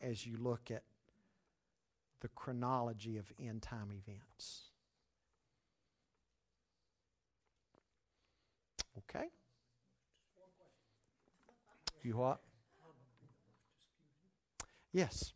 as 0.02 0.26
you 0.26 0.38
look 0.38 0.72
at 0.72 0.84
the 2.22 2.28
chronology 2.30 3.18
of 3.18 3.32
end 3.40 3.62
time 3.62 3.92
events. 3.92 4.64
Okay? 8.98 9.28
You 12.04 12.18
what? 12.18 12.40
Yes. 14.94 15.34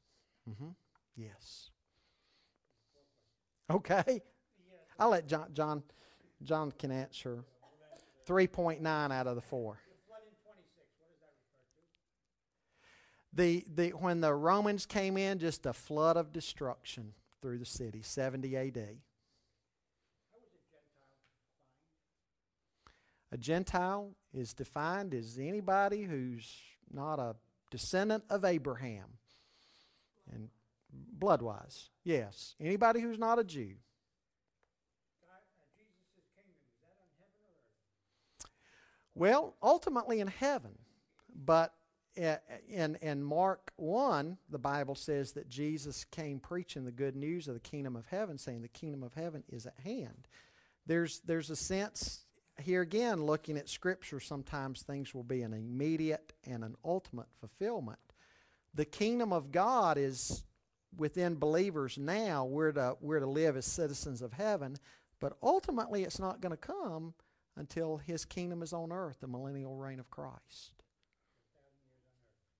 Mm-hmm. 0.49 0.69
Yes. 1.15 1.71
Okay. 3.69 4.21
I'll 4.97 5.09
let 5.09 5.27
John. 5.27 5.49
John. 5.53 5.83
John 6.43 6.71
can 6.71 6.91
answer. 6.91 7.43
Three 8.25 8.47
point 8.47 8.81
nine 8.81 9.11
out 9.11 9.27
of 9.27 9.35
the 9.35 9.41
four. 9.41 9.79
The, 13.33 13.63
the 13.73 13.89
when 13.89 14.21
the 14.21 14.33
Romans 14.33 14.85
came 14.85 15.15
in, 15.15 15.39
just 15.39 15.65
a 15.65 15.73
flood 15.73 16.17
of 16.17 16.33
destruction 16.33 17.13
through 17.41 17.59
the 17.59 17.65
city, 17.65 18.01
70 18.01 18.55
A.D. 18.55 18.81
A 23.31 23.37
Gentile 23.37 24.15
is 24.33 24.53
defined 24.53 25.13
as 25.13 25.37
anybody 25.39 26.03
who's 26.03 26.51
not 26.91 27.19
a 27.19 27.35
descendant 27.69 28.23
of 28.29 28.43
Abraham. 28.43 29.05
And 30.31 30.49
bloodwise, 31.17 31.89
yes. 32.03 32.55
Anybody 32.59 33.01
who's 33.01 33.19
not 33.19 33.37
a 33.37 33.43
Jew. 33.43 33.75
Uh, 35.23 35.35
well, 39.13 39.55
ultimately 39.61 40.19
in 40.19 40.27
heaven. 40.27 40.77
But 41.45 41.73
in, 42.15 42.97
in 43.01 43.23
Mark 43.23 43.71
1, 43.77 44.37
the 44.49 44.59
Bible 44.59 44.95
says 44.95 45.33
that 45.33 45.49
Jesus 45.49 46.03
came 46.05 46.39
preaching 46.39 46.85
the 46.85 46.91
good 46.91 47.15
news 47.15 47.47
of 47.47 47.53
the 47.53 47.59
kingdom 47.59 47.95
of 47.95 48.05
heaven, 48.07 48.37
saying 48.37 48.61
the 48.61 48.67
kingdom 48.67 49.03
of 49.03 49.13
heaven 49.13 49.43
is 49.49 49.65
at 49.65 49.79
hand. 49.83 50.27
There's, 50.85 51.19
there's 51.19 51.49
a 51.49 51.55
sense 51.55 52.25
here 52.61 52.81
again, 52.81 53.23
looking 53.23 53.57
at 53.57 53.69
Scripture, 53.69 54.19
sometimes 54.19 54.81
things 54.81 55.13
will 55.13 55.23
be 55.23 55.41
an 55.41 55.53
immediate 55.53 56.33
and 56.45 56.63
an 56.63 56.75
ultimate 56.83 57.27
fulfillment. 57.39 57.99
The 58.73 58.85
kingdom 58.85 59.33
of 59.33 59.51
God 59.51 59.97
is 59.97 60.43
within 60.97 61.35
believers 61.35 61.97
now, 61.97 62.45
we're 62.45 62.71
to, 62.73 62.97
we're 63.01 63.19
to 63.19 63.25
live 63.25 63.55
as 63.57 63.65
citizens 63.65 64.21
of 64.21 64.33
heaven, 64.33 64.77
but 65.19 65.37
ultimately 65.41 66.03
it's 66.03 66.19
not 66.19 66.41
going 66.41 66.51
to 66.51 66.57
come 66.57 67.13
until 67.55 67.97
his 67.97 68.25
kingdom 68.25 68.61
is 68.61 68.73
on 68.73 68.91
earth, 68.91 69.17
the 69.19 69.27
millennial 69.27 69.75
reign 69.75 69.99
of 69.99 70.09
Christ. 70.09 70.78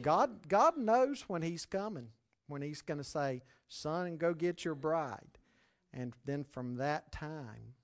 God 0.00 0.48
God 0.48 0.76
knows 0.76 1.22
when 1.28 1.42
he's 1.42 1.66
coming, 1.66 2.08
when 2.48 2.62
he's 2.62 2.82
going 2.82 2.98
to 2.98 3.04
say, 3.04 3.42
"Son, 3.68 4.16
go 4.16 4.34
get 4.34 4.64
your 4.64 4.74
bride." 4.74 5.38
And 5.92 6.12
then 6.24 6.44
from 6.44 6.76
that 6.76 7.12
time, 7.12 7.74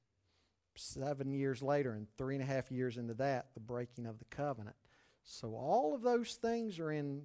seven 0.75 1.31
years 1.33 1.63
later 1.63 1.93
and 1.93 2.07
three 2.17 2.35
and 2.35 2.43
a 2.43 2.47
half 2.47 2.71
years 2.73 2.97
into 2.97 3.15
that, 3.15 3.47
the 3.55 3.61
breaking 3.61 4.07
of 4.07 4.19
the 4.19 4.25
covenant. 4.27 4.77
So 5.23 5.55
all 5.55 5.95
of 5.95 6.03
those 6.03 6.35
things 6.35 6.79
are 6.81 6.91
in 6.91 7.23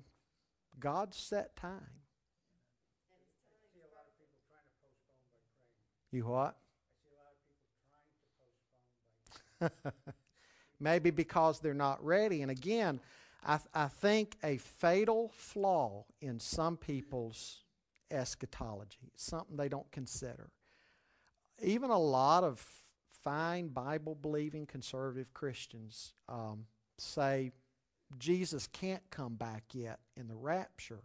God's 0.79 1.17
set 1.17 1.55
time. 1.55 1.81
You 6.11 6.23
what? 6.23 6.55
Maybe 10.79 11.09
because 11.09 11.59
they're 11.59 11.73
not 11.73 12.03
ready. 12.05 12.41
And 12.41 12.51
again, 12.51 12.99
I, 13.45 13.59
I 13.73 13.87
think 13.87 14.37
a 14.43 14.57
fatal 14.57 15.31
flaw 15.35 16.05
in 16.21 16.39
some 16.39 16.77
people's 16.77 17.63
eschatology, 18.09 19.11
something 19.15 19.55
they 19.55 19.69
don't 19.69 19.89
consider. 19.91 20.49
Even 21.61 21.89
a 21.89 21.99
lot 21.99 22.43
of 22.43 22.65
fine 23.23 23.67
Bible 23.67 24.15
believing 24.15 24.65
conservative 24.65 25.33
Christians 25.33 26.13
um, 26.27 26.65
say 26.97 27.51
Jesus 28.17 28.67
can't 28.67 29.03
come 29.09 29.35
back 29.35 29.63
yet 29.73 29.99
in 30.15 30.27
the 30.27 30.35
rapture 30.35 31.03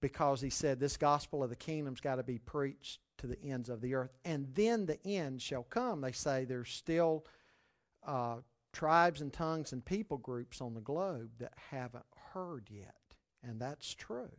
because 0.00 0.40
he 0.40 0.50
said 0.50 0.78
this 0.78 0.96
gospel 0.96 1.42
of 1.42 1.50
the 1.50 1.56
kingdom's 1.56 2.00
got 2.00 2.16
to 2.16 2.22
be 2.22 2.38
preached 2.38 3.00
to 3.18 3.26
the 3.26 3.40
ends 3.42 3.70
of 3.70 3.80
the 3.80 3.94
earth, 3.94 4.12
and 4.24 4.48
then 4.54 4.84
the 4.84 5.02
end 5.06 5.40
shall 5.40 5.62
come. 5.62 6.00
They 6.00 6.12
say 6.12 6.44
there's 6.44 6.70
still 6.70 7.24
uh, 8.06 8.36
tribes 8.74 9.20
and 9.20 9.32
tongues 9.32 9.72
and 9.72 9.84
people 9.84 10.18
groups 10.18 10.60
on 10.60 10.74
the 10.74 10.80
globe 10.80 11.30
that 11.38 11.52
haven't 11.70 12.04
heard 12.32 12.68
yet, 12.70 13.16
and 13.42 13.60
that's 13.60 13.94
true. 13.94 14.32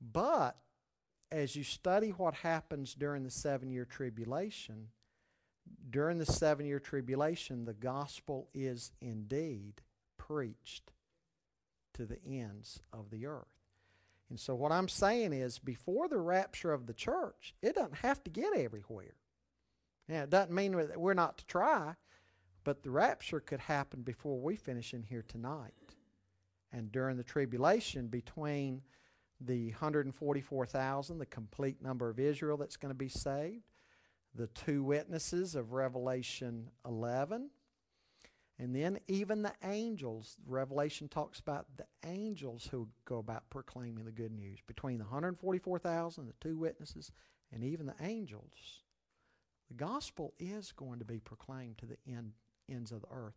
But 0.00 0.56
as 1.32 1.56
you 1.56 1.64
study 1.64 2.10
what 2.10 2.34
happens 2.34 2.94
during 2.94 3.24
the 3.24 3.30
seven 3.30 3.70
year 3.70 3.84
tribulation, 3.84 4.88
during 5.90 6.18
the 6.18 6.26
seven 6.26 6.66
year 6.66 6.78
tribulation, 6.78 7.64
the 7.64 7.74
gospel 7.74 8.48
is 8.54 8.92
indeed 9.00 9.82
preached 10.18 10.92
to 11.94 12.04
the 12.04 12.22
ends 12.24 12.80
of 12.92 13.10
the 13.10 13.26
earth. 13.26 13.46
And 14.28 14.38
so, 14.40 14.54
what 14.54 14.72
I'm 14.72 14.88
saying 14.88 15.32
is, 15.32 15.58
before 15.58 16.08
the 16.08 16.18
rapture 16.18 16.72
of 16.72 16.86
the 16.86 16.94
church, 16.94 17.54
it 17.62 17.76
doesn't 17.76 17.96
have 17.96 18.22
to 18.24 18.30
get 18.30 18.56
everywhere. 18.56 19.14
Now, 20.08 20.22
it 20.22 20.30
doesn't 20.30 20.54
mean 20.54 20.72
that 20.72 21.00
we're 21.00 21.14
not 21.14 21.38
to 21.38 21.46
try, 21.46 21.94
but 22.66 22.82
the 22.82 22.90
rapture 22.90 23.38
could 23.38 23.60
happen 23.60 24.02
before 24.02 24.40
we 24.40 24.56
finish 24.56 24.92
in 24.92 25.04
here 25.04 25.24
tonight. 25.28 25.94
And 26.72 26.90
during 26.90 27.16
the 27.16 27.22
tribulation, 27.22 28.08
between 28.08 28.82
the 29.40 29.70
144,000, 29.70 31.18
the 31.18 31.26
complete 31.26 31.80
number 31.80 32.10
of 32.10 32.18
Israel 32.18 32.56
that's 32.56 32.76
going 32.76 32.90
to 32.90 32.98
be 32.98 33.08
saved, 33.08 33.62
the 34.34 34.48
two 34.48 34.82
witnesses 34.82 35.54
of 35.54 35.74
Revelation 35.74 36.68
11, 36.84 37.50
and 38.58 38.74
then 38.74 38.98
even 39.06 39.42
the 39.42 39.54
angels, 39.62 40.36
Revelation 40.44 41.06
talks 41.06 41.38
about 41.38 41.66
the 41.76 41.86
angels 42.04 42.66
who 42.68 42.88
go 43.04 43.18
about 43.18 43.48
proclaiming 43.48 44.04
the 44.04 44.10
good 44.10 44.32
news. 44.32 44.58
Between 44.66 44.98
the 44.98 45.04
144,000, 45.04 46.26
the 46.26 46.32
two 46.40 46.58
witnesses, 46.58 47.12
and 47.52 47.62
even 47.62 47.86
the 47.86 47.94
angels, 48.00 48.82
the 49.68 49.74
gospel 49.74 50.34
is 50.40 50.72
going 50.72 50.98
to 50.98 51.04
be 51.04 51.20
proclaimed 51.20 51.78
to 51.78 51.86
the 51.86 51.98
end, 52.08 52.32
ends 52.68 52.92
of 52.92 53.00
the 53.02 53.08
earth 53.10 53.36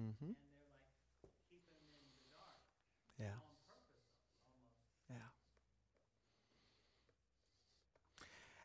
Mm-hmm. 0.00 0.32
And 0.32 0.48
they're 0.50 0.70
like 0.72 0.88
keeping 1.50 1.78
them 1.84 1.94
in 2.00 2.08
the 2.08 2.24
dark 2.32 2.60
Yeah. 3.20 3.36
purpose. 3.36 3.92
Yeah. 5.10 5.28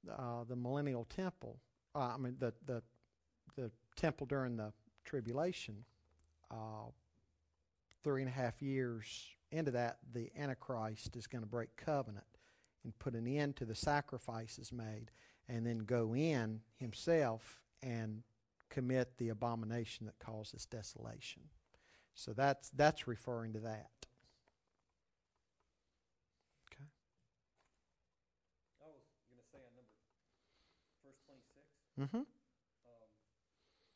uh, 0.09 0.43
the 0.47 0.55
millennial 0.55 1.05
temple, 1.05 1.57
uh, 1.95 2.11
I 2.13 2.17
mean, 2.17 2.37
the, 2.39 2.53
the, 2.67 2.83
the 3.55 3.71
temple 3.95 4.27
during 4.27 4.55
the 4.57 4.71
tribulation, 5.03 5.83
uh, 6.51 6.91
three 8.03 8.21
and 8.21 8.29
a 8.29 8.33
half 8.33 8.61
years 8.61 9.25
into 9.51 9.71
that, 9.71 9.97
the 10.13 10.29
Antichrist 10.37 11.15
is 11.15 11.25
going 11.25 11.41
to 11.41 11.49
break 11.49 11.75
covenant 11.77 12.27
and 12.83 12.97
put 12.99 13.15
an 13.15 13.27
end 13.27 13.55
to 13.55 13.65
the 13.65 13.73
sacrifices 13.73 14.71
made 14.71 15.09
and 15.49 15.65
then 15.65 15.79
go 15.79 16.13
in 16.15 16.61
himself 16.75 17.59
and 17.81 18.21
commit 18.69 19.17
the 19.17 19.29
abomination 19.29 20.05
that 20.05 20.19
causes 20.19 20.67
desolation. 20.67 21.41
So 22.13 22.33
that's, 22.33 22.69
that's 22.69 23.07
referring 23.07 23.53
to 23.53 23.59
that. 23.61 23.89
Okay. 26.67 26.83
I 28.81 28.87
was 28.87 29.03
gonna 29.29 29.47
say 29.51 29.59
on 29.63 29.71
number, 29.75 29.95
verse 31.05 31.19
twenty-six, 31.25 31.63
Mm-hmm. 31.97 32.21
um, 32.21 33.09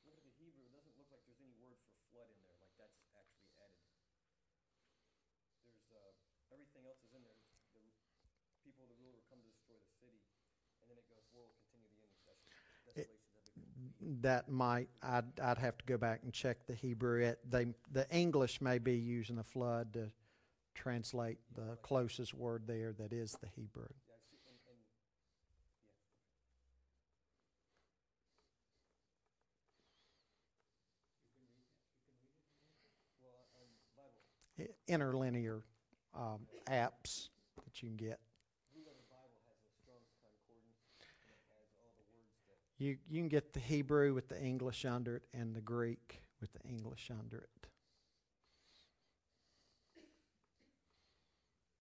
look 0.10 0.18
at 0.18 0.26
the 0.26 0.34
Hebrew, 0.42 0.66
it 0.66 0.74
doesn't 0.74 0.98
look 0.98 1.06
like 1.14 1.22
there's 1.30 1.38
any 1.38 1.54
word 1.62 1.78
for 1.86 1.94
flood 2.10 2.30
in 2.34 2.40
there, 2.42 2.58
like 2.58 2.74
that's 2.82 2.98
actually 3.14 3.46
added. 3.62 3.78
There's, 5.62 5.86
uh, 5.94 6.10
everything 6.50 6.82
else 6.90 6.98
is 7.06 7.14
in 7.14 7.22
there, 7.22 7.38
the 7.78 7.86
people 8.66 8.90
of 8.90 8.90
the 8.90 8.98
ruler 9.06 9.22
come 9.30 9.38
to 9.38 9.50
destroy 9.54 9.78
the 9.78 9.94
city, 10.02 10.18
and 10.82 10.90
then 10.90 10.98
it 10.98 11.06
goes, 11.14 11.22
war 11.30 11.46
will 11.46 11.54
continue 11.62 11.94
the 11.94 12.02
end, 12.26 12.42
It- 12.98 13.06
desolations 13.06 13.38
have. 13.38 13.46
That 14.26 14.50
might, 14.50 14.90
I'd, 15.06 15.40
I'd 15.40 15.62
have 15.62 15.78
to 15.78 15.86
go 15.86 15.98
back 15.98 16.22
and 16.26 16.34
check 16.34 16.66
the 16.66 16.74
Hebrew. 16.74 17.22
It, 17.22 17.38
they, 17.46 17.68
the 17.92 18.10
English 18.10 18.62
may 18.62 18.80
be 18.82 18.96
using 18.98 19.36
the 19.38 19.44
flood 19.46 19.94
to 19.94 20.10
translate 20.74 21.38
the 21.56 21.78
closest 21.84 22.34
word 22.34 22.64
there 22.66 22.94
that 22.98 23.14
is 23.14 23.38
the 23.42 23.48
Hebrew. 23.56 23.86
Yeah, 24.08 24.16
I 24.18 24.20
see, 24.30 24.40
and, 24.50 24.58
and, 24.66 24.80
yeah. 25.86 25.94
Well, 33.22 33.46
on 33.54 33.68
Bible, 33.96 34.24
I- 34.42 34.51
Interlinear 34.88 35.62
um, 36.16 36.40
apps 36.70 37.30
that 37.64 37.82
you 37.82 37.90
can 37.90 37.98
get. 37.98 38.20
You, 42.78 42.98
you 43.08 43.22
can 43.22 43.30
get 43.30 43.54
the 43.54 43.60
Hebrew 43.60 44.14
with 44.16 44.28
the 44.28 44.42
English 44.42 44.86
under 44.86 45.18
it 45.18 45.24
and 45.36 45.56
the 45.56 45.62
Greek 45.62 46.24
with 46.40 46.52
the 46.54 46.68
English 46.68 47.12
under 47.12 47.38
it. 47.38 47.71